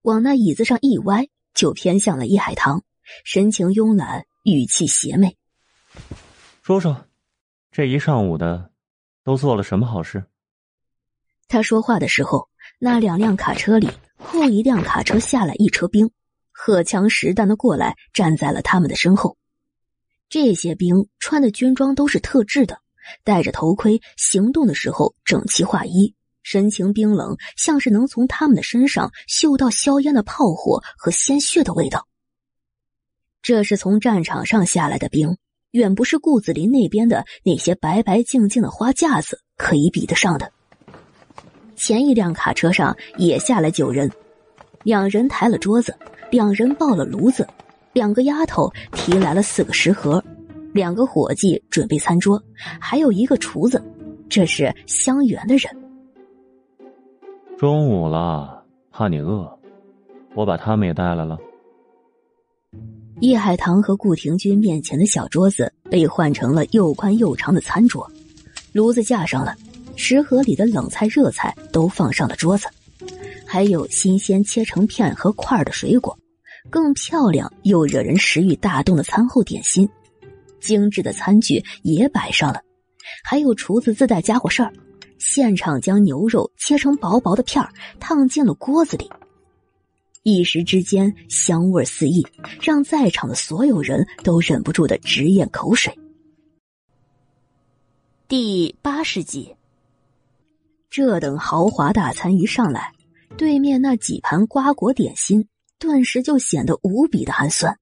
[0.03, 2.83] 往那椅子上一歪，就偏向了叶海棠，
[3.25, 5.35] 神情慵懒，语气邪魅
[6.63, 7.05] ：“说说，
[7.71, 8.71] 这一上午的，
[9.23, 10.23] 都做了什么好事？”
[11.49, 12.47] 他说话的时候，
[12.79, 16.09] 那两辆卡车里后一辆卡车下来一车兵，
[16.51, 19.37] 荷枪实弹的过来，站在了他们的身后。
[20.29, 22.79] 这些兵穿的军装都是特制的。
[23.23, 26.13] 戴着头盔，行动的时候整齐划一，
[26.43, 32.07] 神情冰冷，像是能从他们的身上嗅到硝烟的炮火和鲜血的味道。
[33.41, 35.37] 这是从战场上下来的兵，
[35.71, 40.51] 远不是顾子林那边的那些白白净净的花架子可以比得上的。
[41.75, 44.11] 前一辆卡车上也下来九人，
[44.83, 45.97] 两人抬了桌子，
[46.29, 47.47] 两人抱了炉子，
[47.93, 50.23] 两个丫头提来了四个食盒。
[50.73, 52.41] 两个伙计准备餐桌，
[52.79, 53.83] 还有一个厨子，
[54.29, 55.69] 这是香园的人。
[57.57, 59.59] 中午了，怕你饿，
[60.33, 61.37] 我把他们也带来了。
[63.19, 68.09] 叶海棠和顾廷君面前的小桌子被换成了又宽又长的餐桌，
[68.73, 69.55] 炉子架上了，
[69.95, 72.67] 食盒里的冷菜热菜都放上了桌子，
[73.45, 76.17] 还有新鲜切成片和块的水果，
[76.69, 79.87] 更漂亮又惹人食欲大动的餐后点心。
[80.61, 82.61] 精致的餐具也摆上了，
[83.23, 84.71] 还有厨子自带家伙事儿，
[85.17, 89.11] 现场将牛肉切成薄薄的片儿，烫进了锅子里。
[90.23, 92.25] 一时之间，香味四溢，
[92.61, 95.97] 让在场的所有人都忍不住的直咽口水。
[98.27, 99.55] 第八十集，
[100.89, 102.93] 这等豪华大餐一上来，
[103.35, 105.47] 对面那几盘瓜果点心
[105.79, 107.77] 顿时就显得无比的寒酸。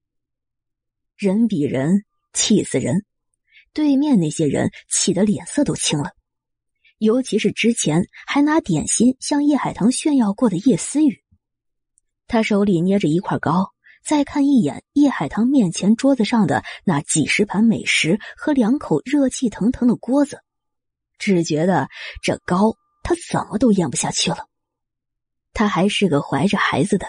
[1.16, 2.04] 人比人。
[2.32, 3.04] 气死人！
[3.72, 6.10] 对面那些人气得脸色都青了，
[6.98, 11.22] 尤其是之前还拿点心向叶海棠炫耀过的叶思雨，
[12.26, 13.70] 他手里捏着一块糕，
[14.04, 20.40] 再看一眼叶海棠面前桌子上的那几十盘美食和两口热气腾腾的锅子，
[21.18, 21.88] 只觉得
[22.22, 22.74] 这糕
[23.04, 24.48] 他怎么都咽不下去了。
[25.52, 27.06] 他还是个怀着孩子的，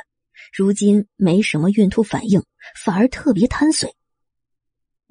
[0.53, 2.43] 如今没什么孕吐反应，
[2.76, 3.95] 反而特别贪嘴。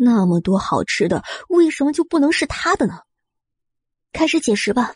[0.02, 3.00] 那么多好吃的，为什么就不能是他的呢？
[4.12, 4.94] 开始解释吧。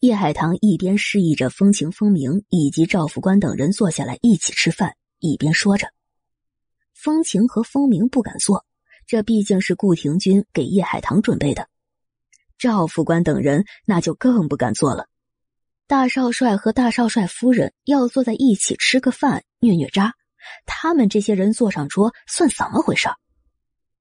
[0.00, 5.86] 叶海棠一边示意着风情风鸣以及赵副官等人坐下来一起吃饭，一边说着。
[6.92, 8.66] 风情和风鸣不敢坐，
[9.06, 11.68] 这毕竟是顾廷君给叶海棠准备的。
[12.58, 15.06] 赵副官等人那就更不敢坐了。
[15.86, 20.14] 大少帅和大少帅夫人要坐在一起吃个饭，虐虐渣，
[20.66, 23.08] 他们这些人坐上桌算怎么回事？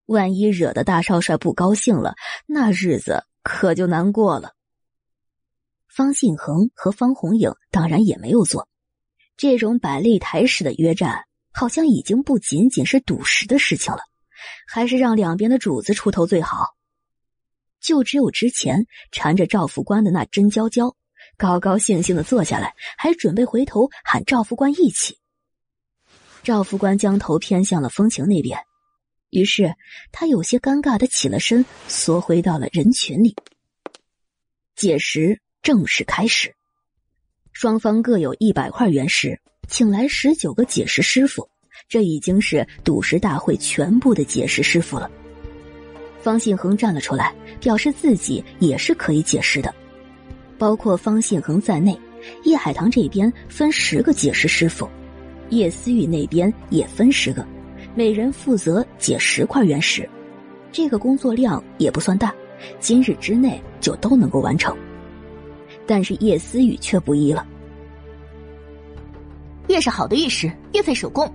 [0.06, 2.16] 万一惹得大少帅不高兴了，
[2.46, 4.54] 那日子可就难过了。
[5.88, 8.68] 方信恒和方红影当然也没有做，
[9.38, 14.02] 这种摆擂台式的约战，好像已经不仅仅是赌石的事情了，
[14.68, 16.76] 还是让两边的主子出头最好。
[17.80, 20.96] 就只有之前缠着赵副官的那甄娇娇，
[21.38, 25.18] 高高兴兴的坐下来，还准备回头喊赵副官一起。
[26.44, 28.60] 赵副官将头偏向了风情那边。
[29.36, 29.76] 于是，
[30.14, 33.36] 他有些尴尬的起了身，缩回到了人群里。
[34.78, 36.56] 解食正式开始，
[37.52, 39.38] 双方各有一百块原石，
[39.68, 41.50] 请来十九个解石师傅，
[41.90, 45.12] 这已经是赌石大会全部的解石师傅了。
[46.22, 49.74] 方信恒站了出来，表示自己也是可以解释的。
[50.58, 52.00] 包括方信恒在内，
[52.44, 54.90] 叶海棠这边分十个解石师傅，
[55.50, 57.46] 叶思雨那边也分十个，
[57.96, 60.08] 每人负责解十块原石。
[60.72, 62.34] 这个工作量也不算大，
[62.80, 64.76] 今日之内就都能够完成。
[65.88, 67.48] 但是叶思雨却不依了，
[69.70, 71.34] 越是好的玉石越费手工，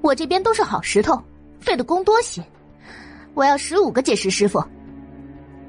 [0.00, 1.22] 我这边都是好石头，
[1.60, 2.42] 费的工多些。
[3.34, 4.60] 我要十五个解石师傅。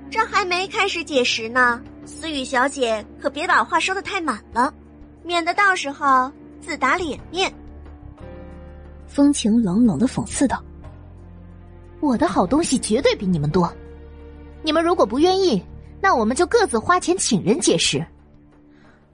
[0.09, 4.73] 这还没开始解石呢，思雨小姐可别把话说的太满了，
[5.21, 7.53] 免得到时候自打脸面。
[9.07, 10.63] 风情冷冷的讽刺道
[11.99, 13.73] ：“我的好东西绝对比你们多，
[14.61, 15.63] 你们如果不愿意，
[16.01, 18.05] 那我们就各自花钱请人解石。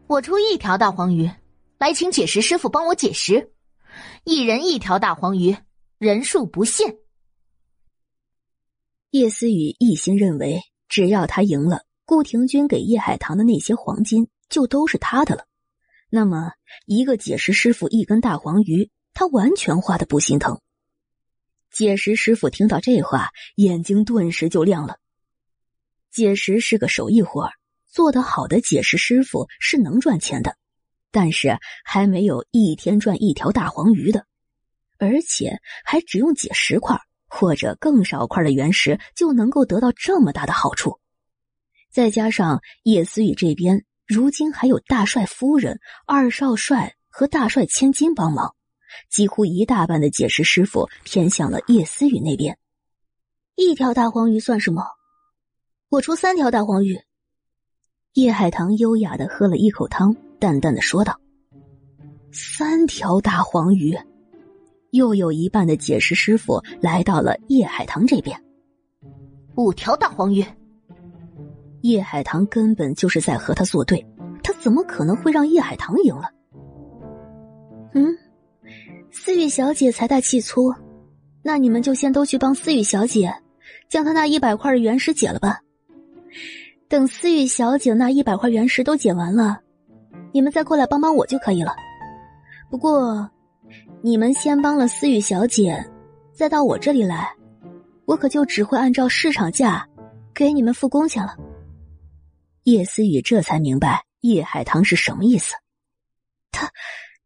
[0.07, 1.29] 我出一条大黄鱼，
[1.77, 3.51] 来请解石师傅帮我解石，
[4.23, 5.55] 一人一条大黄鱼，
[5.97, 6.97] 人数不限。”
[9.11, 10.61] 叶思雨一心认为。
[10.89, 15.47] 只要他赢了，顾廷钧给叶海棠的那些黄金就都是他的了。
[16.11, 16.51] 那么，
[16.85, 20.59] 一个解石师傅一根大黄鱼，他完全花的不心疼。
[21.71, 24.97] 解石师傅听到这话，眼睛顿时就亮了。
[26.11, 27.49] 解石是个手艺活
[27.89, 30.57] 做得好的解石师傅是能赚钱的，
[31.11, 34.25] 但是还没有一天赚一条大黄鱼的，
[34.97, 36.99] 而且还只用解石块。
[37.35, 40.99] 或者更少块的原石就能够得到这么大的好处，
[41.91, 48.55] 再加上叶思雨这边如今还有大帅夫人、二少帅和大帅千金帮忙，
[49.09, 52.57] 几乎一大半的解石师傅偏向了叶思雨那边。
[53.55, 54.83] 一条大黄鱼算什么？
[55.89, 56.99] 我出三条大黄鱼。
[58.13, 61.19] 叶海棠优雅的喝了一口汤，淡淡的说道
[62.31, 63.97] ：“三条大黄鱼。”
[64.91, 68.39] 又有一半的解石师傅来到了叶海棠这边，
[69.55, 70.45] 五条大黄鱼。
[71.81, 74.05] 叶海棠根本就是在和他作对，
[74.43, 76.29] 他怎么可能会让叶海棠赢了？
[77.95, 78.15] 嗯，
[79.11, 80.73] 思雨小姐财大气粗，
[81.41, 83.33] 那你们就先都去帮思雨小姐
[83.89, 85.59] 将她那一百块的原石解了吧。
[86.87, 89.59] 等思雨小姐那一百块原石都解完了，
[90.31, 91.75] 你们再过来帮帮我就可以了。
[92.69, 93.29] 不过。
[94.05, 95.81] 你们先帮了思雨小姐，
[96.33, 97.33] 再到我这里来，
[98.03, 99.87] 我可就只会按照市场价
[100.33, 101.37] 给你们付工钱了。
[102.63, 105.53] 叶思雨这才明白叶海棠是什么意思，
[106.51, 106.69] 他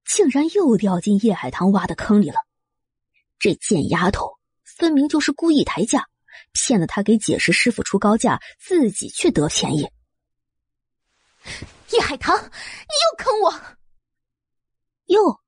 [0.07, 2.37] 竟然又掉进叶海棠挖的坑里了。
[3.39, 6.05] 这贱丫头分明就是故意抬价，
[6.53, 9.89] 骗了他给解释师傅出高价，自己却得便宜。
[11.91, 13.77] 叶海棠，你又坑我！
[15.05, 15.39] 又。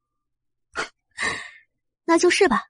[2.05, 2.63] 那就是吧，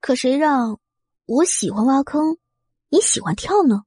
[0.00, 0.80] 可谁让
[1.26, 2.38] 我喜欢挖坑，
[2.88, 3.82] 你喜欢跳呢？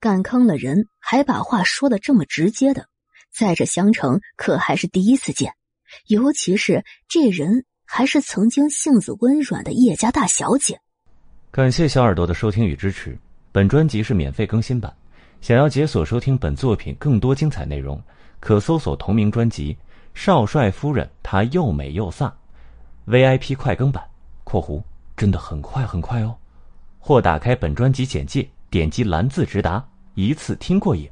[0.00, 2.88] 敢坑了人，还把话说的这么直接的，
[3.30, 5.54] 在这襄城可还是第一次见。
[6.06, 10.80] 尤其是这人还是曾经性子温软的叶家大小姐。
[11.50, 13.18] 感谢小耳朵的收听与支持，
[13.52, 14.94] 本专辑是免费更新版。
[15.40, 18.02] 想要解锁收听本作品更多精彩内容，
[18.40, 19.72] 可搜索同名专辑
[20.14, 22.30] 《少帅夫人》，她又美又飒。
[23.06, 24.04] VIP 快更版
[24.44, 24.82] （括弧
[25.16, 26.36] 真的很快很快哦），
[26.98, 29.82] 或打开本专辑简介，点击蓝字直达，
[30.14, 31.08] 一次听过瘾。